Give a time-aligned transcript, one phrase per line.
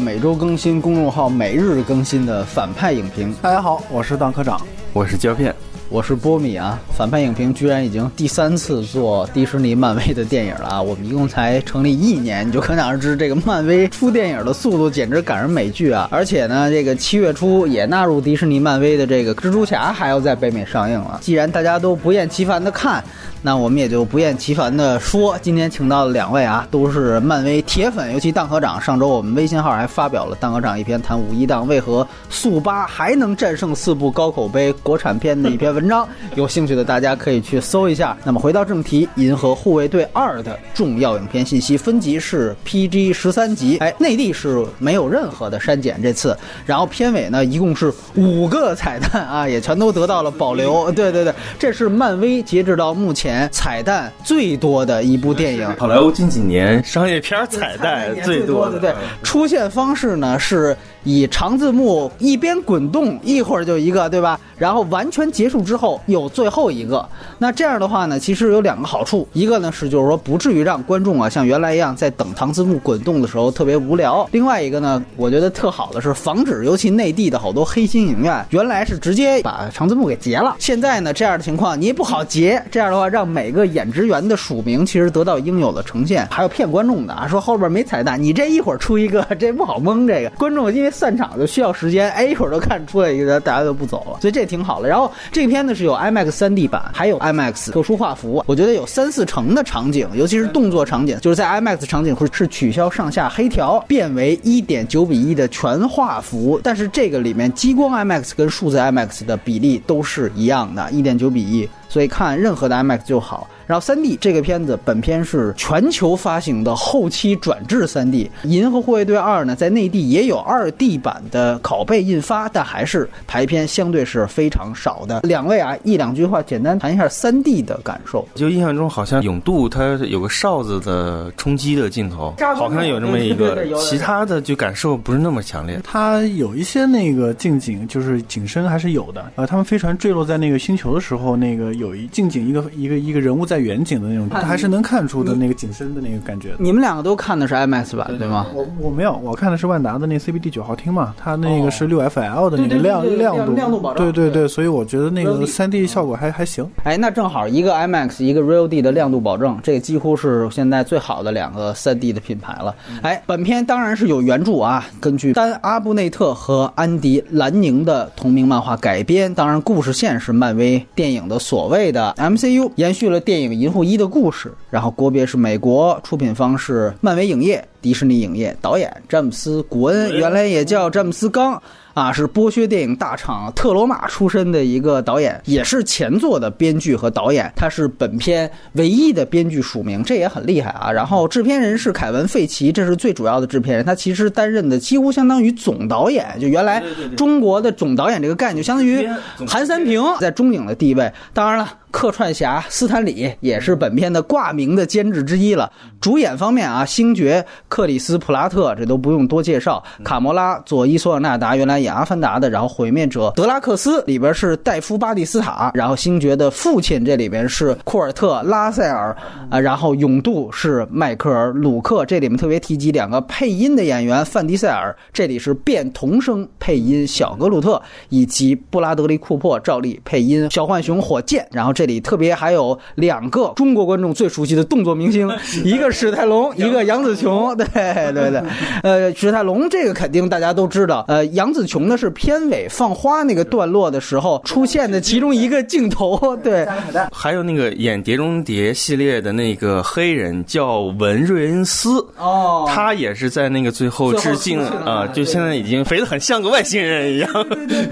[0.00, 3.34] 每周更新，公众号每日更新的反派影评。
[3.42, 4.58] 大家好，我是当科长，
[4.94, 5.54] 我是胶片。
[5.90, 10.80] 我是波米啊，反派影评居然已经第三次做迪士尼、漫威的电影了啊！
[10.80, 16.08] 我们一共才成立一年，你就可想而知，这个漫威出电影的速度简直赶上美剧啊！
[16.12, 21.18] 而且呢，这个七月初也纳入迪士尼、漫威的这个蜘蛛侠还要在北美上映了。
[21.20, 23.02] 既然大家都不厌其烦的看，
[23.42, 25.38] 那我们也就不厌其烦的说。
[25.40, 28.80] 今天请到的两位啊，都是漫威铁粉，尤其蛋科长。
[28.80, 36.06] 上周我们微信号还发表了蛋科长一篇谈五一档为何速八还能战胜四部高口碑国产片的一篇文章。
[36.36, 38.16] 有兴趣的大家可以去搜一下。
[38.24, 46.36] 那么回到正题，《银河护卫队二》的重要影片信息分级是 PG 十三级，哎，内地是没有任何的删减这次。
[46.66, 50.90] 然后片尾呢，一共是五个彩蛋啊，也全都得到了保留。
[50.92, 55.76] 对对对，这是漫威截止到目前彩蛋最多的一部电影。
[55.76, 60.76] 好莱坞近几年商业片彩蛋最多的，对，出现方式呢是。
[61.04, 64.38] 以长字幕一边滚动一会儿就一个，对吧？
[64.58, 67.06] 然后完全结束之后有最后一个。
[67.38, 74.28] 那这样的话呢，其实有两个好处，一个呢是就是说不至于让观众啊像原来一样在等长字幕滚动的时候特别无聊。
[74.32, 80.54] 另外一个呢，我觉得特好的是防止，尤其内地的好多黑心影院，原来是直接把长字幕给截了。
[80.58, 82.62] 现在呢，这样的情况你也不好截。
[82.70, 86.28] 这样的话，让每个演职员的署名其实得到应有的呈现。
[86.30, 90.89] 还有骗观众的啊，说后边没彩蛋，你这一会儿出一个，这不好蒙这个观众，因为。
[90.90, 94.88] 散场就需要时间，哎，一会儿都看出来一个，大家都不走了，所以这挺好的。
[94.88, 106.60] 然后这个片子是有 IMAX 3D 版，还有 IMAX 特殊画幅，我觉得有三四成的场景，尤其是动作场景，就是在 IMAX 场景会是取消上下黑条，变为一点九比一的全画幅。
[106.62, 113.48] 但是这个里面激光 IMAX 跟数字 IMAX 的比例都是一样的，一点九比一，所以看任何的 IMAX 就好。
[113.70, 118.28] 然后三 D 这个片子，本片是全球发行的后期转制三 D。
[118.42, 125.20] 银河护卫队二呢，在内地也有二 D 版的拷贝印发，但还是排片相对是非常少的。
[125.20, 128.26] 两位啊，一两句话简单谈一下三 D 的感受。
[128.34, 135.80] 就印象中好像永渡它有个哨子的冲击的镜头， 好像有这么一个，其他的就感受不是那么强烈。
[135.84, 139.30] 它有一些那个近景，就是景深还是有的。
[139.36, 143.59] 呃，他们飞船坠落在那个星球的时候，那个有一近景，一个一个一个人物在。
[143.60, 146.50] 远景的那种，还是能看出的那个景深的那个感觉。
[146.58, 148.46] 你们两个都看的是 IMAX 版对吗？
[148.54, 154.04] 我我没有，我看的是万达的那 CBD 九号厅嘛，它那个是六 FL 的那个亮亮度，亮度保证。
[154.04, 156.68] 对对对，所以我觉得那个三 D 效果还还行。
[156.84, 162.74] 哎，那正好一个 IMAX，一个 Real D 的亮度保证，这几乎是现在最好的两个三 D 的品牌了。
[163.02, 173.50] 哎，本片当然是有原著啊，根据丹阿布内特和安迪兰宁的同名漫画改编，当然故事线是漫威电影的所谓的 MCU，延续了电影。
[173.60, 181.60] 银护一的故事，然后国别是美国，出品方是漫威影业、迪士尼影业，导演詹姆斯·古恩，原来也叫詹姆斯·刚。
[181.92, 190.90] 啊，是剥削电影大厂特罗马出身的一个导演，也是前作的编剧和导演，他是本片唯一的编剧署名，这也很厉害啊。
[190.90, 196.80] 然后制片人是凯文·费奇，这是最主要的制片人，他其实担任的几乎相当于总导演，就原来
[197.16, 199.06] 中国的总导演这个概念，就相当于
[199.48, 201.12] 韩三平在中影的地位。
[201.34, 205.72] 当然了，客串侠斯坦李也是本片的挂名的监制之一了。
[206.00, 211.80] 主演方面啊，星爵克里斯·普拉特这都不用多介绍，卡魔拉佐伊·索尔纳达原来。
[211.80, 219.16] 演《阿凡达》的，然后《毁灭者》德拉克斯里边是戴夫·巴蒂斯塔，然后星爵的父亲这里边是库尔特·拉塞尔
[219.48, 227.80] 啊，然后勇度是迈克尔·鲁克，这里面特别提及两个配音的演员范迪塞尔，这里是变童声配音小格鲁特，
[228.10, 235.26] 以及布拉德利·库珀照例配音小浣熊火箭，然后这里特别还有两个中国观众最熟悉的动作明星，
[235.64, 237.66] 一个史泰龙，一个杨紫琼， 对
[238.12, 238.42] 对对，
[238.82, 241.66] 呃，史泰龙这个肯定大家都知道，呃，杨紫。
[241.70, 246.66] 琼呢是片尾放花那个段落的时候出现的其中一个镜头， 对。
[247.12, 257.30] 还有那个演《碟中谍》系列的那个黑人叫文瑞恩斯，哦，他也是在那个最后致敬啊，就现在已经肥得很像个外星人一样。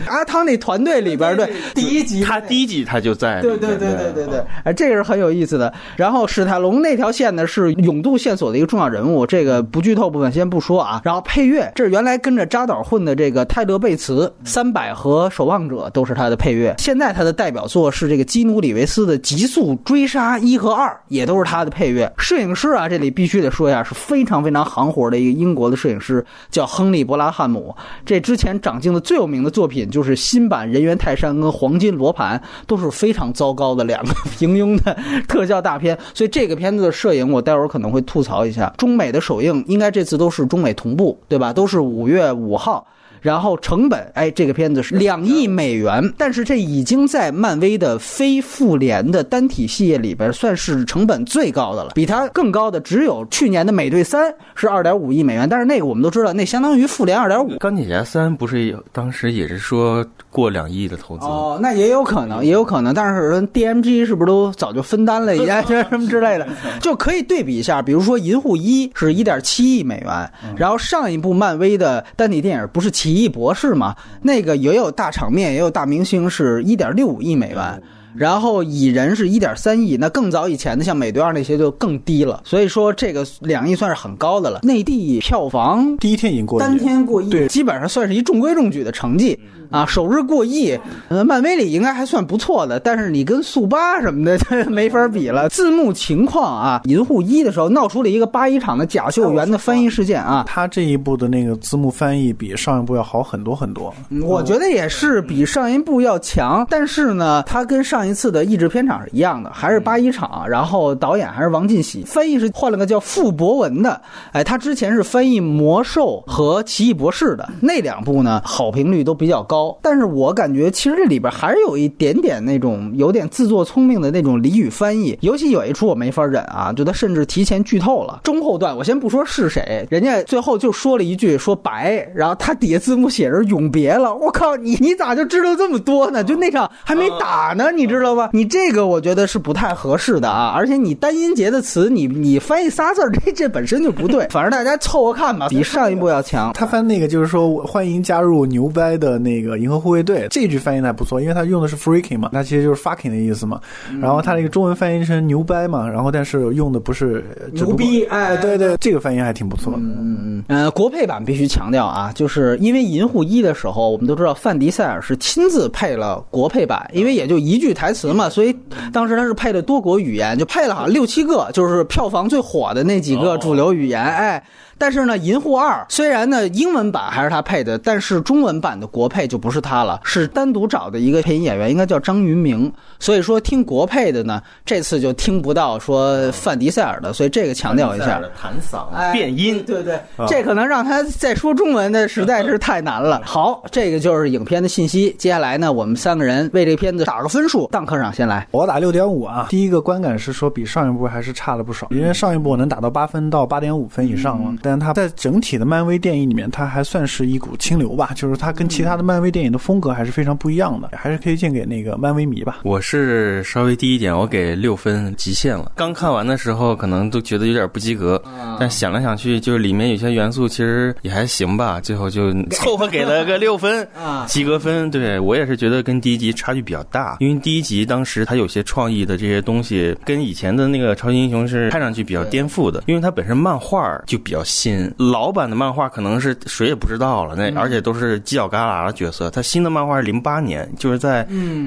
[0.08, 5.72] 阿汤那团队里边，对，第一集他第一集他就在，对对对对对对，哎，这个是很有意思的。
[5.96, 11.00] 然后史泰龙那条线呢是永渡线索的一个重要人物，这个不剧透部分先不说啊。
[11.04, 13.68] 然后配乐，这是原来跟着扎导混的这个泰。
[13.68, 16.74] 勒贝茨、三百和守望者都是他的配乐。
[16.78, 22.10] 现在他的代表作是这个基努里维斯的《极速追杀一和二》，也都是他的配乐。
[22.16, 27.76] 摄影师啊，这里必须得说一下，是非常非常行活的一个英国的摄影师，叫亨利·伯拉汉姆。
[28.06, 35.98] 这之前长镜的最有名的作品就是新版《人猿泰山》跟《黄金罗盘》，都是非常糟糕的两个平庸的特效大片。
[36.14, 38.72] 所以这个片子的摄影，我待会儿可能会吐槽一下。
[38.76, 41.52] 中美的首映应该这次都是中美同步，对吧？
[41.52, 42.86] 都是五月五号。
[43.20, 51.92] 然后成本，哎，这个片子是两亿美元，但是这已经在漫威的非复联的单体系列里边算是成本最高的了。
[51.94, 57.58] 比它更高的只有去年的美队三是二点五亿美元，但是那个我们都知道，那相当于复联二点五。
[57.58, 66.46] 钢铁侠三不是当时也是说过两亿的投资哦，那也有可能，也有可能，但是 DMG 是不是都早就分担了一些 什么之类的，
[66.80, 67.82] 就可以对比一下。
[67.82, 73.07] 比如说银护一是一点七亿美元，然后上一部漫威的单体电影不是七。
[73.08, 77.82] 奇异博士嘛，那个也有大场面，也有大明星，是一点六五亿美元。
[78.14, 82.42] 然后蚁人是一点三亿，那更早以前的像美队二那些就更低了。
[82.44, 84.60] 所以说这个两亿算是很高的了。
[84.62, 89.38] 内地票房第一天已经过单天过亿，对，基本上算是一中规中矩的成绩
[89.70, 89.86] 啊。
[89.86, 90.78] 首日过亿，
[91.08, 94.38] 呃，漫威里应该还算不错的，但是你跟速八什么的
[94.70, 95.48] 没法比了。
[95.48, 100.44] 字幕情况啊，银护一的时候闹出了一个八一厂的贾秀元的翻译事件啊。
[100.46, 103.92] 他这一部的那个字幕翻译比上一部要好很多很多，
[104.22, 106.66] 我觉得也是比上一部要强。
[106.70, 114.00] 但是呢，他跟上一次的译制片厂是一样的，还是八一厂，然后导演还是王进喜，翻译是换了个叫傅博文的。
[114.32, 119.57] 哎，他之前是翻译魔兽和奇异博士的那两部呢，好评率都比较高。
[119.82, 128.76] 但是我感觉其实这里边还是有一点点那种有点自作聪明的那种俚语翻译，尤其有一出我没法忍啊，就他甚至提前剧透了中后段。
[128.76, 134.14] 我先不说是谁，人家最后就说了一句说白，然后他底下字幕写着永别了。
[134.14, 136.22] 我靠，你你咋就知道这么多呢？
[136.22, 138.30] 就那场还没打呢，你知道吗？
[138.32, 144.26] 你这个我觉得是不太合适的啊，而且你单音节的词，你你翻译仨字儿，这这本身就不对。
[144.30, 146.52] 反正大家凑合看吧，比上一部要强。
[146.52, 153.60] 他翻那个就是说欢迎加入牛掰的那个银河护卫队，这句翻译的还不错，因为他用的是 freaking 嘛，那其实就是 fucking 的意思嘛。
[154.00, 159.72] 然后它那个中文翻译成牛掰嘛，然后但是用的不是牛逼，哎，对对，这个翻译还挺不错。
[159.76, 160.44] 嗯嗯嗯。
[160.48, 168.54] 呃，国配版必须强调啊，就是因为银护一的时候，我们都知道范迪塞尔是亲自配了国配版，因为也就一句台词嘛，所以。
[168.92, 174.42] 当时他是配的多国语言，就配了好像六七个，就是票房最火的那几个主流语言，哎。
[174.78, 182.72] 但是呢，《银护二》虽然呢英文版还是他配的，但是中文版的国配就不是他了，是单独找的一个配音演员，应该叫张云明。
[183.00, 188.20] 所以说听国配的呢，这次就听不到说范迪塞尔的，所以这个强调一下。
[188.40, 193.20] 弹嗓变音，对对，这可能让他再说中文的实在是太难了。
[193.24, 195.14] 好，这个就是影片的信息。
[195.18, 197.68] 接下来呢，我们三个人为这片子打个分数。
[197.72, 199.46] 当科长先来，我打六点五啊。
[199.48, 204.52] 第一个观感是说比上一部还是差了不少，因为上一部我能打到八分到八点五分以上了。
[204.68, 208.12] 但它在整体的漫威电影里面，它还算是一股清流吧。
[208.14, 212.58] 就是它跟其他的漫威电影的风格还是非常不一样的，还是推荐给那个漫威迷吧。
[212.64, 215.72] 我是稍微低一点，我给六分极限了。
[215.74, 218.22] 刚看完的时候，可能都觉得有点不及格，
[218.60, 221.80] 但想来想去，就是里面有些元素其实也还行吧。
[221.80, 223.88] 最后就凑合给了个六分，
[224.28, 224.90] 及格分。
[224.90, 234.92] 对我也是觉得跟第一集差距比较大，因为第一集当时它有些创意的这些东西，跟以前的那个超级英雄是看上去比较颠覆的，因为它本身漫画就比较新。
[234.98, 239.30] 老版的漫画可能是谁也不知道了，那而且都是犄角旮旯的角色。
[239.30, 241.26] 他新的漫画是零八年，就是在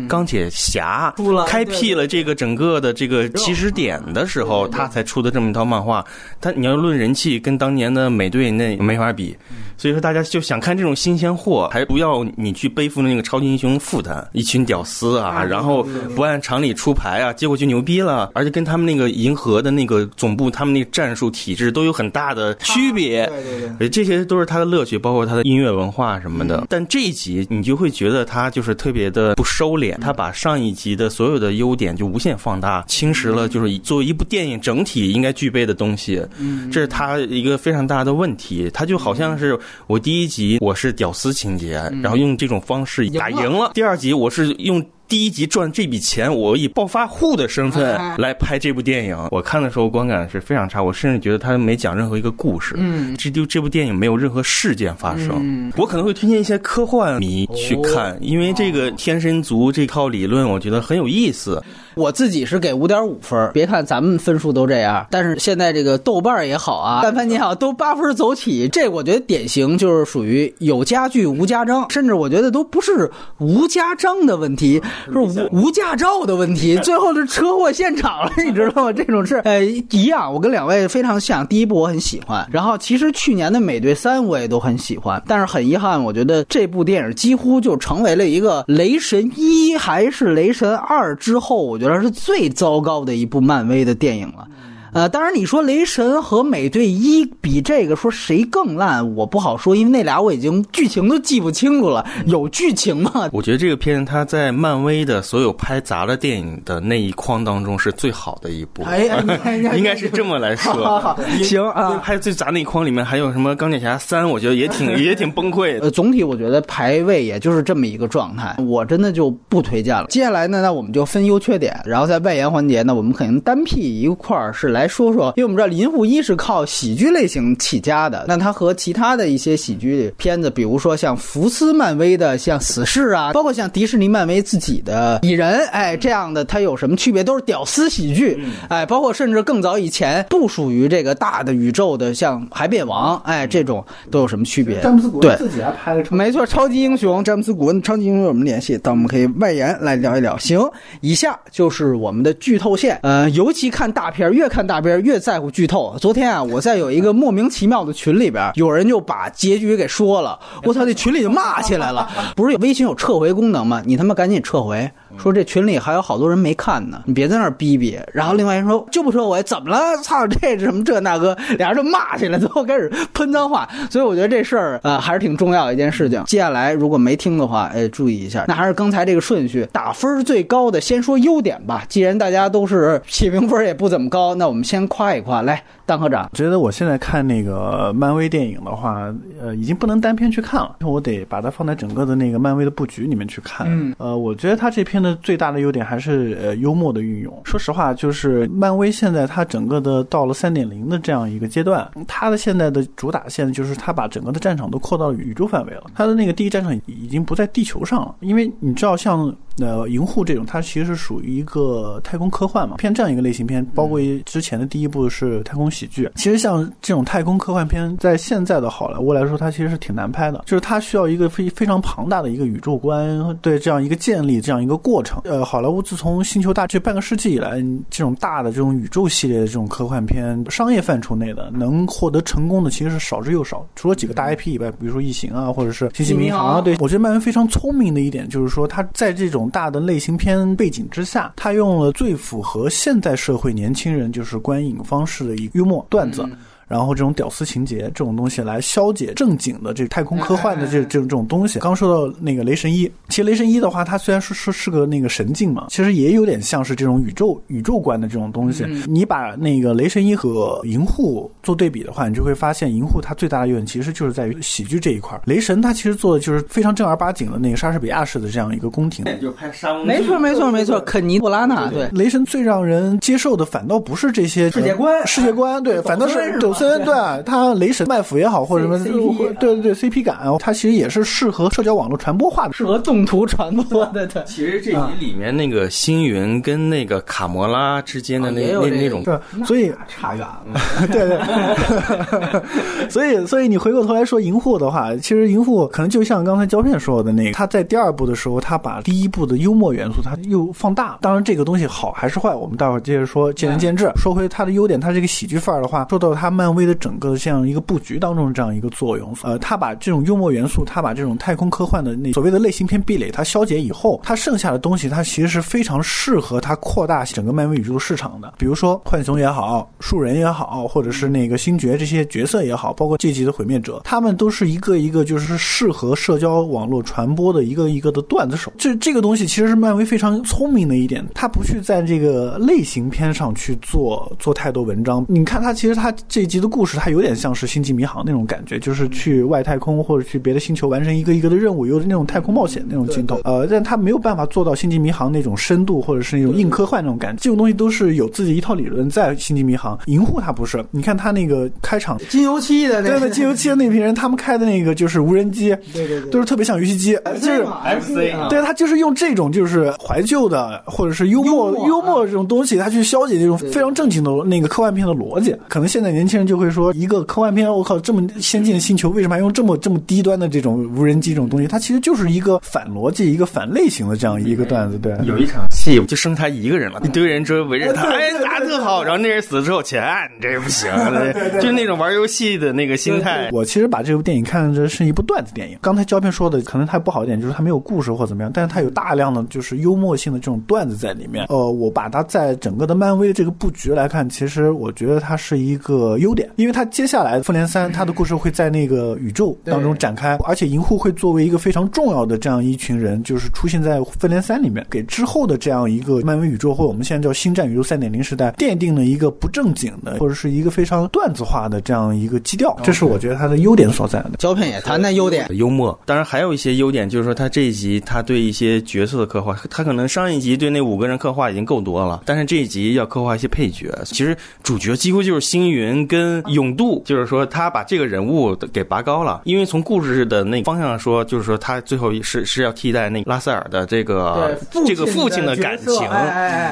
[0.09, 1.13] 钢铁侠
[1.47, 6.03] 开辟了这个整个的这个起始点的时候，他才出的这么一套漫画。
[6.41, 9.35] 他你要论人气，跟当年的美队那没法比。
[9.77, 15.81] 所以说大家就想看这种新鲜货，还不要你去背负那个超级英雄负担，一群屌丝啊，然后
[16.15, 18.29] 不按常理出牌啊，结果就牛逼了。
[18.35, 23.27] 而且跟他们那个银河的那个总部，他们那个战术体制都有很大的区别。
[23.27, 26.65] 对对对，这些都是他的乐趣，包括他的音乐文化什么的。
[26.69, 36.25] 但这一集你就会觉得他就是特别的不收敛，他把上一集的所有的优点就无限放大，侵蚀了就是作为一部电影整体应该具备的东西。
[36.39, 38.71] 嗯，这是他一个非常大的问题。
[38.73, 43.71] 他就好像是我第一集我是屌丝情节，然后用这种方式打赢了。
[43.73, 44.81] 第二集我是用。
[45.11, 49.27] 第一集赚这笔钱，我以暴发户的身份来拍这部电影。
[49.29, 52.75] 我看的时候观感是非常差，我甚至觉得他没讲任何一个故事。
[52.77, 55.69] 嗯，这就这部电影没有任何事件发生。
[55.75, 61.61] 我可能会推荐一些科幻迷去看，因为这个天神族这套理论，我觉得很有意思。
[61.95, 63.51] 我自己是给五点五分。
[63.53, 68.69] 别看咱们分数都这样，但是现在这个豆瓣也好啊，但凡你好都八分走起。
[68.69, 74.81] 这我觉得典型就是属于有家具无家章，甚至我觉得都不是无家章的问题。
[75.05, 78.93] 是无无驾照的问题， 最后是车祸现场了， 你知道吗？
[78.93, 80.33] 这种事，呃，一样。
[80.33, 94.47] 我跟两位非常像，第一部我很喜欢，然后其实去年的美队三我也都很喜欢，但是很遗憾，我觉得这部电影几乎就成为了一个雷神一还是雷神二之后，我觉得是最糟糕的一部漫威的电影了。
[94.93, 103.29] 呃，当然你说雷神和美队一比这个说谁更烂，我不好说，因为那俩我已经剧情都记不清楚了，有剧情吗？
[103.31, 110.73] 我觉得这个片它在漫威的所有拍砸了电影的那一框当中是最好的一部，哎呀，你看 应该是这么来说。
[110.73, 115.85] 好好行啊，拍最砸那一框里面还有什么钢铁侠三，我觉得也挺 也挺崩溃的。
[115.85, 120.07] 呃，总体我觉得排位也就是这么一个状态，我真的就不推荐了。
[120.09, 137.23] 接下来呢，那我们就分优缺点，然后在外延环节呢，我们肯定单辟一块儿是来说说，因为我们知道林护一是靠喜剧类型起家的，那他和其他的一些喜剧片子，比如说像福斯漫威的像死侍啊，包括像迪士尼漫威自己的蚁人，哎，这样的它有什么区别？
[137.23, 144.81] 都是屌丝喜剧，哎，包括甚至更早以前不属于这个大的宇宙的，像海扁王，哎，这种都有什么区别？
[144.81, 148.79] 詹姆斯古对恩自己还拍了没错，超级英雄詹姆斯·古恩，超级英雄有什么联系？
[148.81, 150.37] 但我们可以外延来聊一聊。
[150.37, 150.59] 行，
[151.01, 152.99] 以下就是我们的剧透线。
[153.03, 155.93] 呃，尤其看大片，越看大边越在乎剧透。
[155.99, 162.09] 昨天啊，我在有一个莫名其妙的群里边， 有人就把结局给说了，我操，那群里就骂起来了。
[162.37, 163.83] 不是有微信有撤回功能吗？
[163.85, 164.89] 你他妈赶紧撤回！
[165.17, 167.99] 说这群里还有好多人没看呢，你别在那儿逼逼。
[168.13, 169.97] 然后另外人说就不说我，怎么了？
[170.03, 173.67] 操，这什么这那个，俩人就骂起来，最后开始喷脏话。
[173.89, 176.23] 所以我觉得这事儿呃还是挺重要的一件事情。
[176.25, 178.45] 接下来如果没听的话，哎，注意一下。
[178.47, 181.83] 那还是刚才这个顺序，打分最高的先说优点吧。
[181.87, 185.41] 既然大家都是起评分也不怎么高，那我们先夸一夸。
[185.41, 193.67] 来，当科长，觉得我现在看那个漫威电影的话，呃，已经不能单片去看了，我得把它放在整个的那个漫威的布局里面去看。
[193.69, 197.41] 嗯，呃，我觉得它这篇的最大的优点还是呃幽默的运用。
[197.43, 205.83] 说实话，就是漫威现在它整个的到了三点零的这样一个阶段，它的现在的主打线就是它把整个的战场都扩到宇宙范围了。
[205.93, 209.35] 它的那个第一战场已经不在地球上了，因为你知道像。
[209.59, 213.65] 呃，银护这种，它其实是属于一个太空科幻嘛，偏这样一个类型片。
[213.75, 216.09] 包括之前的第一部是太空喜剧。
[216.15, 225.21] 其实像这种太空科幻片，在现在的好莱坞来说，它其实是挺难拍的，就是它需要一个非非常庞大的一个宇宙观，对这样一个建立这样一个过程。
[225.25, 233.65] 呃，好莱坞自从《星球大战半个世纪以来，这种大的这种宇宙系列的这种科幻片，商业范畴内的能获得成功的其实是少之又少。
[233.75, 246.25] 除了几个大 IP 以外，比如说《异形》啊，或者是《星际迷航》啊，对我觉得漫威非常聪明的一点就是说，它在这种大的类型片背景之下，他用了最符合现代社会年轻人就是观影方式的一个幽默段子。
[246.71, 251.59] 然后这种屌丝情节这种东西来消解正经的这太空科幻的这这种这种东西。
[251.59, 258.65] 刚说到那个雷神一，其实雷神一的话，它虽然说是是个那个神镜嘛，其实也有点像是这种宇宙宇宙观的这种东西。
[258.87, 269.03] 你把那个雷神一和银护做对比的话，你就会发现银护它最大的优点其实就是在于喜剧这一块，雷神它其实做的就是非常正儿八经的那个莎士比亚式的这样一个宫廷。
[269.19, 271.89] 就拍沙翁，没错没错没错，肯尼·布拉纳对。
[271.91, 276.93] 雷神最让人接受的反倒不是这些世界观世界观对， 反倒是抖森对
[277.25, 284.05] 他雷神麦弗也好或者什么 CP 对对对 CP 感，它其实也是适合社交网络传播化的，适 合动图传播的。
[284.11, 290.87] 对，其实这集里面那个星云跟那个卡魔拉之间的那那那种，对，所以差远了。
[290.91, 300.97] 对 对，所以所以你回过头来说银护的话，其实银护可能就像刚才胶片说的那个，他在第二部的时候，他把第一部的幽默元素他又放大。
[301.01, 303.91] 当然这个东西好还是坏，我们待会儿接着说，见仁见智。
[303.95, 318.33] 说回他的优点，他这个喜剧范儿的话，说到他漫漫威的整个的这样一个布局当中这样一个作用，呃，他把这种幽默元素，他把这种太空科幻的那所谓的类型片壁垒，它消解以后，它剩下的东西，它其实是非常适合它扩大整个漫威宇宙市场的。
[318.37, 328.51] 比如说浣熊也好，树人也好，或者是那个星爵这些角色也好，包括这集的毁灭者，他们都是一个一个就是适合社交网络传播的一个一个的段子手。
[328.57, 335.05] 这这个东西其实是漫威非常聪明的一点，他不去在这个类型片上去做做太多文章。
[335.07, 343.19] 你看他其实他这集的故事，它有点像是星际迷航那种感觉，就是去外太空或者去别的星球完成一个一个的任务，有那种太空冒险那种镜头。
[343.25, 347.21] 呃，但他没有办法做到星际迷航那种深度，或者是那种硬科幻那种感觉。
[347.21, 349.77] 这种东西都是有自己一套理论在星际迷航。
[349.87, 357.43] 银护它不是，你看他那个开场金油漆的那对对，金油漆的那批人，他们开的那个就是无人机，对对对，都是特别像游戏机，就是
[357.79, 357.95] FC
[358.29, 365.35] 对他就是用这种就是怀旧的或者是幽默幽默幽默这种东西，他去消解这种非常正经的那个科幻片的逻辑。
[365.49, 371.47] 可能现在年轻人就会说，一个科幻片，我靠，这么先进的星球，为什么还用这么这么低端的这种无人机这种东西？
[371.47, 374.77] 它其实就是一个反逻辑、一个反类型的这样一个段子。
[374.77, 378.83] 对，有一场戏就剩他一个人了，一堆人追围着他，哎，打得特好。
[378.83, 379.83] 然后那人死了之后，钱
[380.19, 380.71] 这不行，
[381.39, 383.29] 就是那种玩游戏的那个心态。
[383.31, 385.57] 我其实把这部电影看成是一部段子电影。
[385.61, 391.25] 刚才胶片说的，可能它不好一点，就是它没有故事或怎么样，但是它有大量的就是幽默性的这种段子在里面。
[391.29, 414.11] 呃，我把它在整个的漫威的这个布局来看，其实我觉得它是一个优点，因为他接下来复联三他的故事会在那个宇宙当中展开，而且银护会作为一个非常重要的这样一群人，就是出现在复联三里面，给之后的这样一个漫威宇宙或我们现在叫星战宇宙三点零时代奠定了一个不正经的或者是一个非常段子化的这样一个基调，这是我觉得它的优点所在的。
[414.17, 423.69] 胶片也谈谈优点，幽默，当然还有一些优点，就是说他这一集他对一些角色的刻画，他可能上一集对那五个人刻画已经够多了，但是这一集要刻画一些配角。
[423.85, 435.87] 其实主角几乎就是星云跟永度，就是说他把这个人物给拔高了，因为从故事的那方向上说，就是说他最后是是要替代那拉塞尔的这个这个父亲的感情，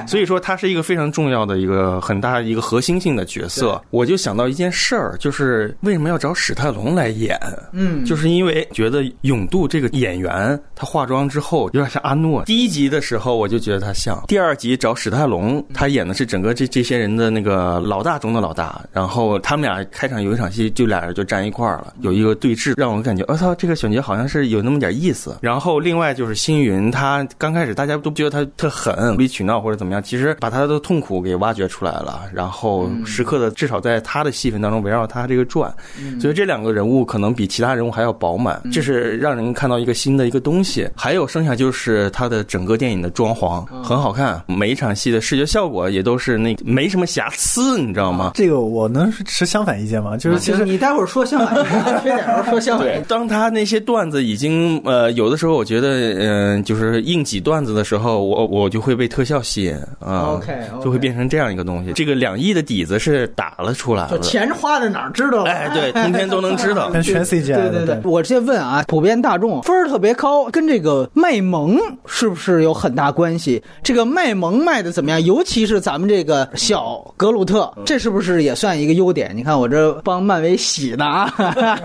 [0.08, 3.82] 所以说他是一个非常重要的一个很大一个核心性的角色。
[3.90, 7.40] 我就想到一件事儿，就是为什么要找史泰龙来演？
[7.72, 12.44] 嗯，就是因为觉得永度这个演员他化妆之后有点像阿诺。
[12.46, 18.82] 第一集的时候我就觉得他像，第二集找史泰龙，他演的是整个这这些人的那个老大中的老大。
[18.92, 25.38] 然后他们俩开场有一场戏，就俩人就站一块儿了，有一个对峙，让我感觉我操，这个选角好像是有那么点意思。
[25.42, 35.74] 然后另外就是星云，他刚开始大家都觉得他特狠，无理取闹或者怎么样，其实把他的痛苦给挖掘出来了，然后时刻的至少在他的戏份当中围绕他这个转。
[36.20, 40.88] 所以这两个人物可能比其他人物还要饱满，这是让人看到一个新的一个东西。
[40.96, 48.32] 还有剩下就是他的整个电影的装潢很好看，每一场戏的视觉效果也都是那没什么瑕疵，你知道吗？
[48.36, 50.18] 这个我能持相反意见吗？
[50.18, 51.56] 就是其实你待会儿说相反，
[52.04, 52.88] 缺点时候说相反。
[53.08, 60.52] 当他那些段子已经呃有的时候，我觉得嗯就是硬挤段子的时候，我我就会被特效吸引啊，OK，
[60.84, 61.94] 就会变成这样一个东西。
[61.94, 65.52] 这个两亿的底子是打了出来，就钱花在哪儿知道了？
[65.52, 67.54] 哎，对，天天都能知道， 全 CG。
[67.54, 73.62] 对对对，我先问啊，普遍大众分儿特别高，跟这个卖萌是不是有很大关系？
[73.84, 75.24] 这个卖萌卖的怎么样？
[75.24, 79.19] 尤其是咱们这个小格鲁特，这是不是也算一个优点？
[79.34, 81.34] 你看我这帮漫威洗的啊。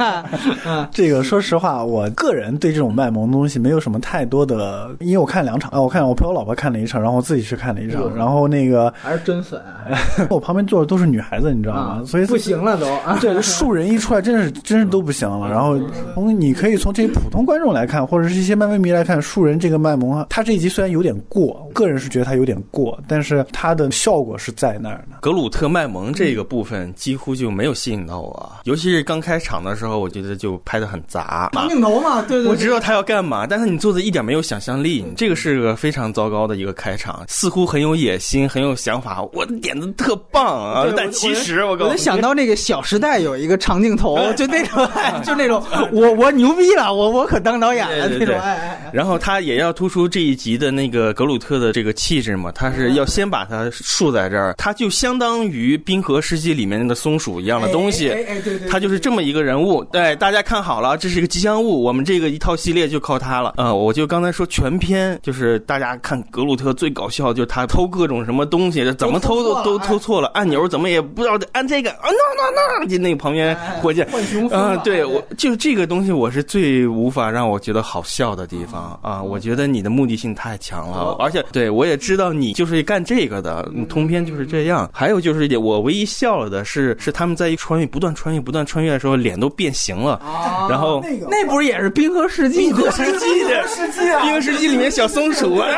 [0.92, 9.60] 这个说实话，我个人对这种卖萌的东西没有什么太多的，因为我看两场啊，我看我陪我老婆看了一场，然后我自己去看了一场，然后那个还是真粉，
[10.30, 12.02] 我旁边坐的都是女孩子，你知道吗？
[12.04, 12.86] 所以不行了都。
[13.20, 15.48] 这树人一出来，真是真是都不行了。
[15.48, 15.78] 然后
[16.14, 25.18] 从你可以从这些普通观众来看，或者是一些漫威迷来看，树人这个卖萌啊，他这一集虽然有点过，个人是觉得他有点过，但是他的效果是在那儿的。
[25.20, 31.50] 格鲁特卖萌这个部分几乎就没有吸引到我，尤其是刚开场的时候，我觉得就拍的很杂。
[31.52, 32.50] 长镜头嘛，对对。
[32.50, 37.24] 我知道他要干嘛，但是你做的一点没有想象力，这个是个非常糟糕的一个开场。
[37.28, 40.84] 似乎很有野心，很有想法，我的点子特棒啊！
[40.96, 44.88] 但其实我我想到那个《小时代》有一个长镜头， 就那种，
[45.22, 48.34] 就那种，我我牛逼了，我我可当导演了那种。
[48.40, 48.90] 哎哎。
[48.92, 58.08] 然后他也要突出这一集的那个格鲁特的这个气质嘛，他是要先把他竖在这儿，他就相当于《冰河世纪》里面那个松鼠一样的东西。
[58.10, 58.68] 哎哎对对。
[58.70, 63.52] 他就是这么一个人物，对大家看好了，这是一个吉祥物，我们这个一套系列就靠他了。
[63.58, 74.08] 呃，我就刚才说全篇就是大家看格鲁特最搞笑，就是他偷各种什么东西，怎么偷都都偷错了，按钮怎么也不知道按这个啊，那那那就那个旁边火箭
[74.50, 84.88] 啊，对我就这个东西我是最无法让我觉得好笑的地方啊，我觉得你的目的性太强了，而且对我也知道你就是干这个的，通篇就是这样。
[84.92, 90.20] 还有就是一点，我唯一笑了的是，是他们在一穿越不断穿越不断穿越的时候，脸都变形了，
[90.68, 92.72] 然后那个那不是也是《冰河世纪》？
[92.74, 95.68] 冰河世纪 的世纪啊，冰河世纪里面小松鼠啊，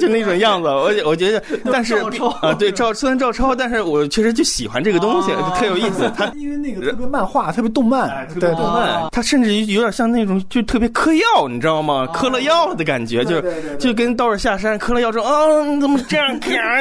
[0.00, 1.96] 就那种样子，我我觉得， 但是
[2.40, 6.10] 啊，对照虽然照抄，但是我确实就喜欢这个东西，特有意思。
[6.16, 12.06] 他因为那个特别漫画，特别动漫，对动漫，他甚至于有点像那种就特别嗑药，你知道吗？
[12.12, 13.42] 嗑了药的感觉，就
[13.78, 16.26] 就跟道士下山嗑了药之后啊，你怎么这样？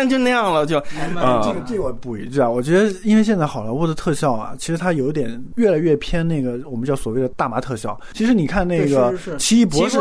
[0.10, 0.78] 就那样了，就
[1.15, 7.99] 啊，这个这个我补一句啊，我觉得因为现在好莱坞的特效啊，其实它有点越来越偏那个我们叫所谓的大麻特效。
[8.13, 9.99] 其实你看那个奇异博士，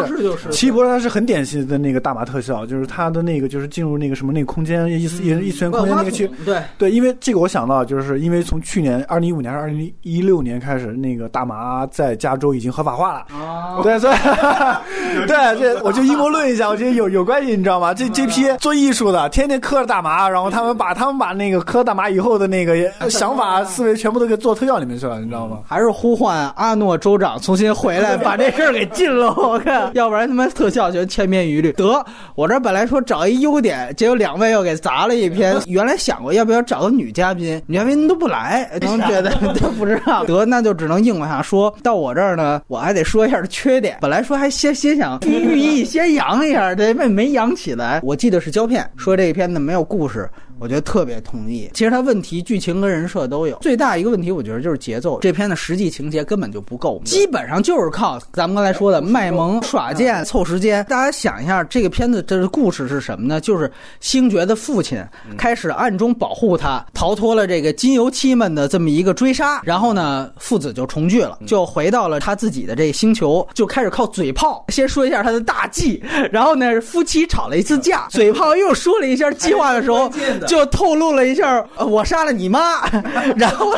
[0.50, 6.28] 奇异博士它是很典型的那个大麻特效，就是它的那个就是进入那个什么那个空间异次异异次元空间那个去。
[6.44, 13.26] 对对，因为这个我想到，就是因为从去年二零一五年还是二零一六年开始，那个大麻在加州已经合法化了。
[13.32, 14.16] 哦，对，所以
[15.26, 17.92] 对这我就阴谋论一下，我觉得有有关系，你知道吗？
[17.94, 25.58] 这这批做艺术的，天天磕着大麻，然后他们把他们把那个磕大麻以后的那个想法思维全部都给做特效里面去了，你知道吗？
[25.66, 29.34] 还是呼唤阿诺州长重新回来，把这事儿给禁了。
[29.36, 31.72] 我看， 要不然他妈特效全千篇一律。
[31.72, 35.56] 得，我这本来说找一优点，结果两位又给砸了一篇。
[35.66, 40.24] 原来想过要不要找个女嘉宾，女嘉宾都不来，可能觉得都不知道。
[40.24, 41.74] 得，那就只能硬往下说。
[41.82, 43.98] 到我这儿呢，我还得说一下缺点。
[44.00, 48.00] 本来说还先先想寓意先扬一下，这没没扬起来。
[48.02, 50.28] 我记得是胶片说这一片子没有故事。
[50.58, 51.68] 我觉得特别同意。
[51.74, 53.56] 其实它问题、剧情跟人设都有。
[53.60, 55.18] 最大一个问题，我觉得就是节奏。
[55.20, 60.84] 这片的实际情节根本就不够，基本上就是靠咱们刚才说的卖萌、耍贱、凑时间。
[60.88, 63.40] 大家想一下，这个片子这故事是什么呢？
[63.40, 65.04] 就是星爵的父亲
[65.36, 74.64] 开始暗中保护他，逃脱了这个金油漆们的这么一个追杀，然后呢，父子就重聚了，就回到了他自己的这个星球，就开始靠嘴炮。
[74.68, 80.10] 先说一下他的大忌，然后呢，夫妻吵了一次架，嘴炮又说了一下计划的时候。
[80.46, 82.86] 就透露了一下，我杀了你妈，
[83.36, 83.74] 然后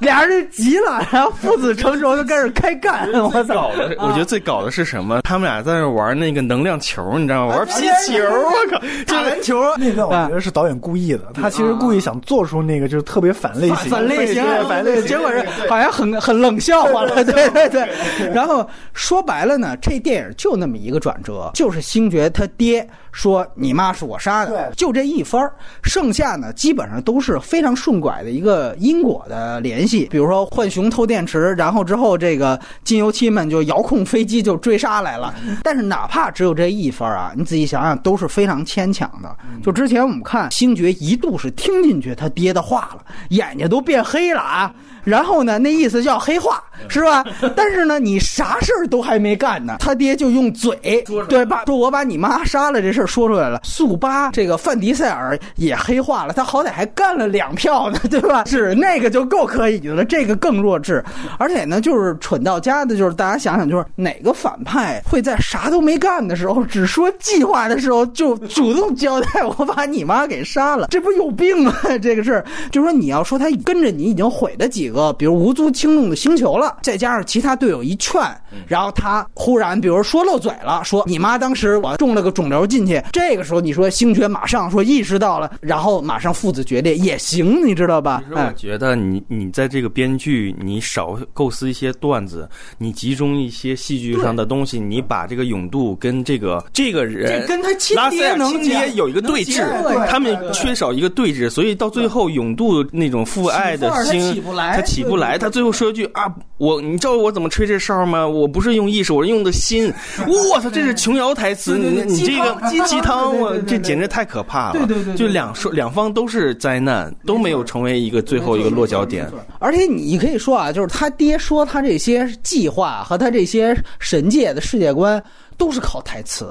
[0.00, 3.10] 俩人就急了， 然后父子成仇就开始开干。
[3.12, 3.70] 我操！
[3.98, 5.22] 我觉得最搞的是什么？
[5.22, 7.56] 他们俩在那玩那个能量球，你知道吗？
[7.56, 7.72] 玩 皮
[8.06, 8.80] 球，我靠！
[9.06, 17.24] 打篮球那个我觉得是导演故意的，他其实故意想做出那个就是特别反类型、反类型、反类型，结果是好像很很冷笑话了。
[17.24, 17.88] 对对对。
[18.32, 25.50] 然后说白了呢，这电影就那么一个转折，就是星爵他爹说你妈是我杀的，就这一番
[25.94, 30.08] 剩下呢，基本上都是非常顺拐的一个因果的联系。
[30.10, 35.32] 比如说浣熊偷电池，然后之后这个金油漆们就遥控飞机就追杀来了。
[35.62, 39.36] 但是哪怕只有这一分啊，你仔细想想都是非常牵强的。
[39.62, 44.74] 就之前我们看星爵一度是听进去他爹的话了，眼睛都变黑了啊。
[45.04, 47.24] 然后呢，那意思叫黑化是吧？
[47.54, 51.64] 但是呢，你啥事儿都还没干呢，他爹就用嘴对吧？
[51.66, 53.60] 说我把你妈杀了这事儿说出来了。
[53.62, 58.44] 速八这个范迪塞尔也黑化了，他好歹还干了两票呢， 对吧？
[58.46, 61.02] 是那个就够可以的了，这个更弱智。
[61.38, 70.88] 而且呢，就是蠢到家的，就是大家想想，就是哪个反派会在啥都没干的时候，只说计划的时候就主动交代我把你妈给杀了？
[70.90, 71.74] 这不有病吗？
[72.02, 74.93] 这个事儿，就说你要说他跟着你已经毁了几个。
[74.94, 78.22] 个比如无足轻重的星球了，再加上其他队友一劝，
[78.66, 88.22] 然后他忽然比如说漏嘴了，说你妈当时我中了个肿瘤进去，这个时候你说星爵马上说意识到了，然后马上父子决裂也行，你知道吧？
[88.24, 99.62] 其实我觉得你你在这个编剧你少构思一些段子，你集中一些戏剧上的东西，你把这个勇度跟这个这个人跟他亲爹亲爹有一个对峙，
[100.06, 104.83] 他们缺少一个对峙，所以到最后勇度那种父爱的心他。
[104.84, 108.26] 起不来，他最后说一句啊，我你知道我怎么吹这哨吗？
[108.26, 109.92] 我不是用意识，我是用的心。
[110.28, 114.86] 我操，这是琼瑶台词，你你这个鸡汤，我这简直太可怕了。
[114.86, 119.28] 对对对，就两说两方都是灾难，都没有成为一个最后一个落脚点。
[119.58, 125.22] 而且你可以说啊，就是他爹说他这些计划和他这些神界的世界观。
[125.56, 126.48] 都是考台词，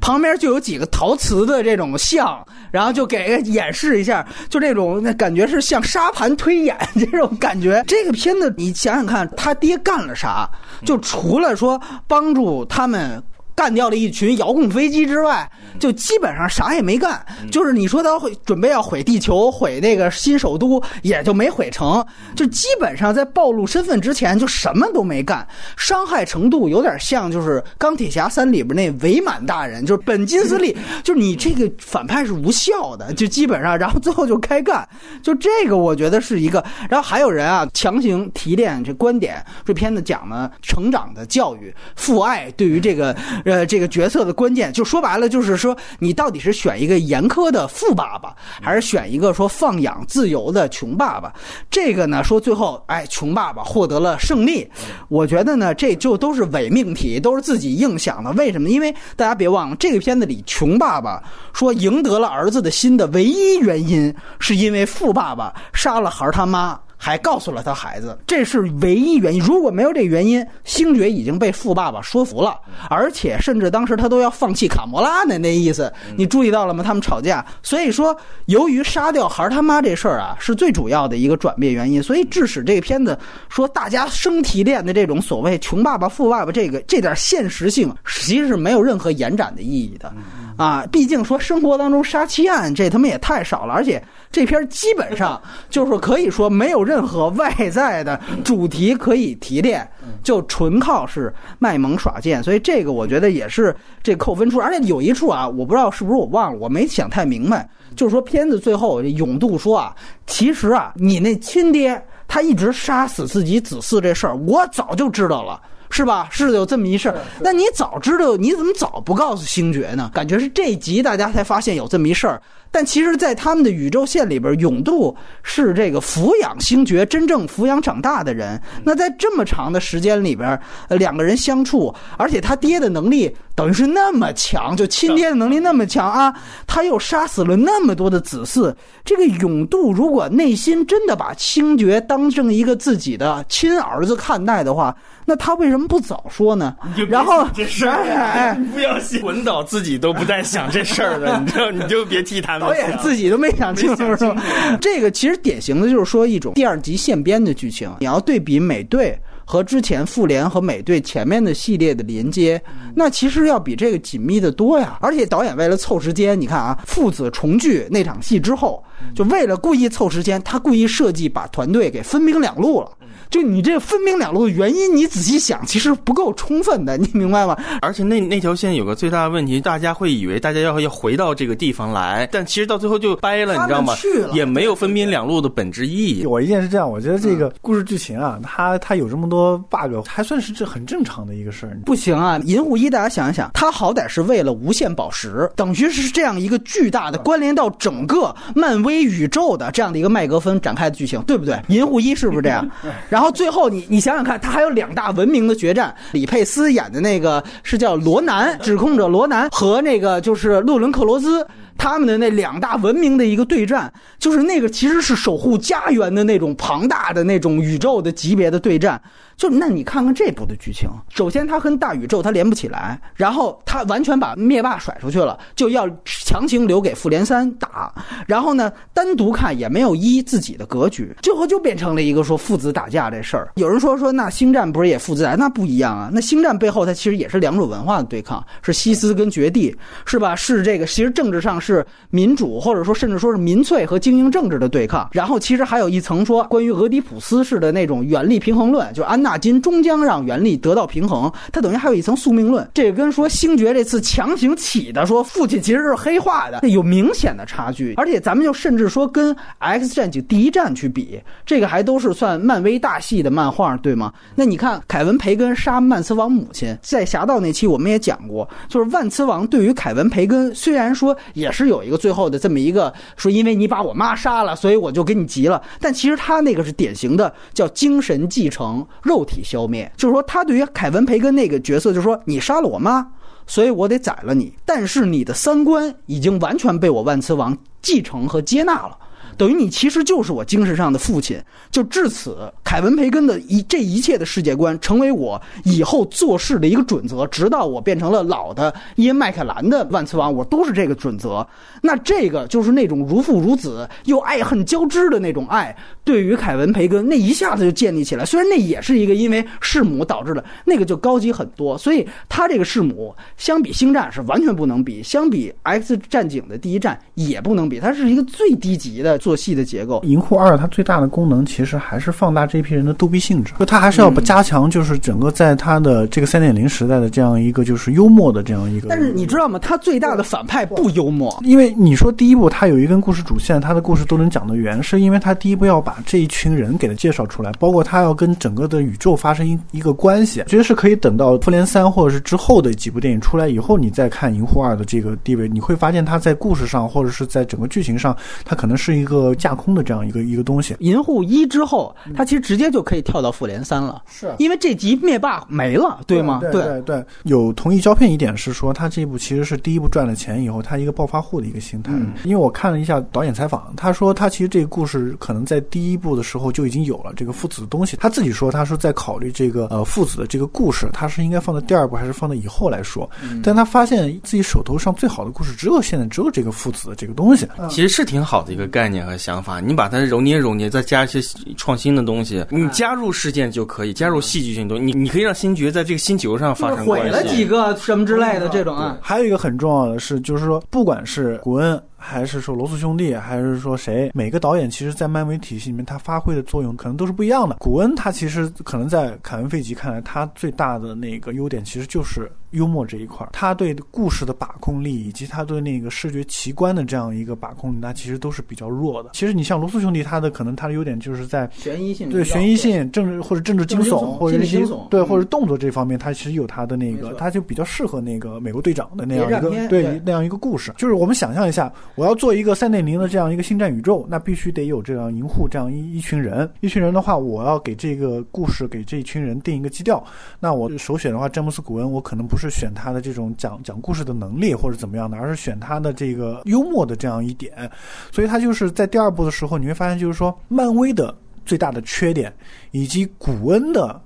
[0.00, 7.84] 旁边就有几个陶瓷的这种像，然后就给演示一下，就这种那感觉是像沙盘推演这种感觉。
[7.86, 10.48] 这个片子你想想看，他爹干了啥？
[10.84, 13.22] 就除了说帮助他们。
[13.56, 17.24] 干掉了一群遥控飞机之外，就基本上啥也没干。
[17.50, 22.04] 就是你说他会准备要毁地球、毁那个新首都，也就没毁成。
[22.34, 25.48] 就基本上在暴露身份之前，就什么都没干。
[25.74, 30.76] 伤害程度有点像就是《钢铁侠三》里边那伪满大人，就是本金斯利。
[31.02, 34.86] 就是你这个反派是无效的，就基本上，然后最后就开干。
[35.22, 36.62] 就这个，我觉得是一个。
[36.90, 39.42] 然后还有人啊，强行提炼这观点。
[39.64, 43.16] 这片子讲呢，成长的教育、父爱对于这个。
[43.46, 51.32] 呃，这个角色的关键就说白了，就是说你到底是选一个严苛的富爸爸，还是选一个说放养自由的穷爸爸？
[51.70, 54.68] 这个呢，说最后，哎，穷爸爸获得了胜利。
[55.08, 58.32] 我觉得呢，这就都是伪命题，都是自己硬想的。
[58.32, 58.68] 为什么？
[58.68, 66.76] 因为大家别忘了，这个片子里穷爸爸说赢得了儿子的心的唯一原因，是因为富爸爸杀了孩他妈。
[66.96, 69.40] 还告诉了他孩子，这是唯一原因。
[69.40, 75.92] 如果没有这原因，星爵已经被富爸爸说服了，而且甚至当时他都要放弃卡魔拉的那意思。
[76.16, 76.82] 你注意到了吗？
[76.82, 90.12] 他们吵架，所以说由于杀掉孩儿他妈这事儿啊，是最主要的一个转变原因，所以致使这个片子说大家生提炼的这种所谓穷爸爸富爸爸这个这点现实性，其实是没有任何延展的意义的。
[90.56, 99.86] 啊，毕竟说生活当中杀妻案这他妈也太少了，而且这片基本上 就是可以说没有任何外在的主题可以提炼，
[100.22, 104.58] 就纯靠是卖萌耍贱，所以这个我觉得也是这扣分处。
[104.58, 109.94] 而且有一处啊，我不知道是不是我忘了，我没想太明白，就是说片子最后永渡说啊，
[110.26, 115.60] 其实啊，你那亲爹他一直杀死自己子嗣这事儿，我早就知道了。
[115.88, 116.26] 是吧？
[116.32, 117.16] 是有这么一事儿。
[117.40, 120.10] 那你早知道，你怎么早不告诉星爵呢？
[120.12, 122.42] 感觉是这集大家才发现有这么一事儿。
[122.70, 128.60] 但其实，在他们的宇宙线里边，永度是这个抚养星爵、真正抚养长大的人。
[128.84, 136.34] 那在这么长的时间里边，呃，两个人相处，而且他爹的能力等于是那么强，就亲爹的能力那么强啊，
[136.66, 138.74] 他又杀死了那么多的子嗣。
[139.04, 146.76] 这个永度如果内心真的把星爵当成一个自己的亲儿子看待的话，那他为什么不早说呢？
[147.08, 152.68] 然后这事儿，不要 文导自己都不在想这事儿了，你知道，你就别替他们。
[152.68, 154.42] 导演自己都没想清楚，是吧？
[154.80, 157.90] 这个其实典型的就是说一种第二集现编的剧情。
[158.00, 162.60] 你要对比美队和之前复联和美队前面的系列的连接，
[162.94, 164.98] 那其实要比这个紧密的多呀。
[165.00, 168.82] 而且导演为了凑时间，你看啊，父子重聚那场戏之后，
[169.14, 172.90] 就为了故意凑时间，他故意设计把团队给分兵两路了。
[173.30, 177.56] 就你这分兵两路的原因，你仔细想，其实不够充分的，你明白吗？
[177.80, 183.94] 而且那那条线有个最大的问题，大家会以为大家要要回到这个地方来，但其实到最后就掰了，你知道吗？
[184.32, 186.26] 也没有分兵两路的本质意义。
[186.26, 191.78] 我一见是这样，我觉得这个故事剧情啊，它它有这么多 bug，还算是这很正常的一个事儿。
[191.84, 201.60] 不行啊，银护一，大家想一想，他好歹是为了无限宝石，等于是这样一个巨大的关联到整个漫威宇宙的这样的一个麦格芬展开的剧情，对不对？
[201.68, 202.68] 银护一是不是这样？
[203.08, 211.46] 然 然后最后你你想想看，他还有两大文明的决战，李佩斯演的那个是叫罗南，指控者罗南和那个就是洛伦克罗斯。
[211.78, 219.00] 他们的那两大文明的一个对战，就是那个其实是守护家园的那种庞大的那种宇宙的级别的对战。
[219.36, 227.92] 就那你看看这部的剧情，首先它跟大宇宙它连不起来，然后它完全把灭霸甩出去了，就要强行留给复联三打。
[228.26, 233.52] 然后呢，单独看也没有一自己的格局，最后就变成了一个说父子打架这事儿。
[233.56, 235.34] 有人说说那星战不是也父子打？
[235.34, 240.34] 那不一样啊，那星战背后它其实也是两种文化的对抗，是西斯跟绝地，是吧？
[240.34, 245.10] 是这个其实政治上是民主，或者说甚至说是民粹和精英政治的对抗。
[245.12, 249.25] 然后其实还有一层说关于俄狄浦斯式的那种原力平衡论，就安。
[249.26, 252.64] 纳金终将让原力得到平衡，他等于还有一层宿命论。
[252.72, 257.94] 这个跟说星爵这次强行起的说父亲其实是黑化的，有明显的差距。
[257.96, 264.12] 而且咱们就甚至说跟 X 战警第一战去比，这个还都是算漫威大系的漫画，对吗？
[264.36, 275.60] 那你看凯文培根杀曼茨王母亲，在侠盗那期我们也讲过，就是万磁王对于凯文培根虽然说也是有一个最后的这么一个说，因为你把我妈杀了，所以我就跟你急了。
[275.80, 279.15] 但其实他那个是典型的叫精神继承肉。
[279.16, 283.06] 肉体消灭，就是说他对于凯文培根那个角色，就是说你杀了我妈，
[283.46, 284.52] 所以我得宰了你。
[284.66, 288.98] 但是你的三观已经完全被我万磁王继承和接纳了。
[289.36, 301.46] 等于你其实就是我精神上的父亲，就至此，凯文培根的一这一切的世界观成为我以后做事的一个准则，直到我变成了老的伊恩麦克兰的万磁王，我都是这个准则。
[301.82, 308.24] 那这个就是那种如父如子又爱恨交织的那种爱，对于凯文培根那一下子就建立起来。
[308.24, 311.76] 虽然那也是一个因为弑母导致的，那个就高级很多。
[311.76, 319.18] 所以他这个弑母相比星战是完全不能比，相比 X 战警的第一战也不能比，它是一个最低级的。
[319.26, 328.86] 做戏的结构，银护二它最大的功能其实还是放大这批人的逗逼性质，就它还是要加强，就是整个在它的这个三点零时代的这样一个就是幽默的这样一个。
[328.88, 329.58] 但是你知道吗？
[329.58, 340.44] 它最大的反派不幽默，因为你说第一部它有一根故事主线，它的故事都能讲得圆，是因为它第一步要把这一群人给它介绍出来，包括它要跟整个的宇宙发生一一个关系。
[340.46, 349.15] 其实是可以等到复联三或者是之后的几部电影出来以后，你再看银护二的这个地位，你会发现它在故事上或者是在整个剧情上，它可能是一个。
[349.16, 350.76] 个架空的这样一个一个东西。
[350.80, 356.40] 银护一之后，他其实直接就可以跳到复联三了，是因为这集灭霸没了，对吗？
[356.42, 361.92] 对对对，有同意胶片一点是说，他这一部其实是第一部赚了钱以后，他一个暴发户的一个心态。
[362.24, 367.96] 因为我看了一下导演采访，他说他其实这个故事可能在第一部的时候就已经有了这个父子的东西。
[367.96, 373.08] 他自己说，他说在考虑这个呃父子的这个故事，他是应该放在第二部还是放在以后来说？
[373.42, 377.46] 但他发现自己手头上最好的故事只有现在只有这个父子的这个东西。
[377.70, 381.20] 其实是挺好的一个概念和想法，你把它揉捏揉捏，再加一些
[381.56, 388.98] 创新的东西，你加入事件就可以，加入戏剧性东西，你你可以让星爵在这个星球上发生毁了几个什么之类的这种啊。
[389.00, 391.80] 还有一个很重要的是，就是说，不管是古恩。
[392.06, 394.12] 还是说罗素兄弟，还是说谁？
[394.14, 397.56] 每个导演其实，在漫威体系里面，他发挥的作用可能都是不一样的。
[397.58, 403.26] 古恩他其实可能在凯文费吉看来，他最大的那个优点其实就是幽默这一块。
[403.32, 409.10] 他对故事的把控力，以及他对那个视觉奇观的这样一个把控力，他其实都是比较弱的。
[409.12, 420.72] 其实你像罗素兄弟，他的可能他的优点就是在悬疑性，对悬疑性、政治或者政治惊悚，或者惊悚，对或者动作这方面，他其实有他的那个，他就比较适合那个美国队长的那样一个对那样一个故事。
[420.76, 422.70] 就是我们想象一下，我要做一个三。
[422.70, 426.50] 点零的这样一个星战宇宙，那必须得有这样银护这样一一群人。
[426.60, 430.04] 一群人的话，我要给这个故事给这一群人定一个基调。
[430.38, 437.70] 那我首选的话，詹姆斯古恩，我可能不是选他的这种讲讲故事的能力或者怎么样的，而是选他的这个幽默的这样一点。
[438.12, 442.30] 所以他就是在第二部的时候，你会发现，就是说漫威的最大的缺点，
[442.72, 443.98] 以及古恩的。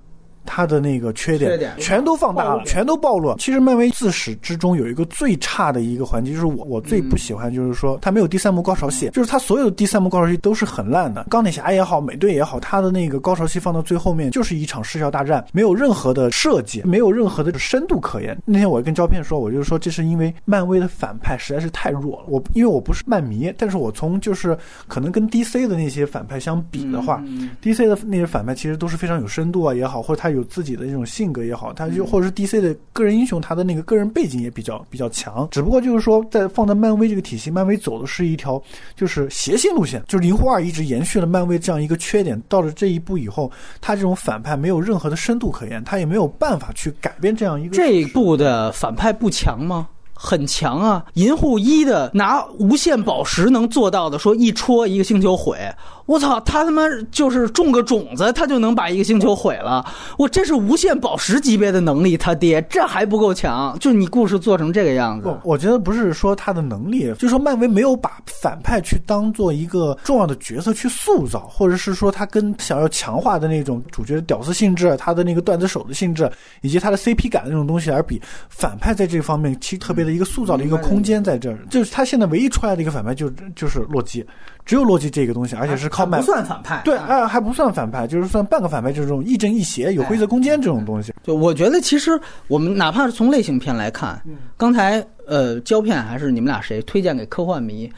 [0.44, 3.34] 他的那个缺点全都放大了，全都暴露。
[3.36, 11.24] 其实漫威自始至终有一个最差的一个环节，就是我我最不喜欢，就是说他没有第三幕高潮戏，就是他所有的第三幕高潮戏都是很烂的。
[11.30, 18.36] 钢铁侠也好，美队也好，他的那个高潮戏放到最后面就是一场视效大战，没有任何的设计，没有任何的深度可言。
[18.44, 22.24] 那天我跟胶片说，我就说这是因为漫威的反派实在是太弱了。
[22.26, 24.56] 我因为我不是漫迷，但是我从就是
[24.88, 27.22] 可能跟 DC 的那些反派相比的话
[27.62, 30.29] ，DC 的那些反派其实都是非常有深度啊也好，或者他。
[30.30, 35.48] 有自己的这种性格也好，他就或者是 DC 的个人英雄，他的那个个人背景也比较比较强。
[35.50, 38.62] 只不过就是说，在放在漫威这个体系，漫威走的是一条
[38.96, 42.40] 就是邪性路线，就是零护二一直延续了漫威这样一个缺点。
[42.48, 47.76] 到了这一步以后，他这种反派没有任何的深度可言，他也没有办法去改变这样一个。
[47.76, 49.88] 这一部的反派不强吗？
[50.22, 51.02] 很强啊！
[51.14, 55.56] 银护一的拿无限宝石能做到的，说一戳一个星球毁。
[56.04, 59.86] 我操，他他妈就是种个种子，他就能把一个星球毁了。
[60.18, 63.78] 我这是无限宝石级别的能力，他爹这还不够强？
[63.78, 76.28] 就你故事做成这个样子，我觉得不是说他的能力，就是说漫威没有把反派去当做一个重要的角色去塑造，或者是说他跟想要强化的那种主角的屌丝性质，他的那个段子手的性质，
[76.60, 81.58] 以及他的 CP 感的那种东西而比，反派在这方面其实特别的一个塑造的一个空间在这儿。
[81.70, 84.24] 就是他现在唯一出来的一个反派就就是洛基。
[84.70, 91.12] 只有洛基这个东西，而且是靠卖不算反派，对，啊，还不算反派，就是算半个反派，就是这种亦正亦邪、有规则空间这种东西。
[91.24, 94.22] 就我觉得，其实我们哪怕是从类型片来看，
[94.56, 95.04] 刚才。
[95.26, 97.88] 呃，胶片还是你们俩谁推荐给科幻迷？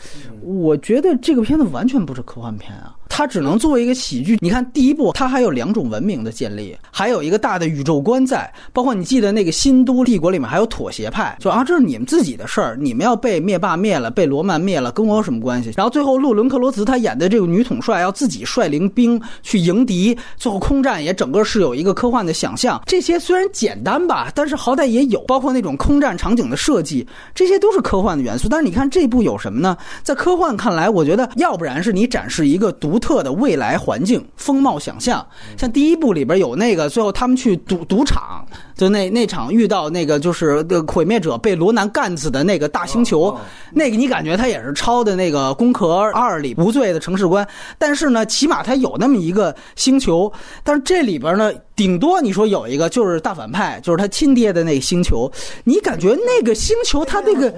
[0.43, 4.37] 我觉得这个片子完全不是科幻片啊，它只能作为一个喜剧。
[4.43, 15.73] 你看第一部，它还有两种文明的建立，还有一个大的宇宙观在，包括你记得那个新都帝国里面还有妥协派，就啊，这是你们自己的事儿，你们要被灭霸灭了，被罗曼灭了，跟我有什么关系？
[15.75, 22.81] 然后最后洛伦克罗茨他演的这个女统帅要自己率领兵去迎敌，最后空战也整个是有一个科幻的想象。
[22.87, 27.05] 这些虽然简单吧，但是好歹也有，包括那种空战场景的设计。
[27.35, 29.77] 这些都是科幻的元素，但是你看这部有什么呢？
[30.05, 35.27] 在科幻看来，我觉得要不然是你展示一个独特的未来环境风貌想象，
[35.59, 38.47] 像第一部里边有那个最后他们去赌赌场，
[38.83, 43.39] 就那那场遇到那个就是毁灭者被罗南干死的那个大星球，
[43.73, 47.47] 那个你感觉他也是抄的那个《攻壳二》里无罪的城市观，
[47.79, 50.33] 但是呢，起码他有那么一个星球，
[50.65, 51.53] 但是这里边呢。
[51.83, 55.29] 顶多你说有一个就是大反派，就是他亲爹的那个星球，
[55.65, 57.51] 你感觉那个星球他那个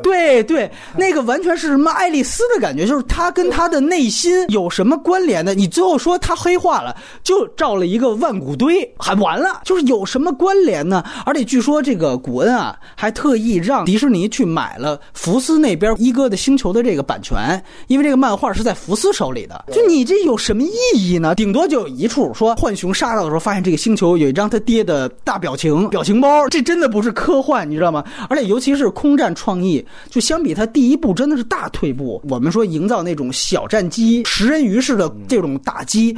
[0.00, 5.54] 对对，那个完全是什么爱丽丝的感觉，就是他跟他的内心有什么关联的？
[5.54, 11.02] 你最后说他黑化了，就照了一个万古堆，还完了，就是有什么关联呢？
[11.26, 19.64] 而且据说这个古恩啊，还特意让迪士尼去买了福斯那边一哥的星球的这个版权，因为这个漫画是在福斯手里的。
[19.72, 21.34] 就你这有什么意义呢？
[21.34, 23.40] 顶多就有一处说浣熊杀到的时候。
[23.44, 28.04] 发现这个星球有一张他爹的大表情表情包，这真的不是科幻，你知道吗？
[28.28, 32.22] 而且尤其是空战创意，就相比他第一部真的是大退步。
[32.28, 36.16] 我们说营造那种小战机、食人鱼式的这种打击，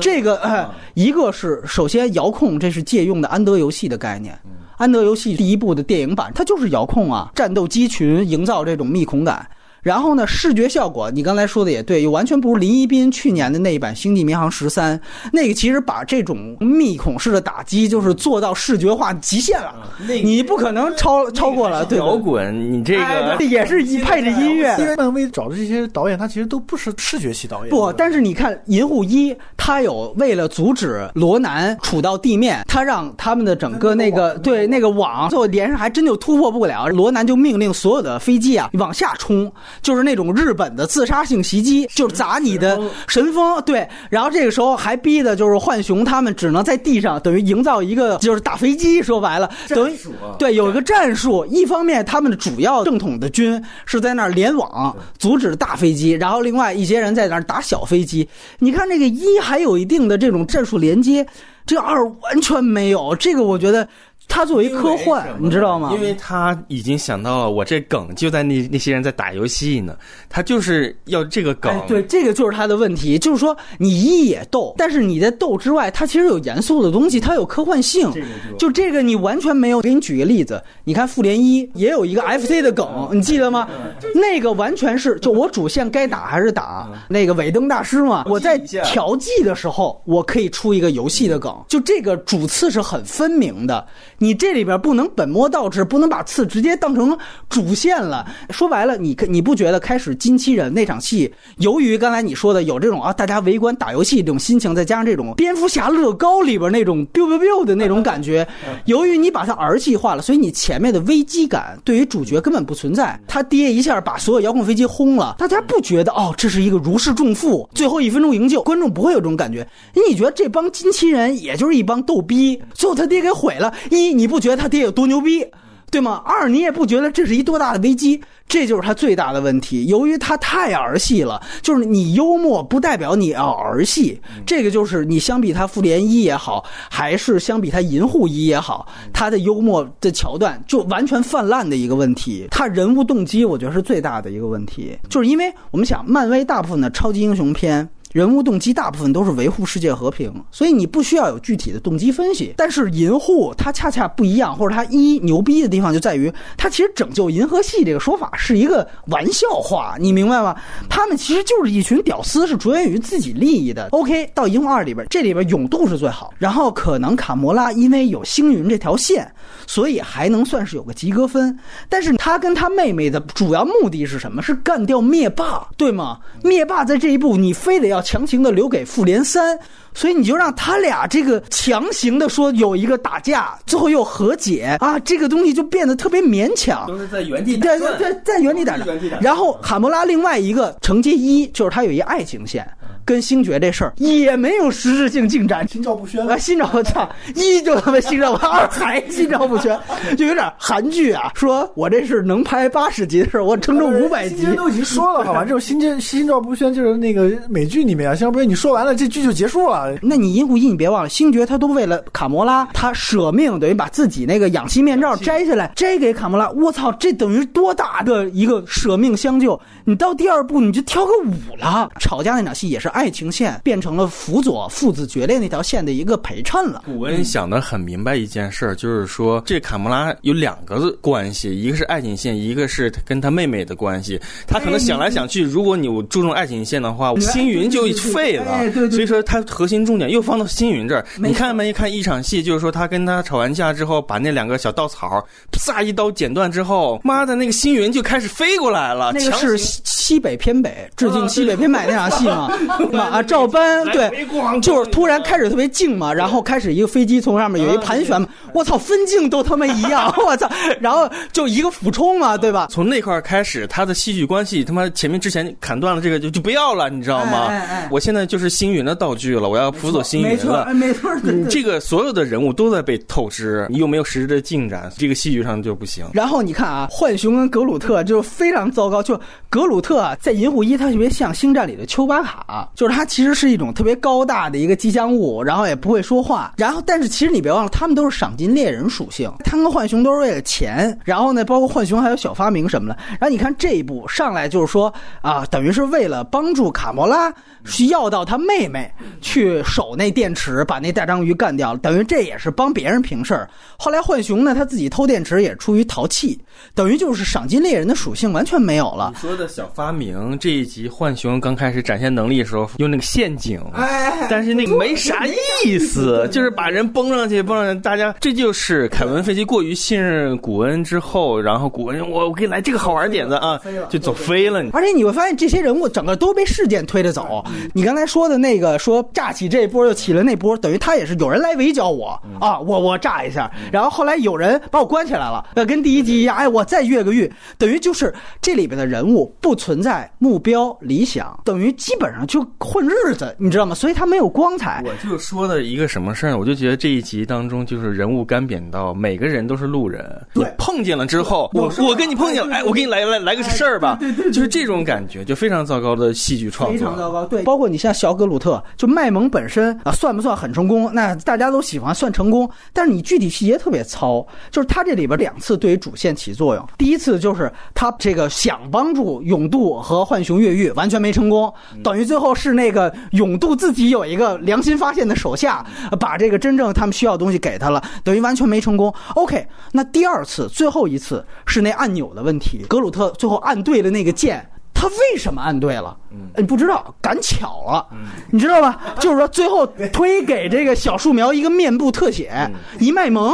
[0.00, 4.38] 这个哎，一个是首先遥控，这是借用的安德游戏的概念。
[4.76, 9.48] 安德游戏第一部的电影版，它就是遥控啊，战斗机群营造这种密孔感。
[9.82, 14.96] 然后呢，视觉效果你刚才说的也对，完全不如林一斌去年的那一版《星际迷航十三》，
[15.32, 19.74] 那个其实把这种密孔式的打击就是做到视觉化极限了，
[20.22, 27.70] 你不可能超超过了，对摇滚，你这个哎也是一配着音乐， 因为漫威找的这些导演，他其实都不是视觉系导演。
[27.70, 36.86] 不，但是你看《银护一》，他有为了阻止罗南杵到地面，他让他们的整个那个对那个网最后连上，还真就突破不了。
[36.86, 43.62] 罗南就命令所有的飞机啊往下冲，就是那种日本的自杀性袭击，就是砸你的神风。
[43.62, 49.02] 对，然后这个时候还逼的就是浣熊他们只能在地上，等于营造一个就是大飞机。
[49.02, 49.96] 说白了，等于
[50.38, 51.46] 对有一个战术。
[51.46, 58.28] 一方面，他们的主要正统的军是在那儿联网阻止大飞机，然后另外一些人在那儿打小飞机。
[58.58, 61.26] 你看这个一还有一定的这种战术连接，
[61.66, 63.14] 这二完全没有。
[63.16, 63.88] 这个我觉得。
[64.28, 65.90] 它作为科幻，你知道吗？
[65.94, 69.94] 因为他已经想到了，我这梗就在那那些人在打游戏呢，
[70.28, 71.70] 他就是要这个梗。
[71.70, 78.10] 哎、对，这个就是他的问题，就是说你一也逗，但是你在逗之外，它其实有严肃的东西，它有科幻性。
[78.12, 78.26] 这个
[78.58, 79.82] 就这个你完全没有。
[79.82, 83.68] 给你举个例子，你看复联一也有一个 FC 的梗，你记得吗？
[84.14, 93.84] 那个完全是就我主线该打还是打，那个尾灯大师嘛，我在调剂的时候，我可以出一个游戏的梗，就这个主次是很分明的。
[94.22, 97.18] 你这里边不能本末倒置，不能把刺直接当成
[97.48, 98.24] 主线了。
[98.50, 108.46] 说白了，你你不觉得开始金七人那场戏，由于刚才你说的有这种啊，大家围观打游戏这种心情，再加上这种蝙蝠侠乐高里边那种 biu biu biu 的那种感觉，
[108.84, 113.18] 由于你把它儿戏化了，所以你前面的危机感对于主角根本不存在。
[113.26, 119.66] 他爹一下把所有遥控飞机轰了，大家不觉得哦，这是一个如释重负，最后一分钟营救，观众不会有这种感觉。
[120.08, 123.74] 你觉得这帮金七人也就是一帮逗逼，最后他爹给毁了。
[123.90, 125.46] 一你不觉得他爹有多牛逼？
[125.90, 126.22] 对吗？
[126.24, 129.84] 二，你也不觉得这是一多大的危机，这就是他最大的问题。
[129.88, 142.46] 由于他太儿戏了，就是你幽默不代表你要儿戏，这个就是你相比他复联一也好，还是相比他银护一也好，他的幽默的桥段就完全泛滥的一个问题。
[142.50, 147.86] 他人物动机，我觉得是最大的一个问题，就是因为我们想，漫威大部分的超级英雄片。
[148.12, 152.52] 人物动机大部分都是维护世界和平，所以你不需要有具体的动机分析。
[152.58, 160.54] 但是银护它恰恰不一样，或者它一牛逼的地方就在于，它其实拯救银河系这个说法是一个玩笑话，你明白吗？
[160.90, 163.88] 他们其实就是一群屌丝，是着眼于自己利益的。
[163.92, 169.26] OK，到银护二里边，这里边勇度是最好，然后可能卡魔拉因为有星云这条线，
[169.66, 171.58] 所以还能算是有个及格分。
[171.88, 174.42] 但是他跟他妹妹的主要目的是什么？
[174.42, 176.18] 是干掉灭霸，对吗？
[176.44, 178.01] 灭霸在这一步，你非得要。
[178.02, 179.58] 强行的留给复联三，
[179.94, 186.86] 所以你就让他俩这个强行的说有一个打架，最后又和解啊，这个东西就变得特别勉强。
[186.86, 188.98] 都是在原地对对对，在原地打转。
[189.20, 192.68] 然后卡莫拉另外一个承接一就是他有一爱情线。
[193.04, 196.36] 跟星爵这事儿也没有实质性进展，心照不宣啊！
[196.36, 199.78] 心照，我操，一就他妈心照不，二还心照不宣，
[200.16, 201.32] 就有点韩剧啊。
[201.34, 204.46] 说我这是能拍八十集的事儿，我撑成五百集。
[204.56, 205.42] 都已经说了，好吧？
[205.42, 209.96] 这种心心心照不宣就是那个美剧里面啊，心照不宣，你说完了这剧就结束了。
[210.00, 216.48] 那你银护一，你别忘了，星爵他都为了卡魔拉，他舍命，等于把自己那个氧气面罩摘下来，摘给卡魔拉。
[216.50, 219.58] 我操，这等于多大的一个舍命相救！
[219.84, 222.91] 你到第二部你就跳个舞了，吵架那场戏也是。
[222.92, 226.82] 爱情线变成了辅佐父子决裂那条线的一个陪衬了。
[226.86, 234.20] 古恩想得很明白一件事儿，就是说这卡莫拉有两个关系，一个是爱情线，一个是跟他妹妹的关系。
[234.46, 238.70] 他可能想来想去，如果你注重爱情线的话，星云就废了。
[238.90, 241.04] 所以说他核心重点又放到星云这儿。
[241.16, 249.12] 你看没看一场戏，就是说他跟他吵完架之后，把那两个小稻草啪一刀剪断之后，妈的那个星云就开始飞过来了。
[249.12, 249.58] 那个是
[250.02, 252.50] 西北偏北，致敬西北偏北那场戏嘛。
[252.98, 254.26] 啊，照搬对，
[254.60, 260.50] 就是突然开始特别静嘛，然后开始一个飞机从上面有一盘旋嘛，我操，分镜都他妈一样， 我操，
[260.80, 262.66] 然后就一个俯冲嘛，对吧？
[262.68, 267.46] 从那块开始，他的戏剧关系他妈前面之前砍断了这个就就不要了，你知道吗？
[267.46, 276.04] 哎哎、我现在就是星云的道具了，我要辅佐星云了，没错，没错，这个所有的人物都在被透支，你又没有实质的进展，这个戏剧上就不行。
[276.12, 282.68] 然后你看啊，浣熊跟格鲁特就非常糟糕，就格鲁特在银护一，它特别像星战里的丘巴卡。
[282.74, 297.32] 就是它其实是一种特别高大的一个吉祥物，然后也不会说话，然后但是其实你别忘了，他们都是赏金猎人属性，他跟浣熊都是为了钱，然后呢，包括浣熊还有小发明什么的，然后你看这一步上来就是说啊，等于是为了帮助卡莫拉
[297.64, 303.48] 去要到他妹妹去守那电池，把那大章鱼干掉了，等于这也是帮别人平事儿。
[303.78, 306.38] 后来浣熊呢，他自己偷电池也出于淘气，
[306.74, 309.20] 等于就是赏金猎人的属性完全没有了你。
[309.20, 315.26] 说的小发明这一集，浣熊刚开始展现能力的时候用那个陷阱，哎但是那个没啥
[315.64, 323.58] 意思，就是把人崩上去，崩上去，大家这就是凯文·费奇过于信任古恩之后，然后古恩我我给你来这个好玩点子啊，
[323.88, 324.62] 就走飞了。
[324.72, 327.42] 而且你会发现，这些人物整个都被事件推着走。
[327.72, 332.20] 你刚才说的那个说炸起这波又起了那波，等于他也是有人来围剿我。
[332.40, 343.74] 啊，我我炸一下，然后后来有人把我关起来了，呃，跟第一集一样，哎，我再越个狱，等于就是这里边的人物不存在目标理想，等于基本上就混日子，你知道吗？
[343.74, 344.82] 所以他没有光彩。
[344.84, 346.38] 我就说的一个什么事儿呢？
[346.38, 350.04] 我就觉得这一集当中，就是人物干扁到每个人都是路人，
[350.34, 353.98] 对碰见了之后，我我跟你碰见了，哎，我给你来来来个事儿吧，
[354.32, 357.12] 就是这种感觉，就非常糟糕的戏剧创作非常糟。
[357.12, 360.90] 糕，对，包括你像小格鲁特，就卖萌本身啊，算不算很成功？
[360.92, 366.66] 那大家都喜欢算成功，但是你具体细节特别糙，就是他这里边两次对于主线起作用。
[366.78, 371.52] 第一次就是他这个想帮助永渡和浣熊越狱，完全没成功，
[371.84, 375.64] 等于最后是那个永渡自己有一个良心发现的手下，
[376.00, 378.92] 把这个真正他们需要的东西给他了，等于完全没成功。
[379.14, 384.48] OK，那第二次最后一次是那按钮的问题，格鲁特最后按对了那个键。
[384.74, 385.96] 他为什么按对了？
[386.36, 387.86] 你不知道，赶巧了，
[388.32, 388.80] 你知道吧？
[388.98, 392.50] 就是说，最后推给这个小树苗一个面部特写，
[392.80, 393.32] 一卖萌。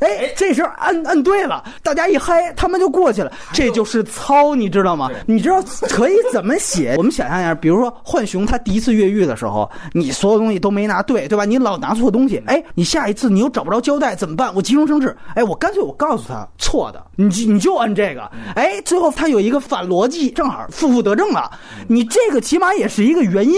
[0.00, 3.32] 哎，这时候按按对了，大家一嗨，他们就过去了。
[3.52, 5.10] 这就是操，你知道吗？
[5.26, 6.94] 你知道可以怎么写？
[6.96, 11.44] 我们想象一下，比如说浣熊他第一次越狱的时候，你所有东西都没拿对，对吧？
[11.44, 14.54] 你老拿错东西，哎，你下一次你又找不着胶带怎么办？
[14.54, 21.50] 我急中生智，哎，我干脆我告诉他错的，你就你就按这个，哎，最后他有一个反逻辑，正好负负得正了。
[21.86, 23.54] 你这个起码也是一个原因，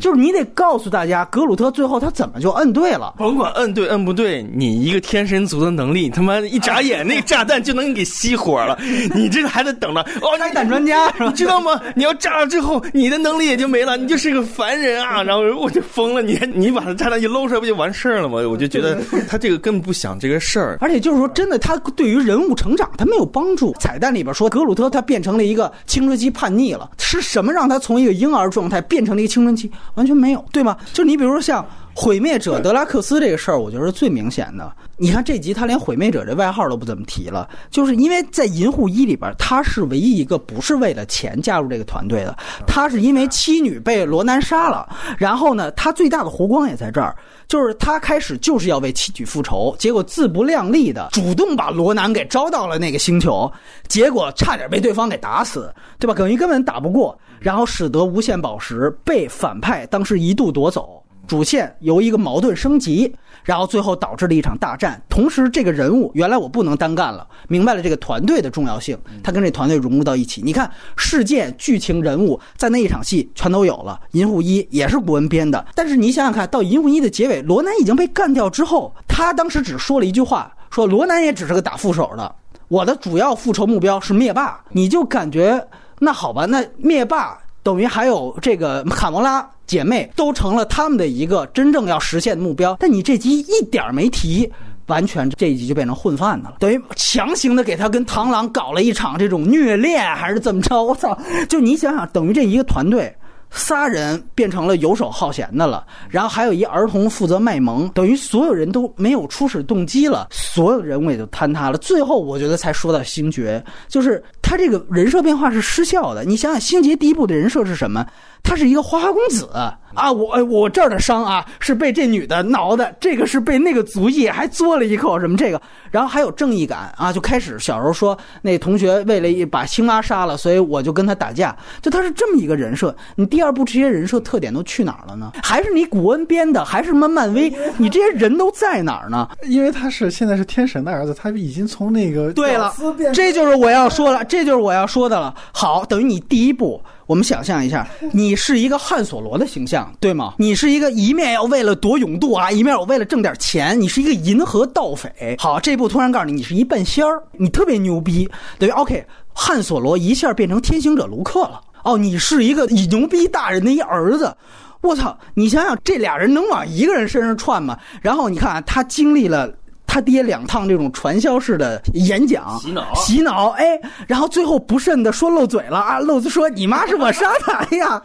[0.00, 3.14] 就是你得告诉大家，格鲁特最后他怎么就摁对了。
[3.18, 8.78] 甭管摁对摁不对，你一个天神族的能力，他妈一眨眼，那个炸弹就能给熄火了。
[9.14, 11.80] 你这还得等着哦，拆弹专家是吧你知道吗？
[11.94, 15.22] 你要炸了之后，你的能力也就没了，你就是个凡人啊！
[15.24, 18.34] 然后我就疯了，你你把它炸弹一搂出来，不就完事儿了吗？
[18.48, 18.98] 我就觉得
[19.28, 20.78] 他这个根本不想这个事儿。
[20.80, 23.74] 而且就是说，真的，他对于人物成长他没有帮助。
[23.78, 29.70] 彩蛋里边说，格鲁特他变成了一个青春期叛逆了，是什么让他从一个婴儿状态变成了一个青春期？
[29.94, 30.76] 完全没有，对吗？
[30.92, 31.64] 就你比如说像
[31.94, 34.72] 毁灭者德拉克斯这个事儿，我觉得是最明显的。
[34.96, 42.36] 你看这集他连毁灭者这外号都不怎么提了，就是因为在银护一里边，他是唯一一个不是为了钱加入这个团队的，
[42.66, 44.88] 他是因为妻女被罗南杀了，
[45.18, 47.14] 然后呢，他最大的弧光也在这儿。
[47.46, 53.50] 就是他开始就是要为妻女复仇，结果自不量力的主动把罗南给招到了那个星球，
[53.86, 56.14] 结果差点被对方给打死，对吧？
[56.14, 61.03] 等于根本打不过，然后使得无限宝石被反派当时一度夺走。
[61.26, 65.02] 主线由一个矛盾升级，然后最后导致了一场大战。
[65.08, 70.42] 同时，这个人物原来我不能单干了，明白了这个团队的重要性，他跟这团队融入到一起。
[70.44, 74.00] 你看，事件、剧情、人物在那一场戏全都有了。
[74.12, 82.34] 银护一也是古文编的，但是你想想看，到银护一的结尾，罗南已经被干掉之后，他当时只说了一句话，说罗南也只是个打副手的，
[82.68, 84.62] 我的主要复仇目标是灭霸。
[84.70, 85.66] 你就感觉
[85.98, 87.38] 那好吧，那灭霸。
[87.64, 94.48] 等于还有这个 卡魔拉姐妹都成了他们的一个真正要实现的目标，但你这集一点没提，
[94.86, 100.80] 完全这一集就变成混饭的了，等于强行的给他跟螳螂搞了一场这种虐恋，还是怎么着？
[100.84, 101.18] 我操！
[101.48, 103.12] 就你想想，等于这一个团队。
[103.56, 111.78] 仨人变成了游手好闲的了，然后还有一儿童负责卖萌，等于所有人都没有初始动机了，所有人物也就坍塌了。
[111.78, 116.22] 最后我觉得才说到星爵，就是他这个人设变化是失效的。
[116.22, 118.06] 你想想，星杰第一部的人设是什么？
[118.42, 120.12] 他是一个花花公子啊！
[120.12, 125.58] 我我这儿的伤啊是被这女的挠的，这个是被那个族裔还嘬了一口什么这个，
[125.90, 132.94] 然后还有正义感啊，就开始小时候说那同学为了一把青蛙杀了，所以我就跟他打架，就他是这么一个人设。
[133.14, 135.32] 你第二部这些人设特点都去哪儿了呢？
[135.42, 137.50] 还是你古恩编的，还是漫漫威？
[137.78, 139.26] 你这些人都在哪儿呢？
[139.46, 142.74] 因为他是现在是天神的儿子，他已经从那个对了
[143.14, 145.32] 这就是我要说的，这就是我要说的了。
[145.52, 146.82] 好，等于你第一步。
[147.06, 150.34] 我们想象一下， 你是一个汉索罗的形象，对吗？
[150.38, 155.36] 你是一个一面要为了夺永度啊，一面我为了挣点钱，你是一个银河盗匪。
[155.38, 158.28] 好，这步突然告诉你，你是一半仙儿，你特别牛逼，
[158.58, 161.60] 等于 OK，汉索罗一下变成天行者卢克了。
[161.84, 164.36] 哦，你是一个以牛逼大人的一儿子。
[164.80, 165.16] 我操！
[165.32, 167.78] 你想想，这俩人能往一个人身上串吗？
[168.02, 169.50] 然后你看啊，他经历了
[169.94, 178.02] 他爹两趟这种传销式的演讲，洗脑洗脑，哎，然后最后不慎的说漏嘴了啊，漏子说你妈是我杀的，哎呀，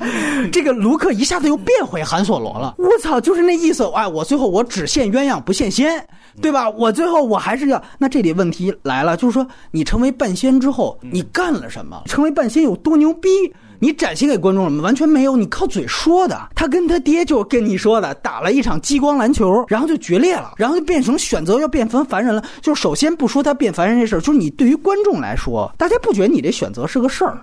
[0.52, 2.76] 这个卢克一下子又变回韩索罗了。
[2.78, 6.06] 我操，就是那意思，哎，我最后我只羡鸳鸯不羡仙，
[6.40, 6.70] 对吧？
[6.70, 12.00] 我最后我还是要，那这里问题来了，就是说你成为半仙之后，你干了什么？
[12.06, 13.30] 成为半仙有多牛逼？
[13.80, 14.84] 你展现给观众了吗？
[14.84, 16.50] 完全没有，你靠嘴说的。
[16.54, 22.44] 他跟他爹就跟你说的，打了一场激光篮球，然后就决裂了，然后就变成选择要变成凡人了。
[22.62, 27.40] 就首先不说他变凡人这事儿，就是你对于观众来说，大家不觉得你这选择是个事儿。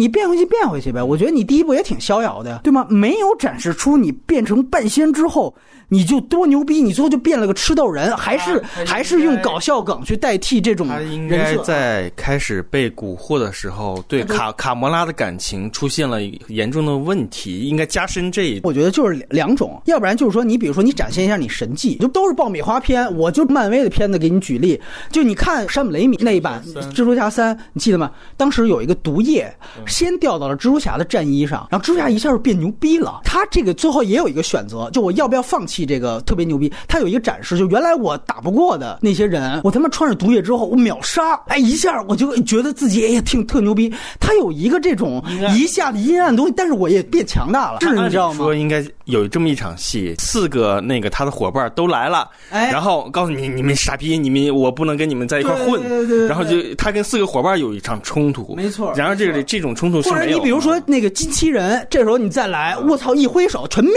[0.00, 2.86] 你变回去变回去呗，我觉得你第一步也挺逍遥的，对吗？
[2.88, 5.54] 没有展示出你变成半仙之后
[5.90, 11.58] 你就多牛逼，你最后就变了个吃豆人，还是还是用搞笑梗去代替这种应人设。
[11.58, 18.60] 该在开始被蛊惑的时候，对卡卡魔拉的感情出现了严重的问题，应该加深这一。
[18.62, 24.80] 我觉得就是两种，要不然就是说，你比如说你展现一下你神迹，就都是爆米花片，我就漫威的片子给你举例，
[25.10, 26.62] 就你看山姆雷米那一版
[26.94, 28.10] 蜘蛛侠三，你记得吗？
[28.38, 29.52] 当时有一个毒液
[29.90, 33.20] 先掉到了蜘蛛侠的战衣上，然后蜘蛛侠一下就变牛逼了。
[33.24, 36.72] 他这个最后也有一个选择，就我要不要放弃这个特别牛逼？
[36.88, 43.92] 他有一个展示，就原来我打不过的那些人，我他妈穿上毒液之后我秒杀，哎，一下我就觉得自己哎呀挺特牛逼。
[44.18, 45.22] 他有一个这种
[45.54, 48.44] 一下子阴暗的东西，但是我也变强大了，是你知道吗？
[48.44, 63.92] 说应该有这么一场戏，四个那个他的伙伴都来了，哎然后告诉你你们傻逼，你们我不能跟你们在一块混，对对对对对然后就他跟四个伙伴有一场冲突，没错然后这个这种冲突是或者没有的，你比如说那个机器人，这时候你再来，我操，一挥手全灭，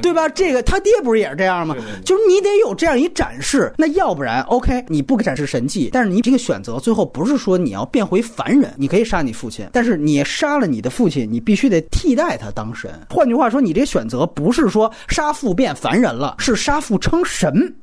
[0.00, 0.28] 对吧？
[0.28, 1.74] 这个他爹不是也是这样吗？
[2.04, 12.90] 就是你得有这样一展示，那要不然 OK，你不展示神迹，但是你这个选择最后不是说你要变回凡人，你可以杀你父亲，但是你杀了你的父亲，你必须得替代他当神。
[13.10, 17.74] 换句话说，你这选择不是说杀父变凡人了，是杀父称神。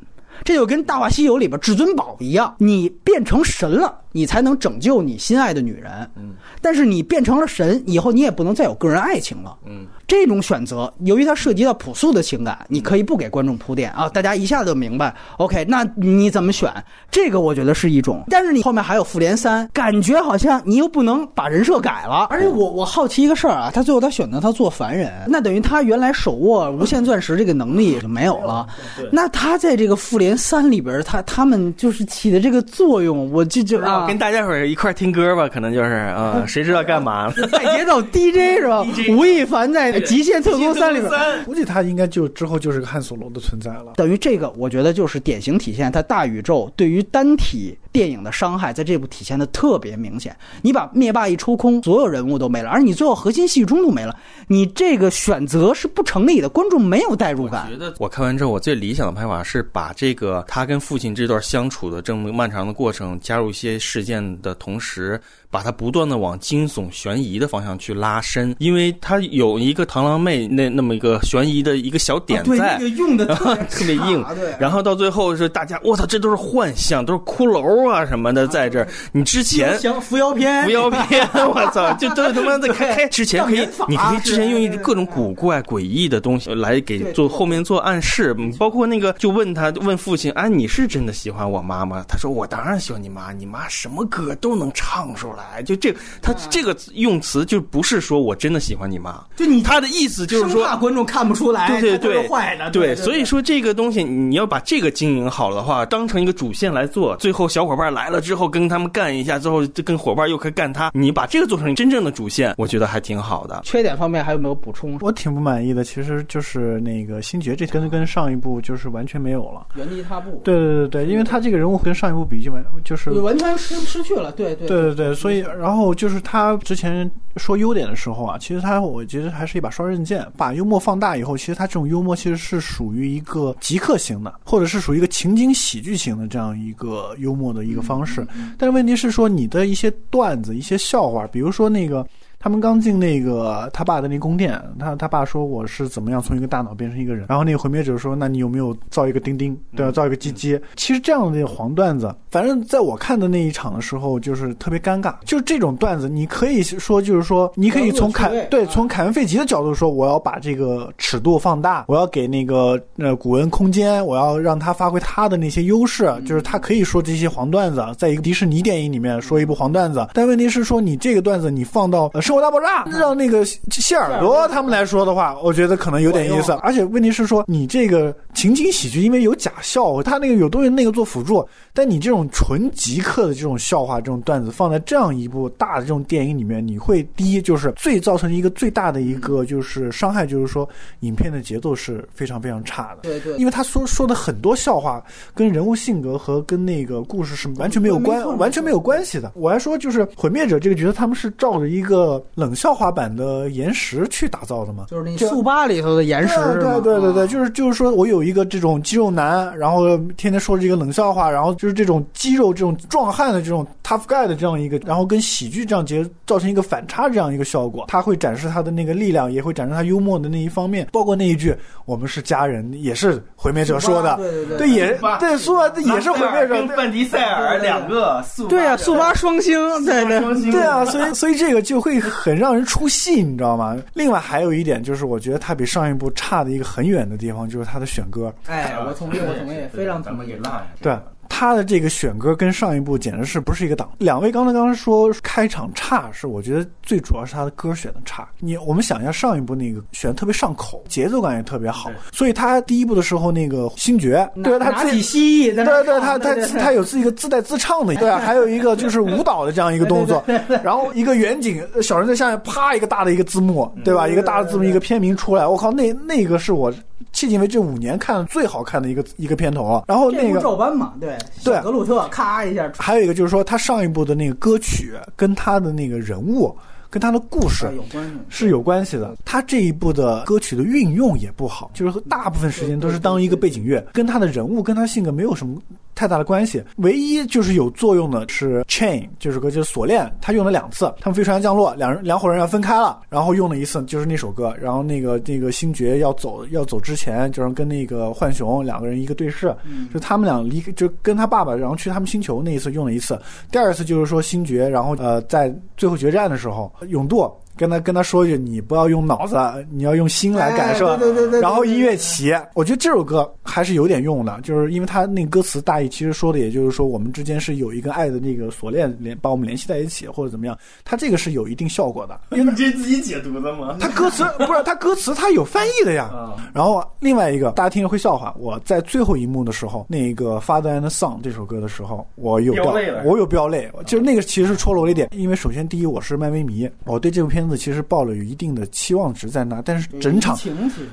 [0.43, 5.91] 这就跟《大话西游》里边至尊宝一样，你变成神了，你才能拯救你心爱的女人。
[6.15, 9.55] 嗯，但是你变成了神以后，你也不能再有个人爱情了。
[9.65, 15.15] 嗯，这种选择，由于它涉及到朴素的情感，你可以不给观众铺垫啊，大家一下就明白。
[15.37, 16.71] OK，那你怎么选？
[17.09, 22.27] 这个我觉得是一种，但是你后面还有复联三，感觉好像你又不能把人设改了。
[22.29, 28.67] 而且我我好奇一个事儿啊，他最后他选择他做凡人，那等于他原来手握无限钻石这个能力就没有了。
[29.11, 37.33] 那他在这个复联三里边，他他们就是起的这个作用，我就就啊，跟大家伙儿一块儿听歌吧，可能就是啊，谁知道干嘛了？
[37.51, 38.85] 带节奏 DJ 是吧？
[39.09, 41.11] 吴亦凡在《极限特工三》里边。
[41.45, 43.93] 估计他应该就之后就是个汉索罗的存在了。
[43.95, 50.35] 等于这个，我觉得就是典型体现他大宇宙对于单体电影的伤害，在这部体现的特别明显。
[50.61, 54.15] 你把灭霸一抽空，所有人物都没了，而你最后核心戏剧冲突没了，
[54.47, 57.77] 你这个选择是不成立的，观众没有代入感我觉。
[57.77, 65.19] 得我看完之后，我最理想的拍法是把这个他跟父亲这段相处的这么漫长的过程，加入一些事件的同时，
[65.49, 72.77] 把它不断的往惊悚悬疑的方向去拉伸，因为它有一个螳螂妹那那么一个悬疑的一个小点啊对在。
[72.77, 74.23] 那个用的特别特别硬，
[74.59, 78.87] 然后到最后是大家，我操，这都是幻象，都是骷髅啊什么的，在这儿。
[79.11, 81.27] 你之前行扶摇篇，扶摇篇！
[81.33, 92.03] 我操，就都他妈的开开之前可以你可以之前用一对各种古怪、诡异的东西来给做后面做暗示，嗯包括那个就问他问父亲哎，你是真的喜欢我妈吗？
[92.07, 113.61] 他说我当然喜欢你妈，你妈什么歌都能唱出来，就这他这个用词就不是说我真的喜欢你妈，就你他的意思就是说怕观众看不出来，对对对，坏对，所以说这个东西你要把这个经营好的话，当成一个主线来做，最后小伙伴来了之后跟他们干一下，之后就跟伙伴又可以干他，你把这个做成真正的主线，我觉得还挺好的。
[113.63, 114.97] 缺点方面还有没有补充？
[115.01, 119.67] 我挺不满意的，其实就是那个星爵这跟跟上一部就是完全没有了。
[119.75, 130.25] 原地踏步，对对对对，因为他这个人物跟上一部比就完就是完全失失去了，对对对对对，所以然后就是他之前说优点的时候啊，其实他我觉得还是一把双刃剑。
[130.37, 138.25] 把幽默放大以后，其实他这种幽默其实是属于一个极客型的，或者是属于一个情景喜剧型的这样一个幽默的一个方式。
[138.57, 142.05] 但是问题是说，你的一些段子、一些笑话，比如说那个。
[142.41, 149.91] 他们刚进那个他爸的那宫殿，他他爸说我是怎么样从一个大脑变成一个人，然后那个毁灭者说，那你有没有造一个钉钉，对吧？
[149.91, 150.59] 造一个鸡鸡。
[150.75, 155.13] 其实这样的黄段子，反正在我看的那一场的时候，就是特别尴尬。
[155.23, 170.07] 就这种段子，你可以说就是说，你可以从凯对啊从凯文费奇的角度说，我要把这个尺度放大，我要给那个呃古文空间，我要让他发挥他的那些优势，就是他可以说这些黄段子，在一个迪士尼电影里面说一部黄段子。
[170.13, 176.53] 但问题是说，你这个段子你放到呃生活大爆炸》，让那个谢耳朵他们来说的话，我觉得可能有点意思。
[176.61, 190.67] 而且问题是说，你这个情景喜剧因为有假笑，他那个有东西那个做辅助，但你这种纯极客的这种笑话、这种段子放在这样一部大的这种电影里面，你会第一就是最造成一个最大的一个就是伤害，就是说
[191.01, 192.99] 影片的节奏是非常非常差的。
[193.01, 195.03] 对对因为他说说的很多笑话
[195.35, 199.33] 跟人物性格和跟那个故事是完全没有关完全没有关系的。
[199.35, 204.85] 我还说就是毁灭者这个角色，他们是照着一个冷笑话版的岩石去打造的嘛。
[204.89, 207.27] 就是那速八里头的岩石，对对对对，啊。
[207.27, 217.85] 就是就是说我有一个这种肌肉男，然后天天说这个冷笑话，然后就是这种肌肉这种壮汉的这种 tough guy 的这样一个，然后跟喜剧这样结造成一个反差这样一个效果。
[217.87, 221.55] 他会展示他的那个力量，也会展示他幽默的那一方面，包括那一句
[221.85, 224.69] “我们是家人”，也是毁灭者说的，对对对对。
[224.71, 230.51] 也对说也是毁灭者，跟范迪塞尔两个速对啊，速八双星， 对对。
[230.51, 233.75] 对啊，所以所以这个就会很让人出戏，你知道吗？
[233.93, 238.31] 另外还有一点就是，我觉得它比上一部差的一个很远的地方，就是它的选歌。
[238.45, 240.33] 哎，我同意，我同意，非常同意。
[240.33, 240.95] 落下对。
[241.41, 243.89] 他的这个选歌跟上一部简直是不是一个档？
[243.97, 248.29] 两位刚才刚刚说开场差，是我觉得最主要是他的歌选的差。
[248.37, 260.23] 你我们想一下上一部那个选的特别上口，节奏感也特别好，所以他第一部的时候那个星爵，对他自己蜥蜴在那对对，他他 对对他有自己一个自带自唱的，对啊， 还有一个就是舞蹈的这样一个动作，
[260.63, 264.07] 然后一个远景，小人在下面啪一个大的一个字幕，对吧？
[264.07, 266.71] 一个大的字幕，一个片名出来，我靠，那那个是我
[267.13, 269.83] 迄今为止五年看的最好看的一个一个片头啊。
[269.87, 276.55] 然后那个照搬嘛，对对格鲁特咔一下还有一个就是说，他上一部的那个歌曲跟他的那个人物
[276.89, 278.13] 跟他的故事有关系。
[278.29, 279.15] 是有关系的。
[279.23, 285.57] 他这一部的歌曲的运用也不好，就是大部分时间都是当一个背景乐，跟他的人物跟他性格没有什么
[285.95, 286.63] 太大的关系。
[286.77, 290.93] 唯一就是有作用的是 Chain 这首歌，就是锁链，他用了两次。
[290.99, 294.55] 他们飞船降落，两人两伙人要分开了，然后用了一次，就是那首歌。
[294.59, 299.55] 然后那个那个星爵要走要走之前，就是跟那个浣熊两个人一个对视，
[299.93, 303.19] 就他们俩离，就跟他爸爸，然后去他们星球那一次用了一次。
[303.51, 307.31] 第二次就是说星爵，然后呃在最后决战的时候，勇度。
[307.61, 309.37] 跟他跟他说一句，你不要用脑子，
[309.69, 310.87] 你要用心来感受。
[310.87, 320.57] 哎对对对对对然后音乐起，我觉得这首歌还是有点用的，就是因为他那歌词大意其实说的，也就是说我们之间是有一个爱的那个锁链连把我们联系在一起，或者怎么样。
[320.83, 323.77] 他这个是有一定效果的，因 为你这自己解读的吗？
[323.79, 326.09] 他歌词不是他歌词他有翻译的呀。
[326.11, 340.37] 啊然后另外一个大家听着会笑话，我在最后一幕的时候，那个《Father and Son》这首歌的时候，我有飙泪了我有飙泪，就是那个其实是戳了我一点，因为首先第一我是漫威迷，我对这部片子其实抱了有一定的期望值在那，但是整场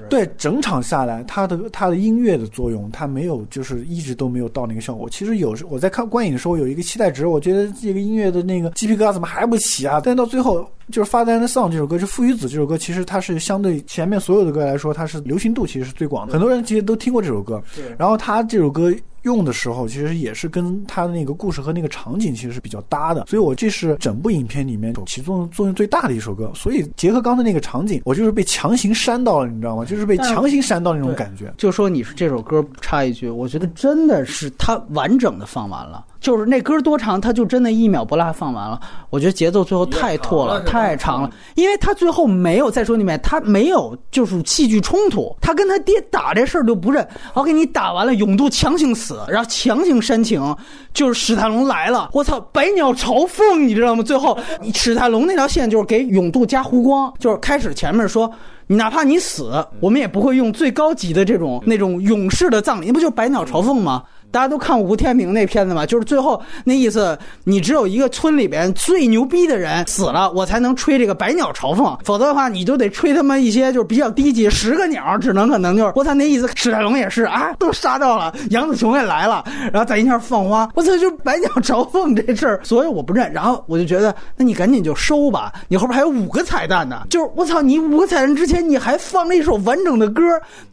[0.09, 5.09] 对整场下来，它的它的音乐的作用，它没有就是一直都没有到那个效果。
[5.11, 10.01] 其实有时我在看观影的时候有一个期待值，我觉得这个音乐的那个鸡皮疙瘩怎么还不起啊？
[10.03, 17.63] 但到最后就是《Father and Son》这首歌，就《父与子》这首歌，其实它是相对前面所有的歌来说，它是流行度其实是最广的，很多人其实都听过这首歌。
[17.99, 18.93] 然后他这首歌
[19.23, 26.51] 用的时候，其实也是跟他的那个故事和那个场景其实是比较搭的，所以我这是整部影片里面起作用作用最大的一首歌。
[26.55, 29.85] 所以结合刚才那个场景，我就是被强行删到了，你知道吗？
[29.85, 31.53] 就是被强行删到那种感觉。
[31.57, 38.81] 就说你是这首歌插一句，我觉得真的是它完整的放完了，就是那歌多长，他就真的一秒不落放完了。
[39.11, 47.07] 我觉得节奏最后太拖了，太长了，因为他最后没有再说里面，他没有就是戏剧冲突，他跟他爹打这事儿就不认。
[47.35, 50.57] 我给你打完了，勇度强行死，然后强行煽情，
[50.93, 54.03] 就是史泰龙来了，我操，百鸟朝凤，你知道吗？
[54.03, 54.37] 最后
[54.75, 58.31] 史泰龙那条线就是给勇度加弧光，就是开始前面说。
[58.71, 64.03] 你哪怕你死，我们也不会用最高级的这种那种勇士的葬礼，那不就是百鸟朝凤吗？
[64.31, 76.49] 大家都看过吴天明那片子嘛，就是最后那意思，你只有一个村里边最牛逼的人死了，我才能吹这个百鸟朝凤，否则的话，你就得吹他妈一些就是比较低级，十个鸟只能可能就是我操那意思。
[76.55, 83.33] 史泰龙也是啊，都杀到了，杨子琼也来了，然后在一下放花，我操，就 百鸟朝凤这事儿，所以我不认。
[83.33, 90.23] 然后我就觉得，那你赶紧就收吧，你后边还有五个彩蛋呢，就是我操，你五个彩蛋之前你还放了一首完整的歌，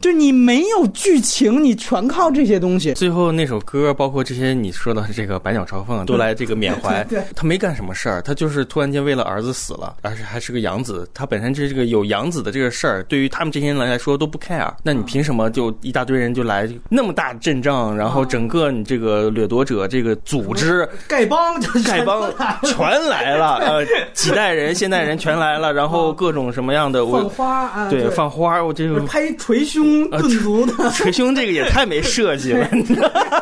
[0.00, 2.92] 就你没有剧情，你全靠这些东西。
[2.94, 7.04] 最后那首歌，包括这些你说的这个百鸟朝凤，都来这个缅怀。
[7.08, 11.08] 对对他没干什么事儿，他就是突然间为了儿子死了，而且还是个养子。
[11.14, 14.72] 他本身这个有养子的这个事儿，对于他们这些人来说都不 care。
[14.82, 20.88] 那你凭什么就一大堆人就来那么大阵仗，然后整个你这个掠夺者这个组织？
[21.08, 22.32] 丐帮就是丐帮
[22.64, 33.35] 全来了， 呃，几代人、现代人全来了，然后各种什么样的放我花啊，对放花，我这个拍捶胸顿足的， 捶胸这个也太没设计了，你知道吗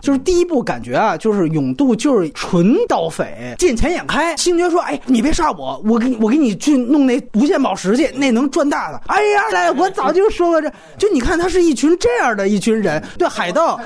[0.00, 4.36] 就是第一部感觉啊，就是勇度就是纯盗匪，见钱眼开。
[4.36, 13.80] 星爵说：“哎，你别杀我，我给你我给你去弄那无限宝石去，那能赚大的。”哎呀，来，我早就说过这，就你看他是一群这样的一群人，对海盗，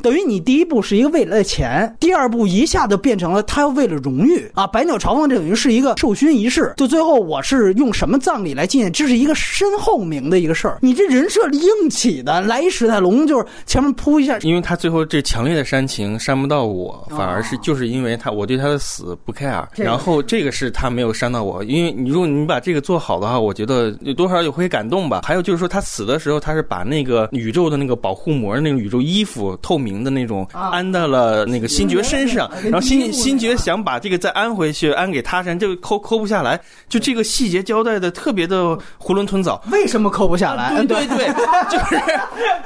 [0.00, 4.66] 等于你第一步是一个为了钱，第二步一下子变成了他要为了荣誉啊！
[4.66, 10.78] 百鸟朝凤这等于是一个授勋仪式，就最后我是用什么葬礼来纪念，这是一个身后名的一个事儿。
[10.80, 25.22] 你这人设硬起的，来一史泰龙就是前面扑一下，因为他最后这强烈的煽情煽不到我，反而哦是就是因为他我对他的死不 care，然后这个是他没有煽到我，因为你如果你把这个做好的话，我觉得有多少也会感动吧。
[25.24, 39.62] 还有就是说他死的时候，他是把那个宇宙的那个保护膜那个宇宙衣服透明的那种安到了那个星爵身上，然后星 星爵想把这个再安回去，安给他身，这个抠抠不下来，就这个细节交代的特别的囫囵吞枣。
[39.70, 40.74] 为什么抠不下来？
[40.86, 41.28] 对对对，
[41.70, 42.00] 就是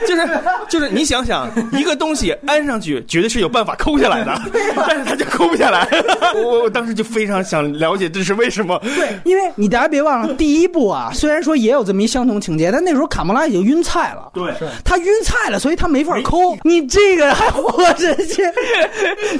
[0.06, 4.40] 就是就是，你想想，一个东西安上去，绝对是有办法抠下来的
[4.88, 5.88] 但是他就抠不下来。
[6.34, 8.78] 我我当时就非常想了解这是为什么。
[8.82, 14.30] 对，因为你大家别忘了，第一部啊，虽然说也有这么一相同情节，但那时候卡莫拉已经晕菜了。
[14.32, 14.52] 对，
[14.84, 16.56] 他晕菜了，所以他没法抠。
[16.62, 18.42] 你这个还活着去，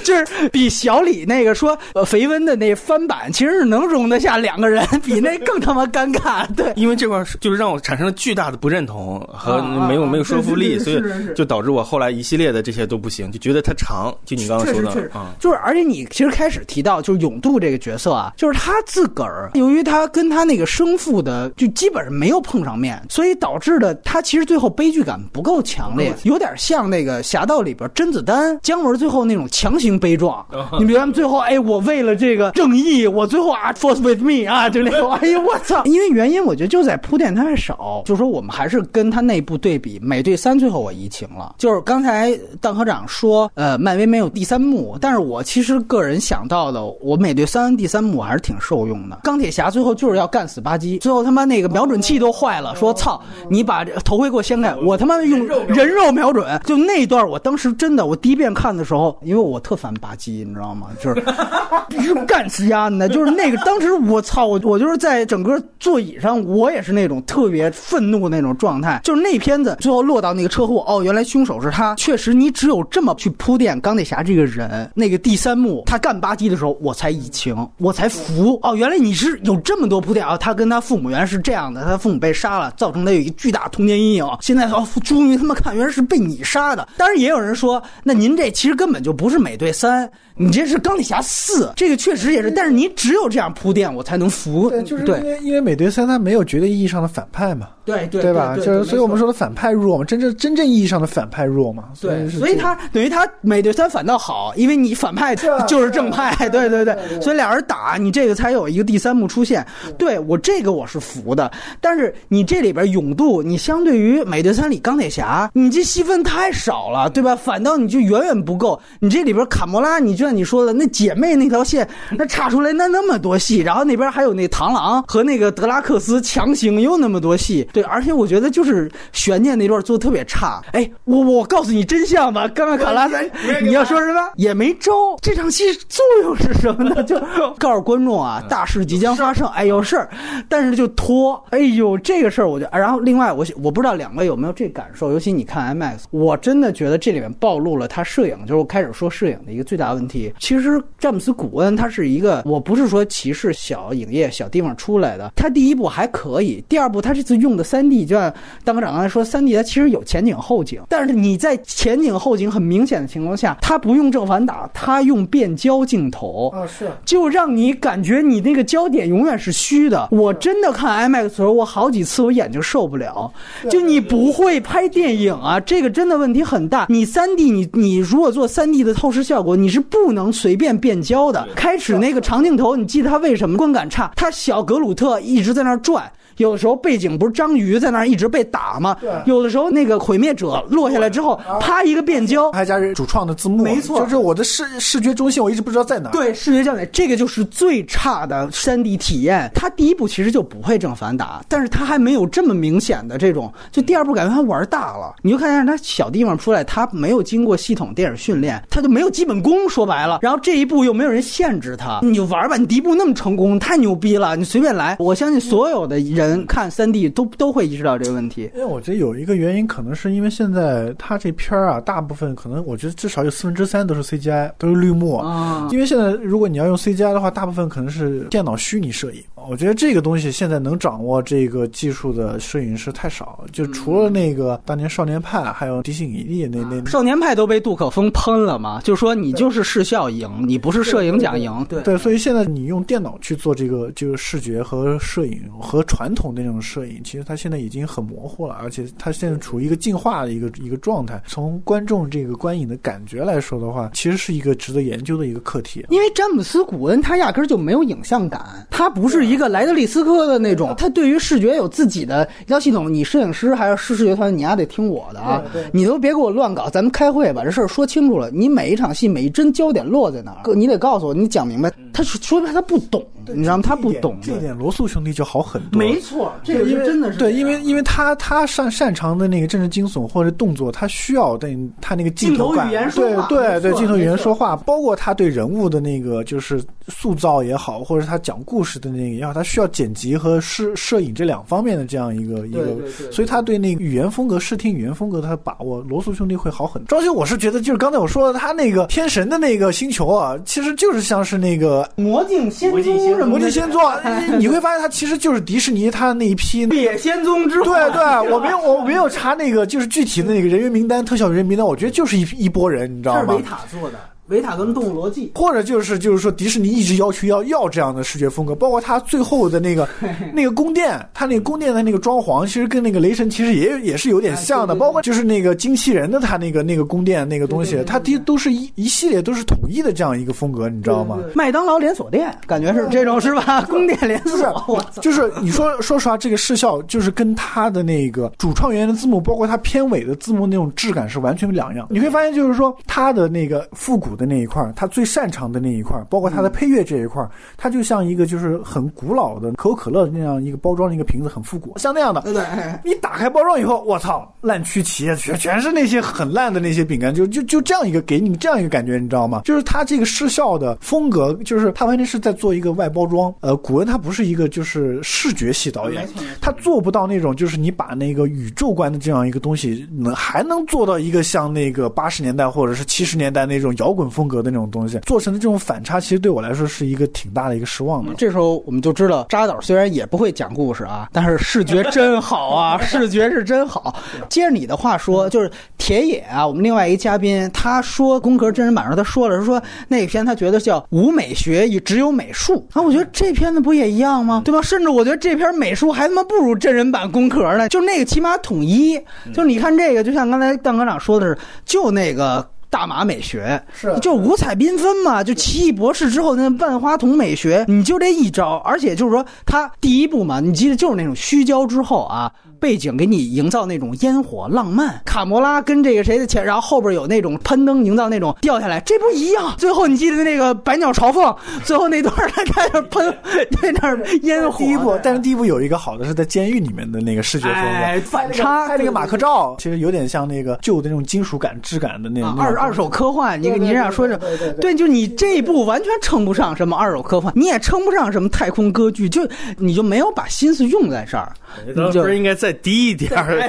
[0.03, 6.47] 就是比小李那个说呃肥温的那翻版，其实是能容得下两个人，比那更他妈尴尬。
[6.55, 11.03] 对，因为这块就是让我产生了巨大的不认同和没有没有说服力，所以
[11.35, 14.15] 就导致我后来一系列的这些都不行，就觉得他长。
[14.25, 30.45] 就你刚刚说的就是而且你其实开始提到就是勇度这个角色啊，就是他自个儿，由于他跟他那个生父的就基本上没有碰上面，所以导致的他其实最后悲剧感不够强烈，有点像那个侠盗里边甄子丹、姜文最后那种强行悲壮。
[30.79, 35.85] 你比如他们最后，哎，我为了这个正义，我最后啊，force with me 啊，就那种，哎呀我操！
[35.85, 49.19] 因为原因我觉得就在铺垫太少，就说我们还是跟他内部对比，美队三最后我移情了，就是刚才邓科长说，呃，漫威没有第三幕，但是我其实个人想到的，我美队三第三幕还是挺受用的。
[49.23, 60.89] 钢铁侠最后就是要干死巴基，最后他妈那个瞄准器都坏了，说操，你把这头盔给我掀开，我他妈用人肉瞄准，就那段我当时真的，我第一遍看的时候，因为我特烦巴基，你知道吗？
[61.03, 61.25] 就是
[61.89, 69.01] 必须干死丫的，就是那个当时我操，我我就是在整个座椅上，我也是那种特别愤怒那种状态。
[69.03, 71.95] 就是那片子最后落到那个车祸，哦，原来凶手是他。
[71.95, 74.91] 确实，你只有这么去铺垫钢铁侠这个人。
[74.95, 78.59] 那个第三幕他干巴基的时候，我才以情，我才服。
[78.63, 80.37] 哦，原来你是有这么多铺垫啊！
[80.37, 84.27] 他跟他父母原来是这样的，他父母被杀了，造成他有一个巨大童年阴影。
[84.41, 86.89] 现在哦，终于他妈看，原来是被你杀的。
[86.97, 91.73] 当然也有人说，那您这其实根本就不是美队三，你这是钢铁侠四。
[91.77, 94.71] 这个确实也是，但是你只有这样铺垫，我才能服。
[94.71, 98.55] 对，就是因为因为美队三他没有绝对意义上的反派嘛，对对对吧？
[98.57, 101.85] 就是所以我们说的反派弱嘛，真正真正意义上的反派弱嘛。
[102.01, 105.35] 对，是所以他等于他美队三反倒好，因为你反派
[105.67, 109.65] 就是正派，对对对，所以俩人打你这个才有一个第三幕出现。
[109.97, 117.37] 对我这个我是服的，但是你这里边勇度，你相对于美队三里钢铁侠，你这戏份太少了，对吧？
[117.37, 118.79] 反倒你就远远不够。
[118.99, 130.63] 你这里边卡莫拉，你就像你说的那姐妹那条线，那插出来那那么多戏，然后那边还有那螳螂和那个德拉克斯强行又那么多戏，对，而且我觉得就是悬念那段做的特别差。
[130.73, 137.03] 哎，我我告诉你真相吧，刚刚卡拉塞，你要说什么也没招，这场戏作用是什么呢？
[137.05, 137.21] 就
[137.59, 140.09] 告诉观众啊，大事即将发生，哎有事儿，
[140.49, 150.33] 但是就拖，哎呦这个事儿我就，然后另外我我不知道两位有没有这感受，尤其你看 IMAX，我真的觉得这里面暴露了他摄影，就是我开始说摄影的一个最大问题。
[150.39, 158.33] 其实詹姆斯古恩他是一个，我不是说歧视小影业小地方出来的，他第一部还可以，第二部他这次用的三 D，就像
[158.65, 170.09] 当科长刚才说，三 D 它其实有前景后景，但是你在前景后景很明显的情况下，它不用正反打，它用变焦镜头，啊是就让你感觉你那个焦点永远是虚的。
[170.13, 173.31] 我真的看 IMAX 的时候，我好几次我眼睛受不了。
[173.69, 176.87] 就你不会拍电影啊，这个真的问题很大。
[176.89, 181.47] 你三 D，你你如果做三 D 的透视效果，你是不能随便变焦的。
[181.57, 184.13] 开始那个长镜头，你记得它为什么观感差？
[184.15, 186.11] 它小格鲁特一直在那儿转。
[186.37, 188.97] 有的时候背景不是章鱼在那儿一直被打吗？
[189.25, 199.51] 有的时候那个毁灭者落下来之后，啪一个变焦，还加主创的字幕，没错就是我的视视觉中心我一直不知道在哪。，对，视觉焦点这个就是最差的三 D 体验。
[199.55, 203.53] 它第一部其实就不会正反打，但是它还没有这么明显的这种。
[203.71, 210.19] 就第二部感觉他玩大了，你就看见他小地方出来，他没有经过系统电影训练，他就没有基本功，说白了。
[210.23, 212.57] 然后这一步又没有人限制他，你就玩吧。
[212.57, 214.97] 你第一部那么成功，太牛逼了，你随便来。
[214.99, 218.51] 我相信所有的人人看三 D 都都会意识到这个问题。
[218.55, 225.17] 因为我觉得有一个原因，可能是因为现在它这片儿啊，大部分可能我觉得至少有四分之三都是 CGI，都是绿幕。
[225.17, 229.23] 啊因为现在如果你要用 CGI 的话，大部分可能是电脑虚拟摄影。
[229.49, 236.85] 我觉得这个东西现在能掌握这个技术的摄影师太少，就除了那个当年少年派，还有迪士尼力那那。
[236.87, 241.65] 少年派都被杜可风喷了嘛，就说你就是视效赢，你不是摄影奖赢。
[241.69, 251.23] 对对，所以现在你用电脑去做这个就是视觉和摄影和传统那种摄影，其实它现在已经很模糊了，而且它现在处于一个进化的一个一个状态。
[251.27, 255.87] 从观众这个观影的感觉来说的话，其实是一个值得研究的一个课题。
[255.91, 262.93] 因为詹姆斯·古恩他压根儿就没有影像感，他不是一个莱德利斯科的那种，他对于视觉有自己的一套系统。
[262.93, 265.43] 你摄影师还是视视觉团，你还得听我的啊！
[265.73, 268.31] 你都别给我乱搞，咱们开会把这事儿说清楚了。
[268.31, 271.73] 你每一场戏每一帧焦点落在哪儿，你得告诉我，你讲明白。
[271.93, 273.63] 他是说白了他不懂，你知道吗？
[273.67, 275.79] 他不懂这一点，罗素兄弟就好很多。
[275.79, 296.87] 没错，这个因为真的是对，因为因为他他擅擅长的那个政治惊悚或者动作，他需要对他那个镜头感，镜头语言说对话对对，对镜头语言说话，包括他对人物的那个就是塑造也好，或者他讲故事的那个也好，他需要剪辑和摄摄影这两方面的这样一个一个对对对，所以他对那个语言风格、视听语言风格他的把握，罗素兄弟会好很多。
[296.89, 303.95] 装修我是觉得就是刚才我说的，他那个天神的那个星球啊，其实就是像是那个魔镜仙宗魔镜仙座，
[304.39, 306.67] 你会发现它其实就是迪士尼它那一批。
[306.69, 308.03] 野仙踪之后，对对，
[308.33, 313.43] 我没有我没有查那个就是具体的那个人员名单、特效人员名单，我觉得就是一一波人，你知道吗这是维？
[313.43, 313.99] 塔做的，
[314.29, 315.33] 维塔跟动物逻辑。
[315.35, 319.89] 或者就是就是说，迪士尼一直要求要要这样的视觉风格，包括它最后的那个
[320.33, 331.19] 那个宫殿，它那个宫殿的那个装潢，其实跟那个雷神其实也也是有点像的，哎对对对包括就是那个机器人的他那个那个宫殿那个东西，它都都是一一系列都是统一的这样一个风格，你知道吗？
[331.35, 333.63] 麦当劳连锁店，感觉是这种是吧？
[333.71, 341.87] 宫殿连就是锁，就是你说说实话，这个视效就是跟它的那个主创员的字幕，包括它片尾的字幕那种质感是完全两样。
[341.91, 352.23] 你会发现，就是说它的那个复古的那一块儿，它最擅长的那一块儿，包括他的配乐这一块儿，它就像一个就是很古老的可口可乐那样一个包装的一个瓶子，很复古，像那样的。
[352.23, 352.45] 对对，
[352.85, 359.43] 你打开包装以后，我操，烂曲奇，全全是那些很烂的那些饼干，就就就这样一个给你这样一个感觉，你知道吗？
[359.45, 363.33] 就是它这个视效的风格，就是它完全是在做一个外包装。
[363.41, 366.09] 呃，古恩他不是一个就是视觉系导演，
[366.41, 378.13] 他做不到那种就是你把那个宇宙观的这样一个东西，能还能做到一个像那个八十年代或者是七十年代那种摇滚风格的那种东西，做成的这种反差，其实对我来说是一个挺大的一个失望的。
[378.17, 383.95] 这时候我们就知道扎导虽然也不会讲故事啊，但是视觉真好啊， 视觉是真好。
[384.29, 392.83] 接着你的话说，就是田野啊，我们另外一嘉宾他说《宫壳真人版》时候他说了，是说那个片他觉得叫无美学，只有美术啊。
[392.83, 394.43] 我觉得这片子不也一样吗？
[394.45, 394.61] 对吧？
[394.63, 398.97] 甚至我觉得这片美术还他妈不如真人版《宫壳》呢，就那个起码统一。
[399.33, 402.47] 就是你看这个，就像刚才蛋科长说的是，就那个。
[402.77, 403.59] 大马美学。
[403.73, 419.55] 是就五彩缤纷嘛，就奇异博士之后那万花筒美学，你就这一招，而且就是说他第一部嘛，你记得就是那种虚焦之后啊，背景给你营造那种烟火浪漫，卡魔拉跟这个谁的前，然后后边有那种攀登，营造那种掉下来，这不一样。
[419.59, 421.35] 最后你记得那个百鸟朝凤，
[421.65, 423.15] 最后那段他开始喷，
[423.61, 424.59] 在 那儿烟火。
[424.59, 432.35] 第一部，但是第一部有一个好的是在监狱里面的那个视觉风格，哎反差拍那个马克照，其实有点像那个旧的那种金属感、质感的那种。
[432.39, 434.21] 二二手科幻，你你这样说着，
[434.61, 439.27] 对就你这一部完全称不上什么二手科幻，你也称不上什么太空歌剧，就
[439.59, 441.33] 你就没有把心思用在这儿。
[441.75, 443.43] 当时应该再低一点儿，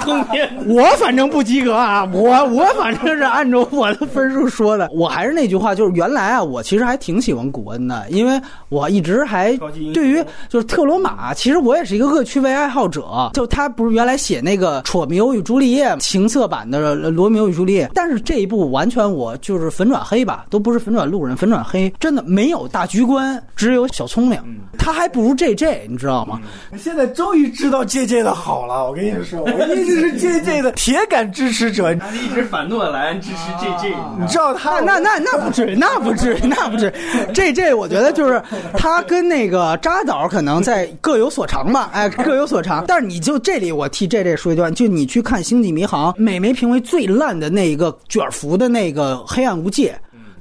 [0.00, 0.50] 通篇。
[0.66, 4.88] 我反正不及格啊，我我反正是按照我的分数说的。
[4.94, 9.54] 我还是那句话，就是原来啊，我其实还挺喜欢古恩的，因为我一直还
[9.92, 13.30] 对于就是特罗马，其实我也是一个恶趣味爱好者。
[13.34, 24.40] 就他不是原来写那个《楚密欧与朱丽叶》情色版的《罗密欧与朱丽叶》，但是这一部完全我就是粉转黑吧，都不是粉转路人，粉转黑，真的没有大局观，只有小聪明，
[24.78, 26.40] 他还不如 J J，你知道吗？
[26.78, 31.94] 现在终于知道 J J 的好了，我跟你说， 我一直是 J J 的 铁杆支持者。
[31.94, 37.32] 他一直反诺兰支持 JJ，你知道他那那那 那不至于，那不至于，那不至于。
[37.32, 38.40] JJ，我觉得就是
[38.76, 42.84] 他跟那个扎导可能在各有所长吧，哎，各有所长。
[42.86, 49.92] 但是你就这里，我替 JJ 说一段，就你去看《星际迷航》，美媒评为最烂的那一个卷福的那个《黑暗无界》。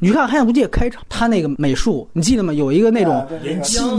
[0.03, 2.51] 你去看《黑暗无界》开场，他那个美术，你记得吗？
[2.51, 3.25] 有一个那种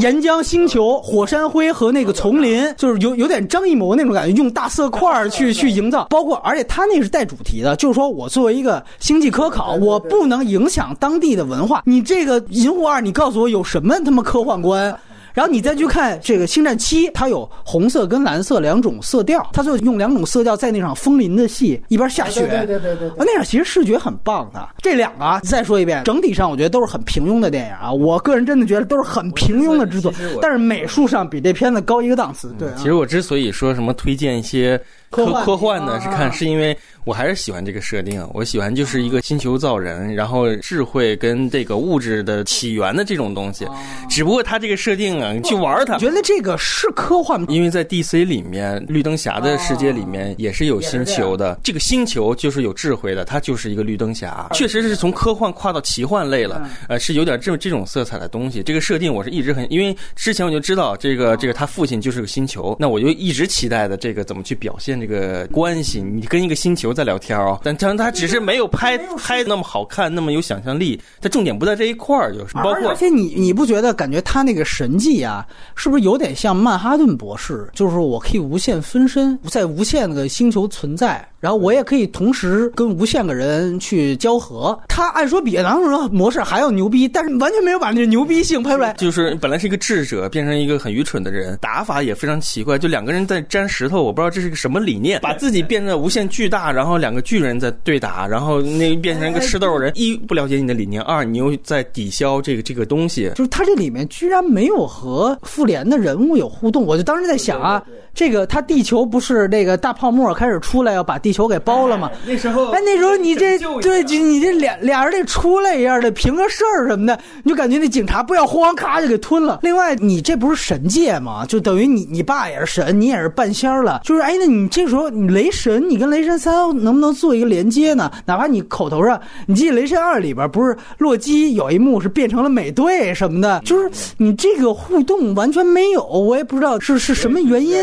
[0.03, 6.07] 岩浆星球、火山灰和那个丛林，就是有有点张艺谋那种感觉，用大色块儿去去营造。
[6.11, 11.83] 包括，而且他那是带主题的，就是说我作为一个星际科考，我不能影响当地的文化。
[11.87, 14.95] 你这个《银护二》，你告诉我有什么他妈科幻观？
[15.35, 24.69] 然后你再去看这个《星战七》，它有红色跟蓝色两种色调，它就用两种色调在那场风林的戏一边下雪，对对对对那场其实视觉很棒的。
[24.79, 27.93] 这两个啊，再说一遍，整体上我觉得都是很平庸的电影啊。
[27.93, 32.55] 我个人真的觉得都是很平庸的制作但是美术上比这片子高一个档次。
[32.57, 34.81] 对啊，其实我之所以说什么推荐一些
[35.15, 43.67] 科科幻科幻的，啊是看是因为我还是喜欢这个设定，我喜欢就是一个星球造人，然后智慧跟这个物质的起源的这种东西。
[44.11, 45.99] 只不过它这个设定啊，你去玩它我。
[45.99, 47.47] 觉得这个是科幻吗？
[47.49, 58.63] 因为在 DC 里面，绿灯侠的世界里面也是有星球的，这个星球就是有智慧的，它就是一个绿灯侠，确实是从科幻跨到奇幻类了，呃，是有点这这种色彩的东西。
[58.63, 77.69] 这个设定我是一直很，因为之前我就知道这个这个他父亲就是个星球，那我就一直期待的这个怎么去表现这个关系，你跟一个星球在聊天哦，但但他只是没有拍拍那么好看，那么有想象力，它重点不在这一块儿，就是包括而且你你不觉得感觉他那个神迹啊，是不是有点像曼哈顿博士？
[77.75, 84.81] 就是我可以无限分身，在无限个星球存在，然后我也可以同时跟无限个人去交合。
[84.89, 88.95] 他按说比狼人模式还要牛逼，但是完全没有把那个牛逼性拍出来。
[88.95, 92.79] 就是本来是一个智者，变成一个很愚蠢的人，打法也非常奇怪。
[92.79, 99.93] 就两个人在粘石头，我不知道这是个什么理念，把自己变得无限巨大，然后两个巨人在对打，然后那变成一个吃豆人。
[99.95, 103.31] 一不了解你的理念，二你又在抵消这个这个东西。
[103.35, 107.83] 就是他这里面居然没有和复联的人物有互动，我就当时在想啊，
[108.15, 112.11] 这个他地球不是那个大泡沫开始出来要把地球给包了吗？
[112.27, 119.59] 那时候哎，那时候你这对，就你这俩俩人得出来一样的评个事儿什么的，你就感觉那警察不要慌，咔就给吞了。
[119.63, 121.45] 另外，你这不是神界吗？
[121.47, 124.01] 就等于你你爸也是神，你也是半仙儿了。
[124.05, 128.11] 就是哎，那你这时候你雷神，你跟雷神三能不能做一个连接呢？
[128.27, 137.75] 哪怕你口头上，你记得雷神二里边不是洛基有一幕是变成了美队什么的，就是你这个互动完全没有，我也不知道是是什么原因。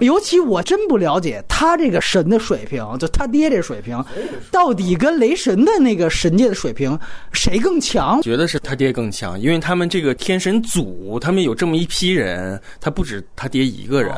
[0.00, 4.02] 尤其我真不了解他这个神的水平，就他爹这水平，
[4.50, 6.98] 到底跟雷神的那个神界的水平
[7.32, 8.22] 谁更强？
[8.22, 14.14] 觉得是他爹更强，因为他们这个天神组，他们有这么一批人，他不止他爹一个人，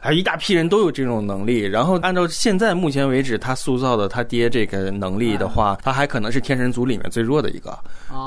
[0.00, 1.60] 还有一大批人都有这种能力。
[1.60, 7.76] 然后按照现在目前为止他塑造的他爹这个能力的话，他还可能是天神组里面最弱的一个，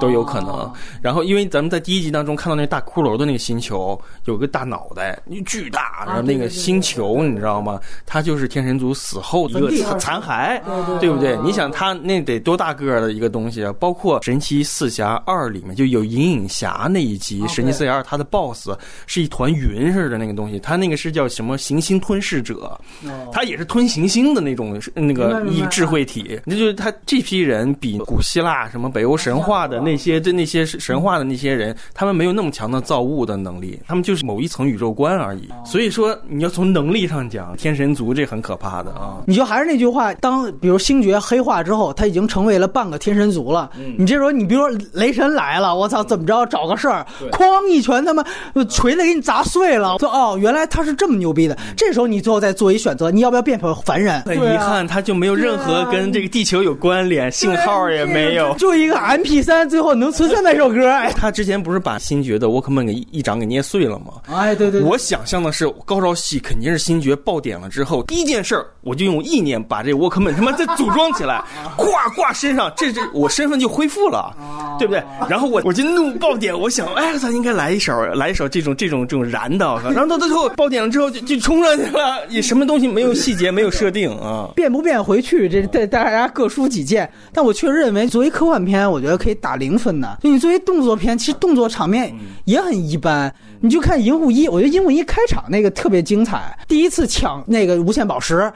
[0.01, 0.71] 都有可能。
[1.01, 7.79] 然后因为咱们在第一集当中看到那大骷髅的那个星球有个大脑袋，巨大，然后那个星球你知道吗？
[8.05, 11.37] 他就是天神组死后一个残残骸，对不对？
[11.43, 13.73] 你想他那得多大个儿的一个东西啊？
[13.79, 18.71] 包括《神奇四侠二》里面就有银影侠那一集，神奇四侠二》他的 BOSS
[19.05, 22.79] 是一团云似的那个东西，他那个是叫什么行星吞噬者，
[23.31, 26.39] 他也是吞行星的那种那个一智慧体。
[26.45, 35.49] 那就是他这批人比古希腊什么北欧神话的那些对那些神话的那些人，他们没有那么强的造物的能力，他们就是某一层宇宙观而已。
[35.65, 39.17] 所以说你要从能力上讲，天神族这很可怕的啊。
[39.25, 43.69] 你就还是那句话，当比如星爵黑化之后，他已经成为了半个天神族了。
[43.97, 49.97] 你这时候，你比如说雷神来了，我操，怎么着找个事儿，哐一拳，他妈呃锤子给你砸碎了。
[49.99, 51.57] 说哦，原来他是这么牛逼的。
[51.75, 54.21] 这时候你最后再做一选择，你要不要变成凡人？
[54.21, 58.55] 很遗憾，他就没有任何跟这个地球有关联，信号也没有。
[58.55, 60.89] 就一个 MP 三，最后能存下那首歌。
[60.89, 64.13] 哎，他之前不是把星爵的沃克曼给一一掌给捏碎了吗？
[64.31, 71.41] 哎，对对，对我想象的是高潮戏肯定是星爵爆点了之后，第一件事儿我就用意念把这沃克曼他妈再组装起来，
[71.75, 74.35] 挂挂身上，这这我身份就恢复了，
[74.79, 75.03] 对不对？
[75.29, 84.49] 然后我我就怒爆点，我想，哎，他应该来一首来一首这种这种这种燃的，然后到最后爆点了之后就就冲上去了，也什么东西没有细节没有设定啊。
[84.55, 87.09] 变不变回去，这这大家各抒己见。
[87.33, 90.17] 但我确实认为，作为科幻片，我觉得可以打零分的。
[90.21, 92.13] 就你作为动作片，其实动作场面
[92.45, 93.33] 也很一般。
[93.59, 98.51] 你就看《银护一》，我觉得《银护一》开场那个特别精彩，第一次抢那个无限宝石，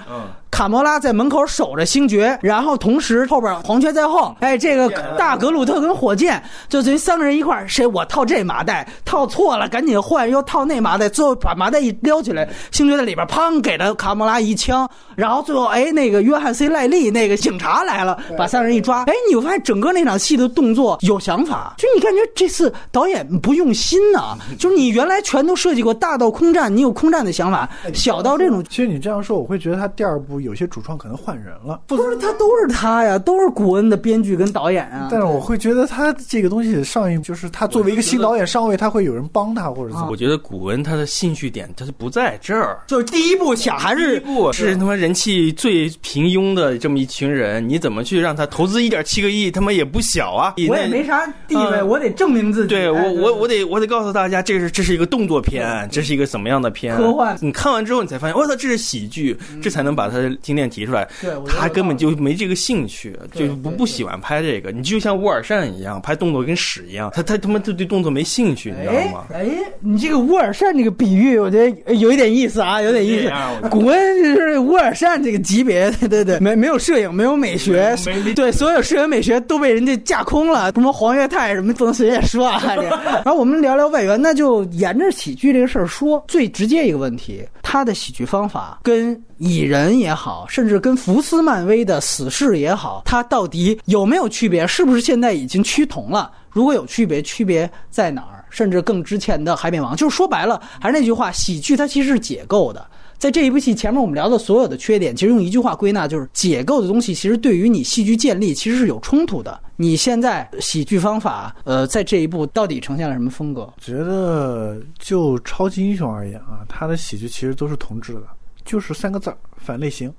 [0.51, 31.81] 卡魔拉在门口守着星爵，然后同时后边黄雀在后，哎，这个大格鲁特跟火箭就等于三个人一块儿，谁我套这麻袋，套错了赶紧换，又套那麻袋，最后把麻袋一撩起来，星爵在里边砰给了卡魔拉一枪，然后最后哎那个约翰 C 赖利那个警察来了，把三个人一抓，哎，你会发现整个那场戏的动作有想法，就你感觉这次导演不用心呐、就是你原来全都设计过大到空战，你有空战的想法，小到这种其实你这样说，我会觉得他第二部有些主创可能换人了。
[31.87, 35.07] 不是他都是他呀，都是古恩的编剧跟导演啊。
[35.11, 40.07] 但是我会觉得他这个东西上一就是他作为一个新导演上位，他会有人帮他或者怎么。
[40.09, 49.51] 我觉得古恩他的兴趣点他是不在这儿，就是第一部想还是第一部是他妈人气最平庸的这么一群人，你怎么去让他投资一点七个亿？
[49.51, 50.53] 他妈也不小啊！
[50.69, 52.67] 我也没啥地位，嗯我得证明自己。
[52.69, 56.95] 对我哎我我得我得告诉大家，这是这是一个动作片，这是一个什么样的片？
[56.95, 61.07] 科幻你看完之后，你才发现，我操，这是喜剧，这才能把他的经典提出来。
[61.47, 64.71] 他根本就没这个兴趣，就不不喜欢拍这个。
[64.71, 69.25] 你就像乌尔善一样，拍动作跟屎一样，他他他妈就对动作没兴趣，你知道哎吗？
[69.33, 69.45] 哎，
[69.79, 73.31] 你这个乌尔善这个比喻，我觉得有一点意思啊，有点意思。
[73.69, 77.95] 古恩就是乌尔善这个级别， 对对对，没没有摄影，没有美学
[78.35, 82.61] 对所有摄影美学都被人家架空了，什么黄岳泰什么不能随便说啊。
[82.75, 82.81] 这
[83.23, 87.41] 然后我们聊聊外援，那就沿着喜剧这个事儿说，最直接一个问题，
[87.71, 94.67] 他的喜剧方法跟蚁人也好，甚至跟福斯漫威的死侍也好，他到底有没有区别？
[94.67, 96.29] 是不是现在已经趋同了？
[96.49, 98.43] 如果有区别，区别在哪儿？
[98.49, 102.85] 甚至更之前的《海扁王》，就是说白了，还是那句话，喜剧它其实是解构的。
[103.21, 109.61] 在这一部戏前面我们聊的所有的缺点，其实用一句话归纳，就是解构的东西其实对于你戏剧建立其实是有冲突的。
[109.75, 113.71] 你现在喜剧方法，呃，在这一部到底呈现了什么风格？
[113.79, 118.23] 觉得就超级英雄而言啊，他的喜剧其实都是同质的，
[118.65, 120.11] 就是三个字儿：反类型。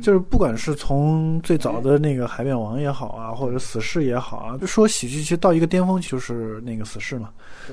[0.00, 7.30] 就是不管是从最早的那个海扁王也好啊，或者死侍也好啊，就说喜剧其实到一个巅峰就是那个死侍嘛，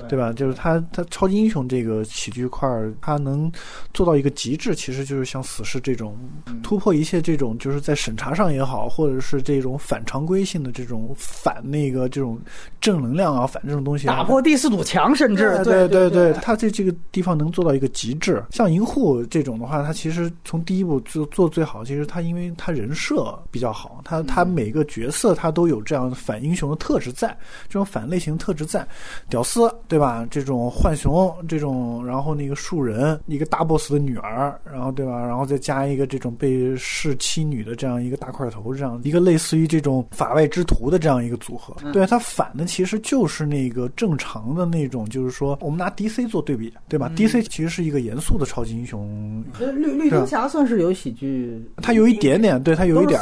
[0.08, 0.32] 对吧？
[0.32, 3.50] 就是他他超级英雄这个喜剧块儿，他能
[3.92, 6.16] 做到一个极致，其实就是像死侍这种
[6.62, 12.38] 突破一切这种就是在审查上也好，或者是这种反常规性的这种反那个这种
[12.80, 18.42] 正能量啊，反这种东西啊，打破第四堵墙，甚至对对对，他在这个地方能做到一个极致。
[18.50, 27.36] 像银护这种的话，他其实从第一部就做最好，其实他因为他人设比较好，他他每个角色他都有这样反英雄的特质在，
[27.66, 28.86] 这种反类型特质在，
[29.28, 30.24] 屌丝对吧？
[30.30, 35.18] 这种浣熊这种，然后那个树人一个大 boss 的女儿，然后对吧？
[35.26, 41.74] 然后再加一个这种被视妻女的这样一个大块头，这样一个类似于这种法外之徒的这样一个组合。
[41.92, 53.20] 对他反的其实就是那个正常的那种，就是说我们拿 DC 做对比，对吧、d c 其实是一个严肃的超级英雄，呃绿绿灯侠算是有喜剧，他有一点点，对他有一点。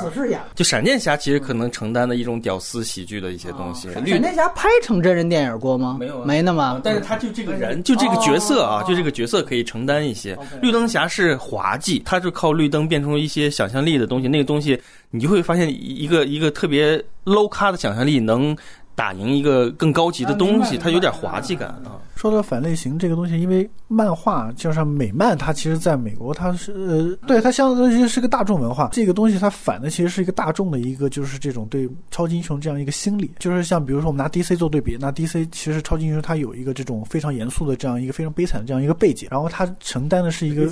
[0.54, 5.96] 就闪电侠其实可能承担的一种屌丝喜剧的一些东西，闪电侠拍成真人电影过吗？
[5.98, 6.80] 没有啊没呢吗？
[6.82, 10.36] 但是他就这个人，就这个角色啊，哦就这个角色可以承担一些。
[10.60, 14.80] 绿灯侠是滑稽，他就靠绿灯变出一些想象力的东西，那个东西
[15.10, 18.56] 你就会发现一个一个特别 low 咖的想象力能
[18.98, 21.94] 打赢一个更高级的东西，啊它有点滑稽感啊。
[22.16, 28.88] 说到反类型这个东西，因为漫画就像美漫，它其实在美国它是呃，对它相当于是个大众文化。
[28.90, 33.30] 这个东西它反的其实是一个大众的一个，就是这种对超级英雄这样一个心理。
[33.38, 40.66] 就是像比如说我们拿 DC 做对比，那 DC 其实超级英雄它有一个这种非常严肃的这样一个非常悲惨的这样一个背景，然后它承担的是一个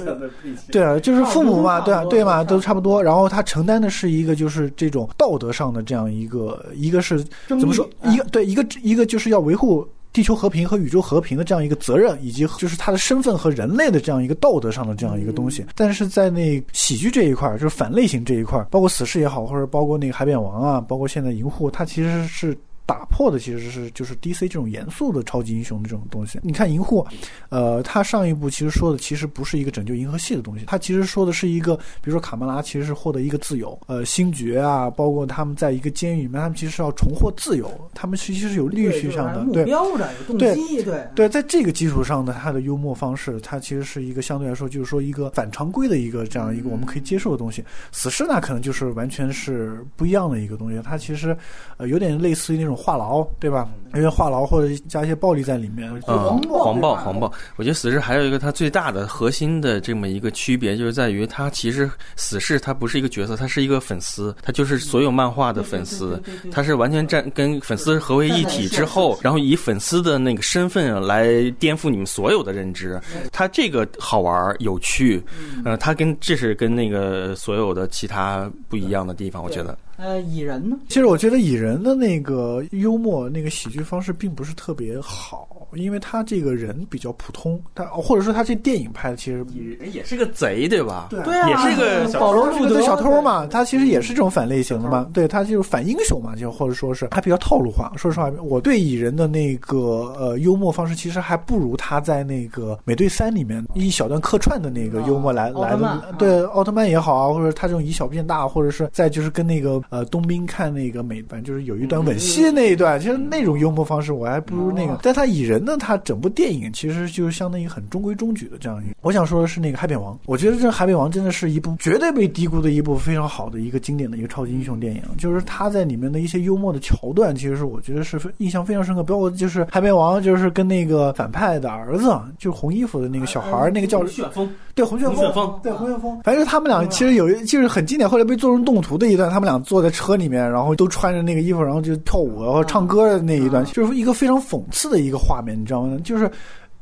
[0.73, 3.01] 对啊，就是父母嘛，对啊，对嘛，都差不多。
[3.01, 7.89] 然后他承担的是一个就是这种道德上的这样一个，一个是怎么说？
[8.03, 9.87] 啊一个对一个一个就是要维护。
[10.13, 15.63] 地球和平和宇宙和平的这样一个责任，以及就是他的身份和人类的这样一个道德上的这样一个东西。
[15.75, 22.57] 但是在那喜剧这一块儿，就是反类型这一块儿，包括死侍也好，或者包括那个海扁王啊，包括现在银护，它其实是。
[22.87, 26.39] 打破的其实是就是 DC 这种严肃的超级英雄的这种东西。
[26.43, 27.07] 你看银护，
[27.51, 39.67] 呃，他上一部其实说的其实不是一个拯救银河系的东西，他其实说的是一个，比如说卡梅拉其实是获得一个自由，呃，星爵啊，包括他们在一个监狱里面，他们其实是要重获自由，他们其实是有利益上的，目对。
[39.67, 47.65] 标的，有动对机，对对，在这个基础上呢，他的幽默方式，它其实是一个相对来说，就是说一个反常规的一个这样一个我们可以接受的东西。
[47.91, 51.37] 死侍呢，可能就是完全是不一样的一个东西，它其实
[51.79, 53.69] 呃有点类似于那种话痨，对吧？
[53.94, 55.90] 因为话痨或者加一些暴力在里面。
[56.07, 57.32] 嗯，黄暴黄暴，黄暴。
[57.57, 66.20] 我觉得死侍还有一个它最大的核心的这么一个区别，就是在于它其实死侍它不是一个角色，它是一个粉丝，他就是所有漫画的粉丝，
[66.51, 73.01] 他是完全站跟粉丝合为一体之后，然后以粉丝的那个身份来颠覆你们所有的认知。
[73.32, 75.24] 他这个好玩有趣，
[75.65, 79.78] 呃，他跟这是跟那个所有的其他不一样的地方，我觉得。
[79.97, 80.78] 呃，蚁人呢？
[80.89, 91.09] 其实我觉得蚁人的那个幽默、那个喜剧方式并不是特别好，因为他这个人比较普通，他或者说他这电影拍的其实也也是个贼，对吧？
[91.11, 97.93] 对对啊，也是个保罗路德是个小偷嘛，他其实也是这种反类型的嘛，对他就是反英雄嘛，就或者说是他比较套路化。
[97.97, 106.15] 说实话，我对蚁人的那个呃幽默方式，其实还不如他在那个美队三里面一小段客串的那个幽默来、来的。
[106.19, 114.98] 对奥特曼也好啊，或者他这种以小变大，或者是再就是跟那个呃冬兵看那个美，反正就是有一段吻戏那一段，其实那种幽默方式我还不如那个。
[115.03, 118.95] 但他蚁人呢，他整部电影其实就是相当于很中规中矩的这样一个。
[119.03, 129.03] 我想说的是那个海扁王，我觉得这海扁王真的是一部绝对被低估的一部非常好的一个经典的一个超级英雄电影，就是他在里面的一些幽默的桥段，其实是我觉得是印象非常深刻。
[129.03, 145.98] 包括就是海扁王，就是跟那个反派的儿子，就是红衣服的那个小孩儿，那个叫旋风，对红旋红旋风对红旋风，反正他们俩其实有一就是很经典，后来被做成动图的一段，他们俩坐在车里面，然后都穿着那个衣服，然后就跳舞然后唱歌的那一段，就是一个非常讽刺的一个画面，你知道吗？
[146.02, 146.31] 就是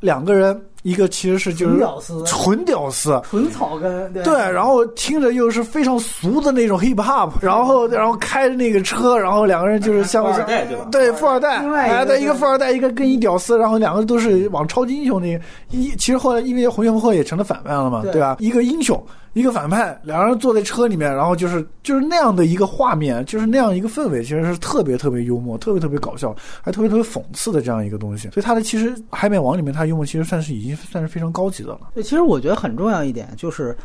[0.00, 4.22] 两个人，一个其实是就是纯屌丝纯屌丝，纯草根，对。
[4.22, 10.86] 对，然后听着又是非常俗的那种 hip hop，然后然后开着那个车，然后两个人就是像富二代对吧？
[10.92, 18.12] 对，富二代，另外一个哎，对，一个富二代，一个跟一屌丝，然后两个都是往超级英雄那一，其实后来因为红旋风后来也成了反派了嘛，对。
[18.12, 18.36] 对吧？
[18.40, 19.02] 一个英雄，
[19.34, 28.30] 一个反派，两个人坐在车里面，然后就是就是那样的一个画面，就是那样一个氛围，其实是特别特别幽默，特别特别搞笑，还特别特别讽刺的这样一个东西。
[28.30, 31.80] 所以他的其实《海扁王》里面，他幽默其实算是已经算是非常高级的了。
[31.94, 33.76] 对，其实我觉得很重要一点就是，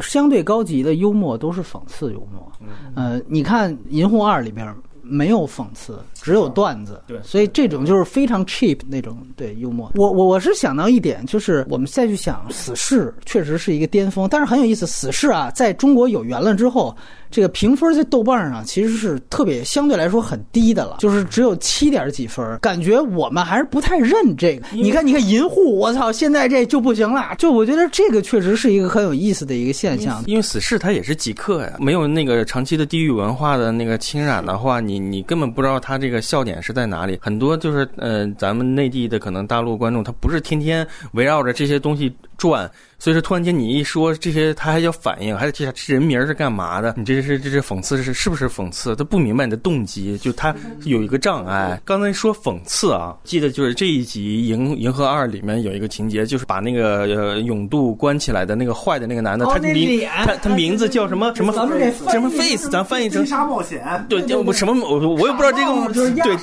[0.00, 2.52] 相对高级的幽默都是讽刺幽默。
[2.94, 4.72] 呃，你看《银护二》里边
[5.02, 7.00] 没有讽刺，只有段子。
[7.06, 9.90] 对所以这种就是非常 cheap 那种对幽默。
[9.94, 16.96] 我我我是想到一点，就是我们再去想《死侍》确实是一个巅峰，但是很有意思，《死侍》啊，在中国有缘了之后，
[17.30, 24.66] 这个评分在豆瓣上其实是特别相对来说很低的了，就是只有七点几分，感觉我们还是不太认这个。
[24.72, 27.34] 你看，你看银护，我操，现在这就不行了。
[27.38, 30.22] 就我觉得这个确实是一个很有意思的一个现象。
[30.26, 37.16] 因为死侍它也是极客呀，没有那个长期的地域文化的那个侵染的话，你你根本不知道它这个这个笑点是在哪里。
[37.22, 42.68] 很多就是呃，咱们内地的可能大陆观众，他不是天天围绕着这些东西转，
[42.98, 46.94] 所以说突然间你一说这些，他还要反应，还得这这人名是干嘛的？
[46.96, 48.96] 你这是这是讽刺是是不是讽刺？
[48.96, 50.54] 他不明白你的动机，就他
[50.84, 51.78] 有一个障碍。
[51.84, 66.34] 刚才说讽刺啊，记得就是这一集《银银河二》里面有一个情节，就是把那个呃永渡关起来的那个坏的那个男的，哦他名他他名字叫什么什么什么 face，咱翻译成沙冒险，对，就我什么我我也不知道这个就是对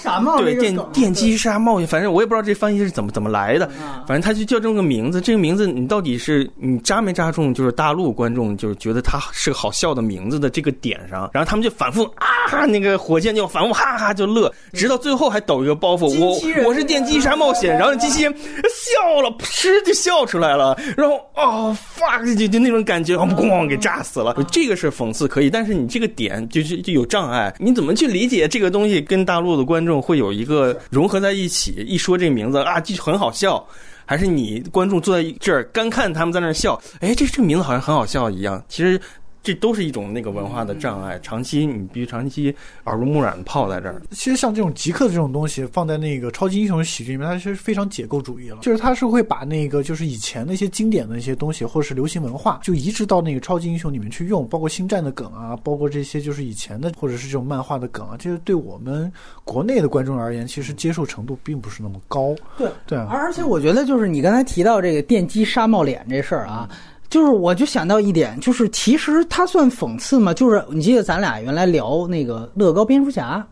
[0.44, 5.22] 对电电击杀冒险，反正我也不知道这翻译是怎么怎么来的，啊反正他就叫这么个名字。
[5.22, 7.53] 这个名字你到底是你扎没扎中？
[7.53, 24.35] 就是大陆观众就是觉得他是个好笑的名字的这个点上，然后他们就反复啊，那个火箭就反复哈哈就乐，直到最后还抖一个包袱，我我是电击杀冒险，然后机器人笑了，噗就笑出来了，然后哦 fuck 就就那种感觉，咣给炸死了。
[24.51, 31.73] 这个是讽刺可以，但是你这个点就是就有障碍，你怎么去理解这个东西跟大陆的观众会有一个融合在一起？
[31.88, 33.65] 一说这名字啊，就很好笑。
[34.08, 38.64] 还是你观众坐在这儿干看他们在那儿笑，哎，这这名字好像很好笑一样。
[38.70, 39.00] 其实
[39.48, 42.53] 这都是一种那个文化的障碍，长期你必须长期
[42.84, 44.02] 耳濡目染泡在这儿。
[44.11, 48.57] 其实像这种极客这种东西放在那个超级英雄喜剧里面，它其实非常解构主义了。
[48.61, 59.10] 就是它是会把那个就是以前那些经典的一些东西，或者是流行文化，就移植到那个超级英雄里面去用，包括星战的梗啊，包括这些就是以前的或者是这种漫画的梗啊，这是对我们
[59.45, 62.36] 国内的观众而言，其实接受程度并不是那么高。
[62.57, 66.69] 对对啊，而且我觉得就是你刚才提到这个电击杀冒脸这事儿啊，
[67.10, 70.34] 就是我就想到一点，就是其实他算讽刺吗？
[70.34, 73.46] 就是你记得咱俩原来聊那个乐高蝙蝠侠。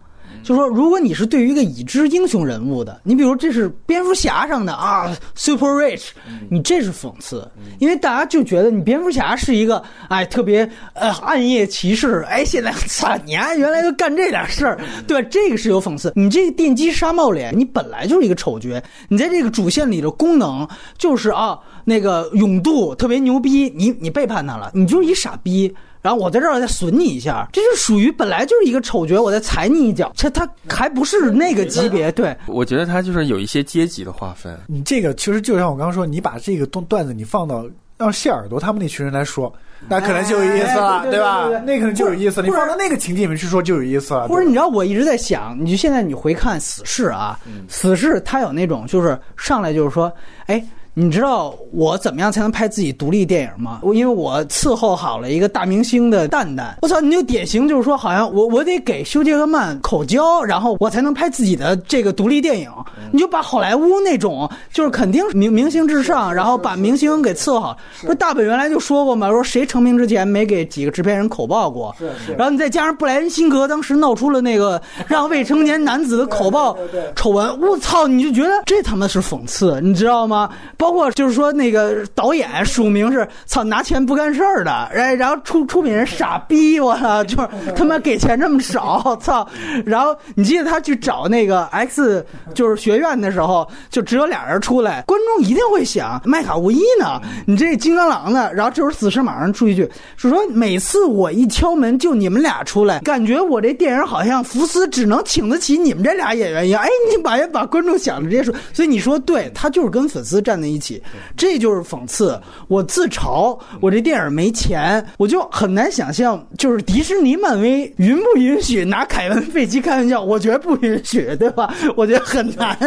[0.46, 6.10] 就说，如果你是对于一个已知英雄人物的，你比如这是蝙蝠侠上的啊，super rich，
[6.52, 7.50] 你这是讽刺，
[7.80, 15.28] 因为大家就觉得你蝙蝠侠是一个哎特别呃暗夜骑士，哎现在操你啊原来就干这点事儿，对吧？
[15.32, 16.14] 这个是有讽刺。
[16.16, 25.74] 你这个电击沙帽脸，你本来就是一个丑角，你在这个主线里的功能就是啊那个勇度特别牛逼，你你背叛他了，你就是一傻逼。
[26.06, 34.56] 然后我在这儿再损你一下，这就属于本来就是一个丑角，我再踩你一脚，这他还不是那个级别，对，我觉得他就是有一些阶级的划分。
[34.68, 37.66] 你这个其实就像我刚刚说，你把这个段段子你放到
[37.98, 39.52] 让谢耳朵他们那群人来说，
[39.88, 41.60] 那可能就有意思了，哎对对吧对对？
[41.60, 42.46] 对那可能就有意思了。
[42.46, 44.28] 你放到那个情境里面去说就有意思了。
[44.28, 50.14] 或者你知道，我一直在想，你就现在你回看《死侍》啊，死侍》他有那种就是上来就是说，
[50.46, 50.64] 哎，
[50.98, 53.80] 你知道我怎么样才能拍自己独立电影吗？
[53.84, 62.72] 我因为我伺候好了一个大明星的蛋蛋，我操，你就典型就是说，好像我我得给休杰克曼口交，然后我才能拍自己的这个独立电影。
[63.12, 67.78] 你就把好莱坞那种就是肯定明明星至上，然后把明星给伺候好。
[68.02, 71.94] 不是大本原来就说过嘛，说谁成名之前没给几个制片人口爆过？
[72.00, 72.34] 是是。
[72.36, 76.78] 然后你再加上布莱恩辛格当时闹出了那个 让未成年男子的口爆
[77.18, 80.50] 丑闻，我操，你就觉得这他妈是讽刺，你知道吗？
[80.86, 89.48] 包括就是说那个导演署名是操拿钱不干事儿的，哎，然后出出品人傻逼，我操，就是他妈给钱这么少，操！
[89.84, 98.54] 然后你记得他去找那个 X 就是学院的时候，就只有俩人出来，观众一定会想麦卡无一呢，你这金刚狼呢？
[98.54, 106.80] 然后这时候死侍马上出一句，是说每次我一敲门就你们俩出来，感觉我这电影好像福斯只能请得起你们这俩演员一样。
[106.84, 111.02] 哎，你把人把观众想的这些说，所以你说对他就是跟粉丝站在一起。
[111.36, 112.40] 这就是讽刺。
[112.68, 120.22] 我自嘲，我这电影没钱，我就很难想象，就是迪士尼、漫威允不允许拿凯文·费奇开玩笑？
[120.22, 121.74] 我觉得不允许，对吧？
[121.96, 122.78] 我觉得很难。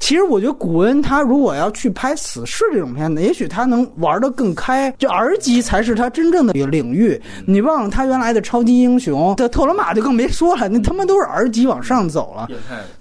[0.00, 7.20] 其实，我觉得古恩他如果要去拍死侍这种片子，也许他能玩得更开，就 R 级才是他真正的领域。
[7.46, 12.48] 你忘了他原来的超级英雄，的特罗马就更别说了，那他妈都是 R 级往上走了。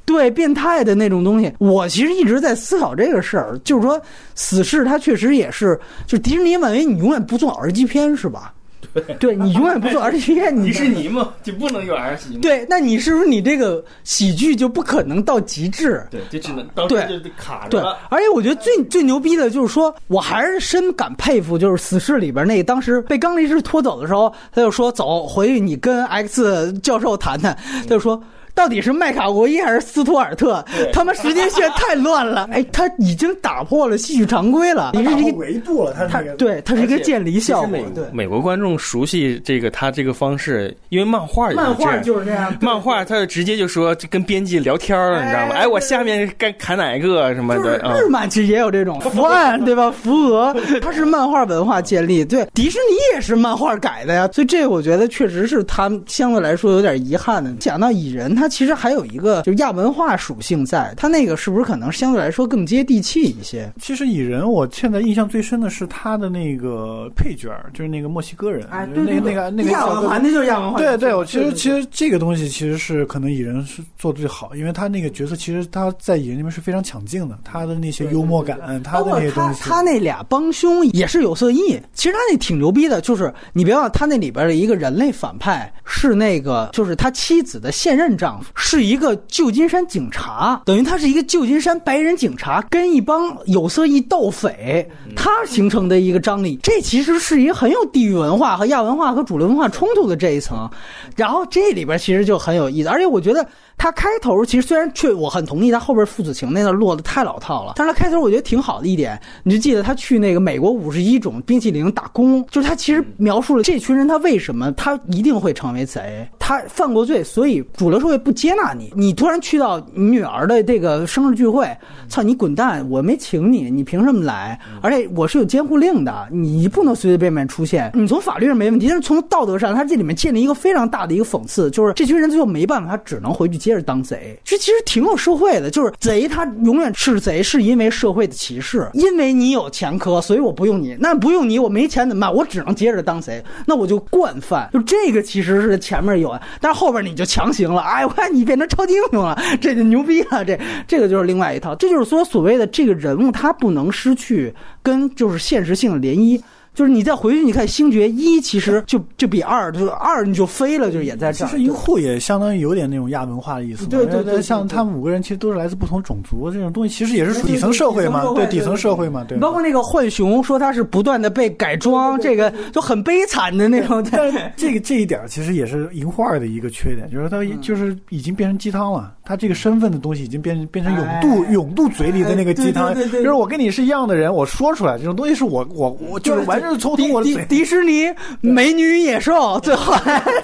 [0.06, 4.00] 对变态的那种东西，我其实一直在思考这个事儿，就是说，
[4.36, 8.53] 死侍它确实也是，就迪士尼漫威，你永远不做 R 级片是吧？
[8.94, 12.38] 对，对你永远不做 R 级片， 迪士尼嘛就不能有 R 级。
[12.38, 16.06] 对，那你是不是你这个喜剧就不可能到极致？
[16.12, 28.22] 对，就只能到对就卡着对了。，而且我觉得最最牛逼的就是说，我还是深感佩服，就是《死侍》里边那个当时被刚力士拖走的时候，他就说：“走，回去你跟 X 教授谈谈。”他就说。
[28.56, 30.64] 到底是麦卡国伊还是斯图尔特？
[30.94, 32.49] 他们时间线太乱了。
[32.53, 34.91] 哎，他已经打破了戏剧常规了。
[34.94, 37.68] 你是一个维度了，他他对，它是一个渐离效果。
[37.68, 42.56] 美对，美国观众熟悉这个他这个方式，因为漫画也漫画就是这样。
[42.61, 45.56] 漫画他就直接就说就跟编辑聊天儿，你知道吗？
[45.56, 47.94] 哎哎，我下面该砍哪个什么的啊？
[47.98, 49.91] 日漫其实也有这种 伏案，对吧？
[49.91, 57.52] 伏额，它是漫画文化建立，对，迪士尼也是漫画改的呀，所以这个我觉得确实是他们相对来说有点遗憾的。
[57.60, 63.74] 讲到蚁人，它其实还有一个就是亚文化属性在，它那个是不是可能相对来说更接地气一些？
[63.82, 70.78] 其实蚁人，我现在印象最深的是他的那个配角，就是那个墨西哥人，哎，那个那个那个亚文化，那就是亚文化。
[70.78, 100.70] 对对，我其实其实这个东西其实是可能蚁人是做的最好，因为他那个角色其实他在蚁人里面是非常抢镜的，他的那些幽默感，他的包括他那些东西，他那俩帮凶也是有色艺，其实他那挺牛逼的，就是你别忘了，他那里边的一个人类反派是那个，就是他妻子的现任丈夫，是一个旧金山警察，等于他是一个旧金山白人警察跟一帮有色裔盗匪，他形成的一个张力，这其实是一个很有地域文化和亚文化和主流文化冲突的这一层，
[101.16, 103.48] 然后这里边其实就很有意思，而且我觉得。
[103.78, 121.68] 他开头其实虽然确我很同意他后边父子情那段落的太老套了，但是他开头我觉得挺好的一点，你就记得他去那个美国五十一种冰淇淋打工，就是他其实描述了这群人他为什么他一定会成为贼，他犯过罪，所以主流社会不接纳你，你突然去到你女儿的这个生日聚会，
[122.08, 124.60] 操你滚蛋，我没请你，你凭什么来？
[124.82, 127.92] 而且我是有监护令的，你不能随随便便出现。
[127.94, 134.40] 你从法律上没问题，但是从道德上，他这里面建立一个非常大的一个讽刺，就是这群人最后没办法，他只能回去接着当贼。
[134.44, 140.96] 这其实挺有社会的，就是贼他永远是贼，是因为社会的歧视，因为你有前科，所以我不用你。
[141.00, 142.32] 那不用你，我没钱怎么办？
[142.32, 144.70] 我只能接着当贼，那我就惯犯。
[144.72, 147.82] 就这个其实是前面有，但是后边你就强行了。
[147.82, 150.46] 哎，我看你变成超级英雄了，这就牛逼了。
[150.46, 156.40] 这这个就是另外一套，这就是说所谓的这个人物他不能失去跟就是现实性的联姻。
[156.76, 161.48] 就是你再回去，你看《星爵一》，其实就就比二，就是二你就飞了，就是也在这儿。
[161.48, 169.38] 其实银护也相当于有点那种亚文化的意思嘛，对对对像他们五个人其实都是来自不同种族，这种东西其实也是底层社会嘛，对底层社会嘛，对。
[169.40, 174.06] 包括那个浣熊说他是不断的被改装，这个就很悲惨的那种。
[174.12, 181.52] 但是这个这一点其实也是银护二的一个缺点，就是他就是已经变成鸡汤了，他这个身份的东西已经变成变成永渡哎。
[181.54, 188.12] 永渡嘴里的那个鸡汤，就是我跟你是一样的人，我说出来这种东西是我我我就是完是从迪迪我的嘴迪士尼
[188.42, 189.94] 美女与野兽， 最后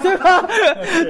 [0.02, 0.44] 对吧？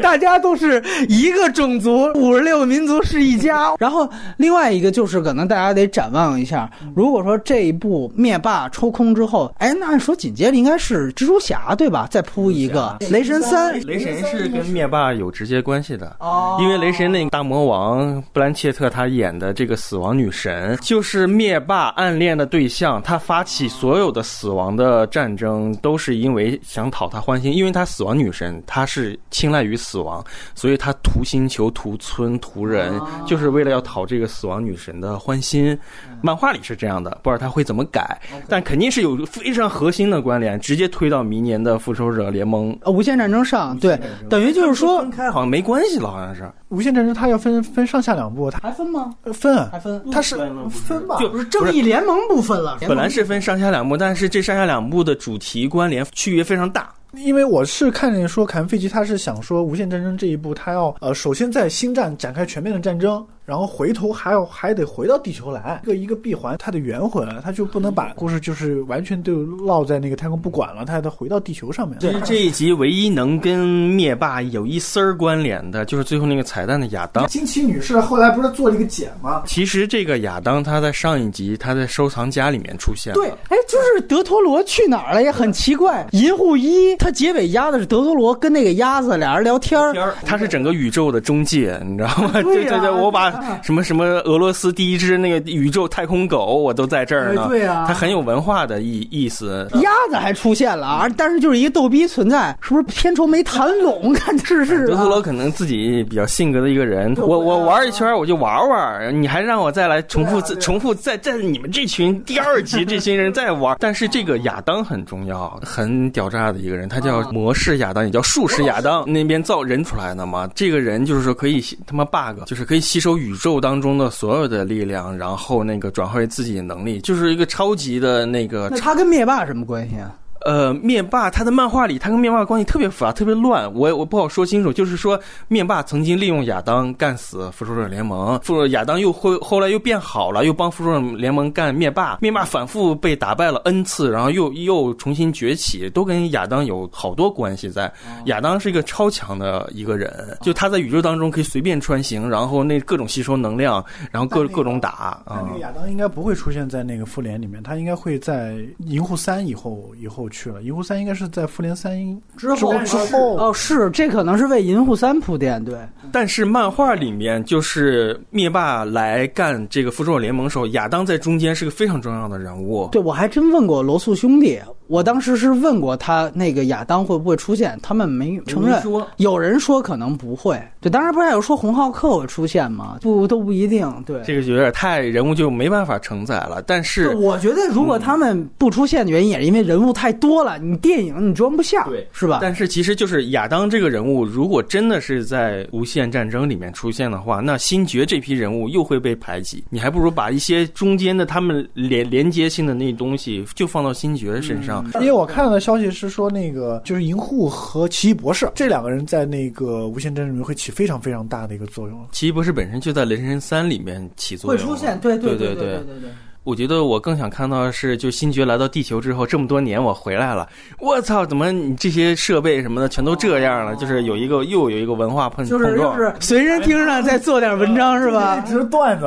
[0.02, 3.74] 大家都是一个种族，五十六个民族是一家。
[3.80, 12.06] 然后另外一个就是，可能大家得展望一下，如果说这一部灭霸抽空之后，哎，那按说紧接着应该是蜘蛛侠对吧？
[12.10, 23.00] 再铺一个雷神三，雷神是跟灭霸有直接关系的，哦因为雷神那个大魔王布兰切特他演的这个死亡女神，就是灭霸暗恋的对象。
[23.02, 27.52] 他发起所有的死亡的战争，都是因为想讨她欢心。
[27.52, 30.24] 因为她死亡女神，她是青睐于死亡，
[30.54, 35.78] 所以她屠星球、屠村、屠人，就是为了要讨这个死亡女神的欢心。
[36.22, 42.76] 漫画里是这样的，不知道他会怎么改，但肯定是有非常核心的关联，直接推到明年的复仇者联盟。
[42.82, 46.50] 呃无限战争上，对，等于就是说分开好像没关系了，好像是。
[46.68, 49.14] 无限战争它要分分上下两部，它还分吗？
[49.24, 50.02] 呃分啊还分？
[50.10, 50.36] 它是
[50.70, 51.18] 分吧？
[51.18, 56.90] 就不是正义联盟不分了，本来是分上下两部，但是这上下两部的主题关联区别非常大。
[57.14, 71.98] 因为我是看见说凯文·费奇他是想说无限战争这一部，他要呃首先在星战展开全面的战争，然后回头还要还得回到地球来，一个一个闭环，它得圆回来，他就不能把故事就是完全就落在那个太空不管了，它还得回到地球上面。
[71.98, 77.26] 其实这一集唯一能跟灭霸有一丝儿关联的，就是最后那个彩蛋的亚当。
[77.26, 79.42] 惊奇女士后来不是做了一个茧吗？
[79.46, 83.20] 其实这个亚当他在上一集他在收藏夹里面出现了。
[83.20, 86.06] 对，哎，就是德托罗去哪儿了也很奇怪。
[86.12, 92.30] 银护一，他结尾压的是德托罗跟那个鸭子俩人聊天儿，他是整个宇宙的中介，你知道吗？
[92.42, 93.31] 对呀对对， 我把
[93.62, 97.44] 什么什么俄罗斯第一只那个宇宙太空狗，我都在这儿呢。
[97.44, 99.68] 哎对呀他很有文化的意意思。
[99.82, 104.12] 鸭子还出现了啊，但是就是一个逗逼存在，是不是片酬没谈拢？
[104.14, 104.86] 看是是、啊。
[104.86, 113.76] 德斯罗可能自己比较性格的一个人，我我玩一圈我就玩玩，你还让我再来重复重复再在你们这群第二集这群人再玩。
[113.80, 120.48] 但是这个亚当很重要，很屌炸的一个人，他叫啊模式亚当，也叫术士亚当，那边造人出来的嘛。
[120.54, 130.12] 这个人就是说可以吸他妈 bug，就是可以吸收宇宙当中的所有的力量，然后那个转化为自己的能力，就是一个超级的那个那他跟灭霸什么关系啊？
[130.44, 134.72] 呃，灭霸他的漫画里，他跟灭霸的关系特别复杂，特别乱，我我不好说清楚。
[134.72, 147.92] 就是说，灭霸曾经利用亚当干死复仇者联盟，复仇亚当又后后来又变好了，又帮复仇者联盟干灭霸，灭霸反复被打败了 n 次，然后又又重新崛起，都跟亚当有好多关系在。
[148.26, 155.52] 亚当是一个超强的一个人，就他在宇宙当中可以随便穿行，然后那各种吸收能量，然后各那个各种打啊那那。
[155.54, 160.60] 个亚当应该不会出现在那个复联里面，他应该会在银护三以后以后去了。
[160.62, 165.76] 银护三应该是在复联三之后之后哦，是这可能是为银护三铺垫，对，
[166.10, 172.88] 但是漫画里面，就是灭霸来干这个复仇者联盟的时候，亚当在中间是个非常重要的人物。
[172.90, 174.58] 对我还真问过罗素兄弟，
[174.92, 178.78] 我当时是问过他那个亚当会不会出现，他们没承认。
[178.82, 182.98] 说有人说可能不会，对，当然不是还有说红浩克会出现吗？
[183.00, 183.90] 不，都不一定。
[184.04, 186.62] 对，这个就有点太人物就没办法承载了。
[186.66, 192.40] 但是我觉得如果他们不出现的原因，也是因为人物太多了，你电影你装不下，对是吧？
[192.42, 199.64] 但是其实就是亚当这个人物，如果真的是在无限战争里面出现的话，那星爵这批人物又会被排挤。
[199.70, 204.81] 你还不如把一些中间的他们连连接性的那东西就放到星爵身上。
[204.94, 211.98] 因为我看到的消息是说，那个就是银护和奇异博士这两个人在那个无限战争里面会起非常非常大的一个作用。
[212.12, 216.10] 奇异博士本身就在雷神三里面起作用，会出现，对对对对对对对。
[216.44, 220.48] 我觉得我更想看到的是，就星爵来到地球之后，这么多年我回来了，
[220.80, 223.76] 我操，怎么你这些设备什么的全都这样了？
[223.76, 225.96] 就是有一个又有一个文化碰就是就碰撞。
[225.96, 228.40] 是随身听上再做点文章是吧？
[228.46, 229.06] 只是段子，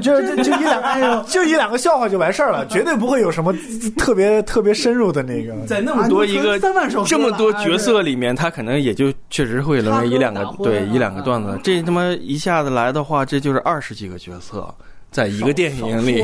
[0.00, 3.54] 就就就就一两 个，就一两个笑话就完事儿了， 绝对不会有什么
[3.96, 5.54] 特别特别深入的那个。
[5.66, 11.56] 在那么多一个啊三万首这么多角色里面，他可能也就确实会沦为一两个对一两个段子。
[11.62, 14.74] 这他妈一下子来的话，这就是二十几个角色，
[15.12, 16.22] 在一个电影里，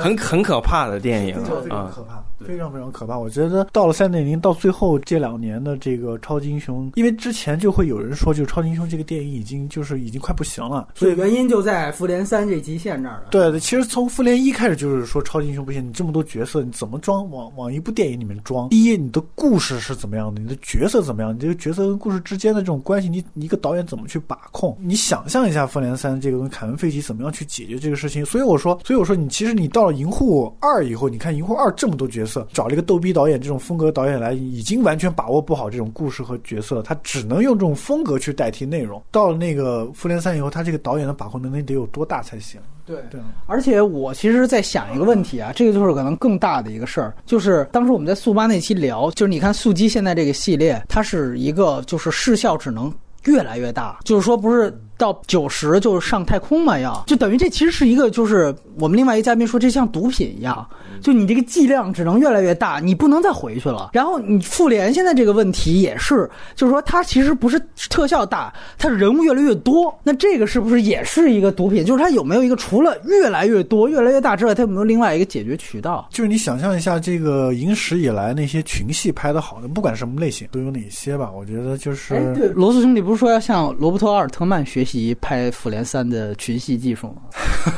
[0.00, 1.92] 很很可怕的电影非常啊。
[1.94, 3.18] 可怕，非常非常可怕。
[3.18, 13.24] 我觉得到了三点零，到最后这两年的这个超级英雄，因为之前就会有人说，就超级英雄这个电影已经就是已经快不行了，所以原因就在复联三这极限这儿了。
[13.30, 18.68] 对的，其实从复联一开始就是说超级英雄不行，你这么多角色，你怎么装往往一部电影里面装？
[18.68, 20.40] 第一，你的故事是怎么样的？
[20.40, 21.34] 你的角色怎么样？
[21.34, 24.76] 你这个角色跟故事之间的这种关系，你你一个导演怎么去把控？
[24.80, 28.24] 你想象一下复联三这个东西，凯文费奇怎么样去解决这个事事情。
[28.24, 39.02] 所以我说，所以我说你其实你到了《银护二》以后，你看《银护二》这么多角色，找了一个逗逼导演这种风格导演来，已经完全把握不好这种故事和角色，他只能用这种风格去代替内容。
[39.10, 42.60] 到了那个《复联三》以后，他这个导演的把控能力得有多大才行？
[42.86, 52.92] 对对，而且我其实在想一个问题啊，这个就是可能更大的一个事儿，就是当时我们在速八那期聊，就是你看速激现在这个系列，它是一个就是视效只能
[53.24, 60.66] 越来越大，就是说不是到九十就上太空嘛要，就等于这其实是一个就是我们另外一个嘉宾说这像毒品一样，
[61.00, 63.90] 就你这个剂量只能越来越大，你不能再回去了。
[63.92, 67.60] 然后你复联现在这个问题也是，就是说它其实不是
[67.90, 71.84] 特效大，它人物越来越多，那这个是不是也是一个毒品？
[71.84, 76.06] 就是它有没有一个除了越来越多、越来越大之外，它有没有另外一个解决渠道？
[76.10, 81.30] 就是你想象一下，这个影史以来那些群戏拍的好的，不管什么类型，都有哪些吧？
[81.34, 87.14] 我觉得就是，哎，对，罗素兄弟不是说要向罗伯特·奥尔特曼学习拍《复联三》的群戏技术吗？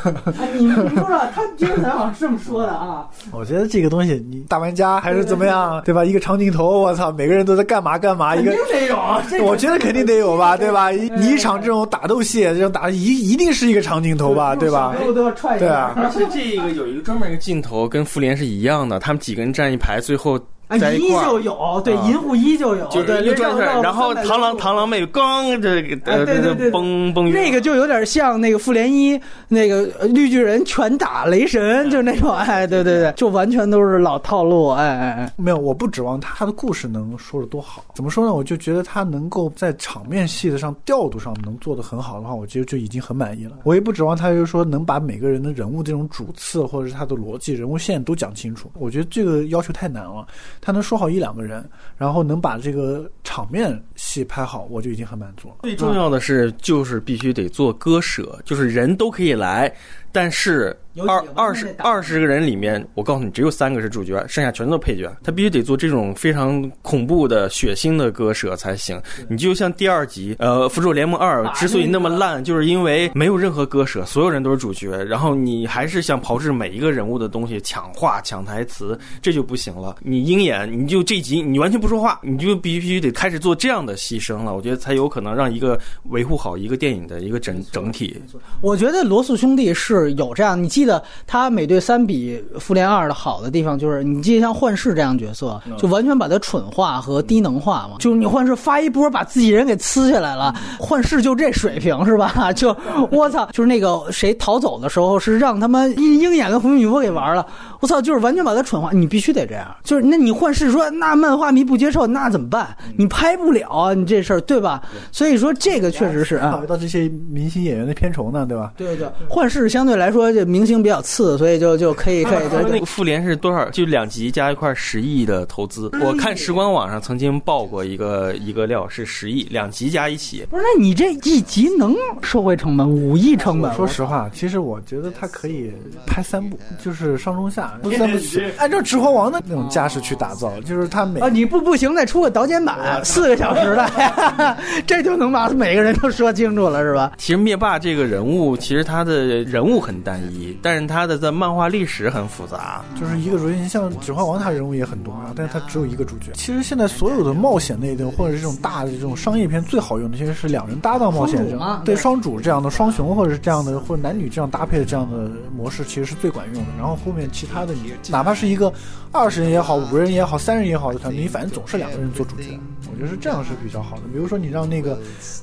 [0.38, 3.06] 哎，你你说说，他今天采访是这么说的啊。
[3.30, 6.04] 我觉得这个东西，你大玩家还是怎么样， 对吧？
[6.04, 10.90] 一个长镜头，我操，每个人都在干嘛干嘛，一个肯定得有我觉得肯定得有吧，对吧？
[10.92, 14.94] 一你一场这种打斗戏，这种打一一定是一个长镜头吧，对吧？
[15.14, 21.24] 都要踹一下对啊而且这个有一个专门一个镜头，跟复联是一样的，他们几个人站一排，最后啊，一在一块儿。
[21.26, 37.84] 就有，对，啊银护一就有，就是对，一转转，绕绕然后螳螂螳螂妹刚这个对对对，崩崩那个就有点像那个复联一那个呃绿巨人拳打雷神，就那种，哎，对对对，就完全都是老套路，哎哎哎，没有，我不指望他的故事能说的多好。
[37.94, 38.34] 怎么说呢？
[38.34, 43.58] 我就觉得他能够在场面戏的上调度上能做得很好的话，我觉得就已经很满意了。
[43.64, 48.70] 我也不指望他就是说能把每个人的人物这种主次或者是他的逻辑、人物线都讲清楚。
[48.74, 50.26] 我觉得这个要求太难了。
[50.60, 55.54] 他能说好一两个人，然后能把这个场面戏拍好，我就已经很满足了。
[55.62, 59.72] 最重要的是，就是必须得做割舍，就是人都可以来，
[60.16, 60.74] 但是
[61.06, 65.14] 二二十二十个人里面，我告诉你，只有三个是主角，剩下全都配角。
[65.22, 68.98] 他必须得做这种非常恐怖的、血腥的割舍才行。
[69.28, 79.96] 你就像第二集，呃，《复仇者联盟二》之所以那么烂，就是因为没有任何割舍，所有人都是主角，然后你还是想炮制每一个人物的东西，抢话、抢台词，这就不行了。
[80.00, 84.54] 你鹰眼，你就这集你完全不说话，你就必须必须得开始做这样的牺牲了。
[84.54, 88.18] 我觉得才有可能让一个维护好一个电影的一个整整体。
[88.62, 97.96] 我觉得罗素兄弟是有这样，你记得他美队三比复联二的好的地方，就是你记得像幻视这样角色，就完全把他蠢化和低能化嘛。
[97.98, 102.52] 就是你幻视发一波把自己人给呲下来了，幻视就这水平是吧？
[102.54, 102.76] 就
[103.10, 107.46] 我操，就是那个谁逃走的时候是让他们鹰鹰眼跟红女巫给玩了，
[107.80, 109.66] 我操，就是完全把他蠢化，你必须得这样。
[109.84, 112.76] 就是那你幻视说那漫画迷不接受，那怎么办？
[112.96, 114.82] 你拍不了啊，你这事儿对吧？
[115.12, 116.60] 所以说这个确实是啊考。
[116.60, 118.72] 虑到这些明星演员的片酬呢，对吧？
[118.76, 123.70] 对对，幻视相对来说这明星比较次，所以就就可以可以他们那个复联是多少？
[123.70, 125.90] 就两集加一块十亿的投资。
[126.02, 130.44] 我看时光网上曾经报过一个一个料是十亿，两集加一起。
[130.50, 133.72] 不是，那你这一集能收回成本五亿成本？
[133.74, 135.72] 说实话，其实我觉得他可以
[136.06, 144.56] 拍三部，就是上中下三部曲，按照《指环王》的那种架势去打造，就是他每啊，你不不行，再出个导剪版，四个小时的，
[144.86, 147.12] 这就能把每个人都说清楚了，是吧？
[147.18, 152.84] 其实灭霸这个人物，其实他的人物很单一，但是他的在漫画历史很复杂。
[152.98, 156.32] 就是一个主角，你像《指环王》，他人物也很多啊，但是他只有一个主角。
[156.34, 166.70] 其实现在所有的冒险类的或者是这种大的这种商业片，最好用的其实是两人搭档冒险对对双主这样的双雄，或者是这样的或者男女这样搭配的这样的模式，其实是最管用的。
[166.78, 168.72] 然后后面其他的你哪怕是一个
[169.12, 172.58] 二十人也好，五人也好，三人也好的团队，你反正总是两个人做主角，
[172.90, 174.02] 我觉得是这样是比较好的。
[174.12, 174.98] 比如说你让那个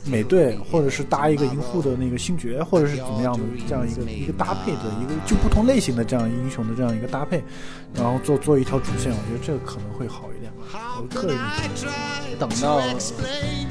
[0.05, 7.43] 美队，或者是搭一个银护的那个星爵，或者是怎么样的这样一个一个搭配的一个就不同类型的这样英雄的这样一个搭配，
[7.93, 10.51] 然后做做一条主线，我觉得这个可能会好一点。
[10.73, 11.37] 我个人
[11.75, 11.91] 觉得。
[12.39, 12.81] 等到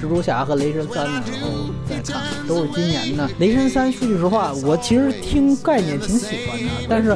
[0.01, 3.29] 蜘蛛侠和雷神三的时候再看，都是今年的。
[3.39, 7.11] 雷神三，说句实话，我其实听概念挺喜欢的，但是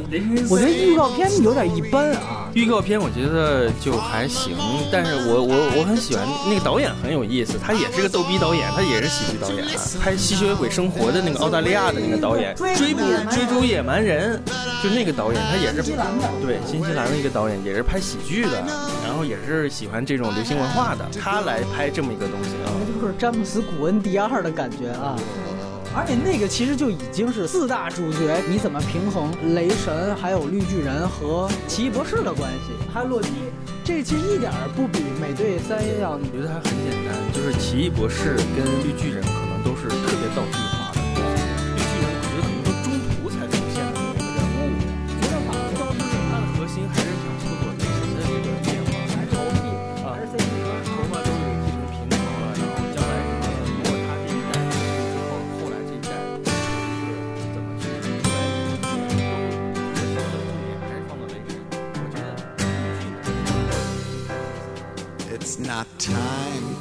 [0.50, 2.50] 我觉得预告片有点一般啊。
[2.52, 4.56] 预告片我觉得就还行，
[4.90, 9.64] 但是我我我很喜欢那个导演很有意思，他也是个逗逼导演，他也是喜剧导演，
[10.00, 13.00] 拍《吸血鬼生活》的那个澳大利亚的那个导演，追捕
[13.30, 14.42] 追逐野蛮人，
[14.82, 15.82] 就那个导演，他也是
[16.42, 18.64] 对新西兰的一个导演，也是拍喜剧的，
[19.04, 22.72] 然后也是喜欢这种流行文化的，他来拍这么一个东西啊。
[22.98, 25.14] 就是詹姆斯·古恩第二的感觉啊。
[25.94, 33.28] 而且那个其实就已经是四大主角，你怎么平衡雷神、还有绿巨人和奇异博士的关系，还有洛基，
[33.84, 40.56] 这其实一点儿不比美队三要我觉得还很简单，就是奇异博士跟绿巨人可能都是特别道具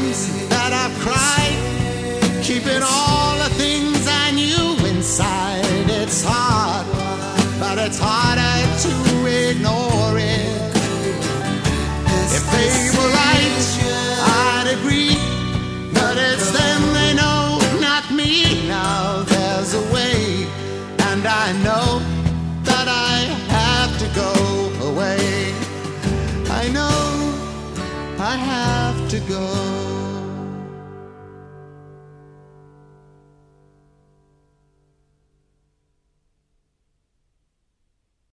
[0.00, 5.64] times that I've cried, keeping all the things I knew inside.
[5.88, 6.86] It's hard,
[7.60, 8.49] but it's harder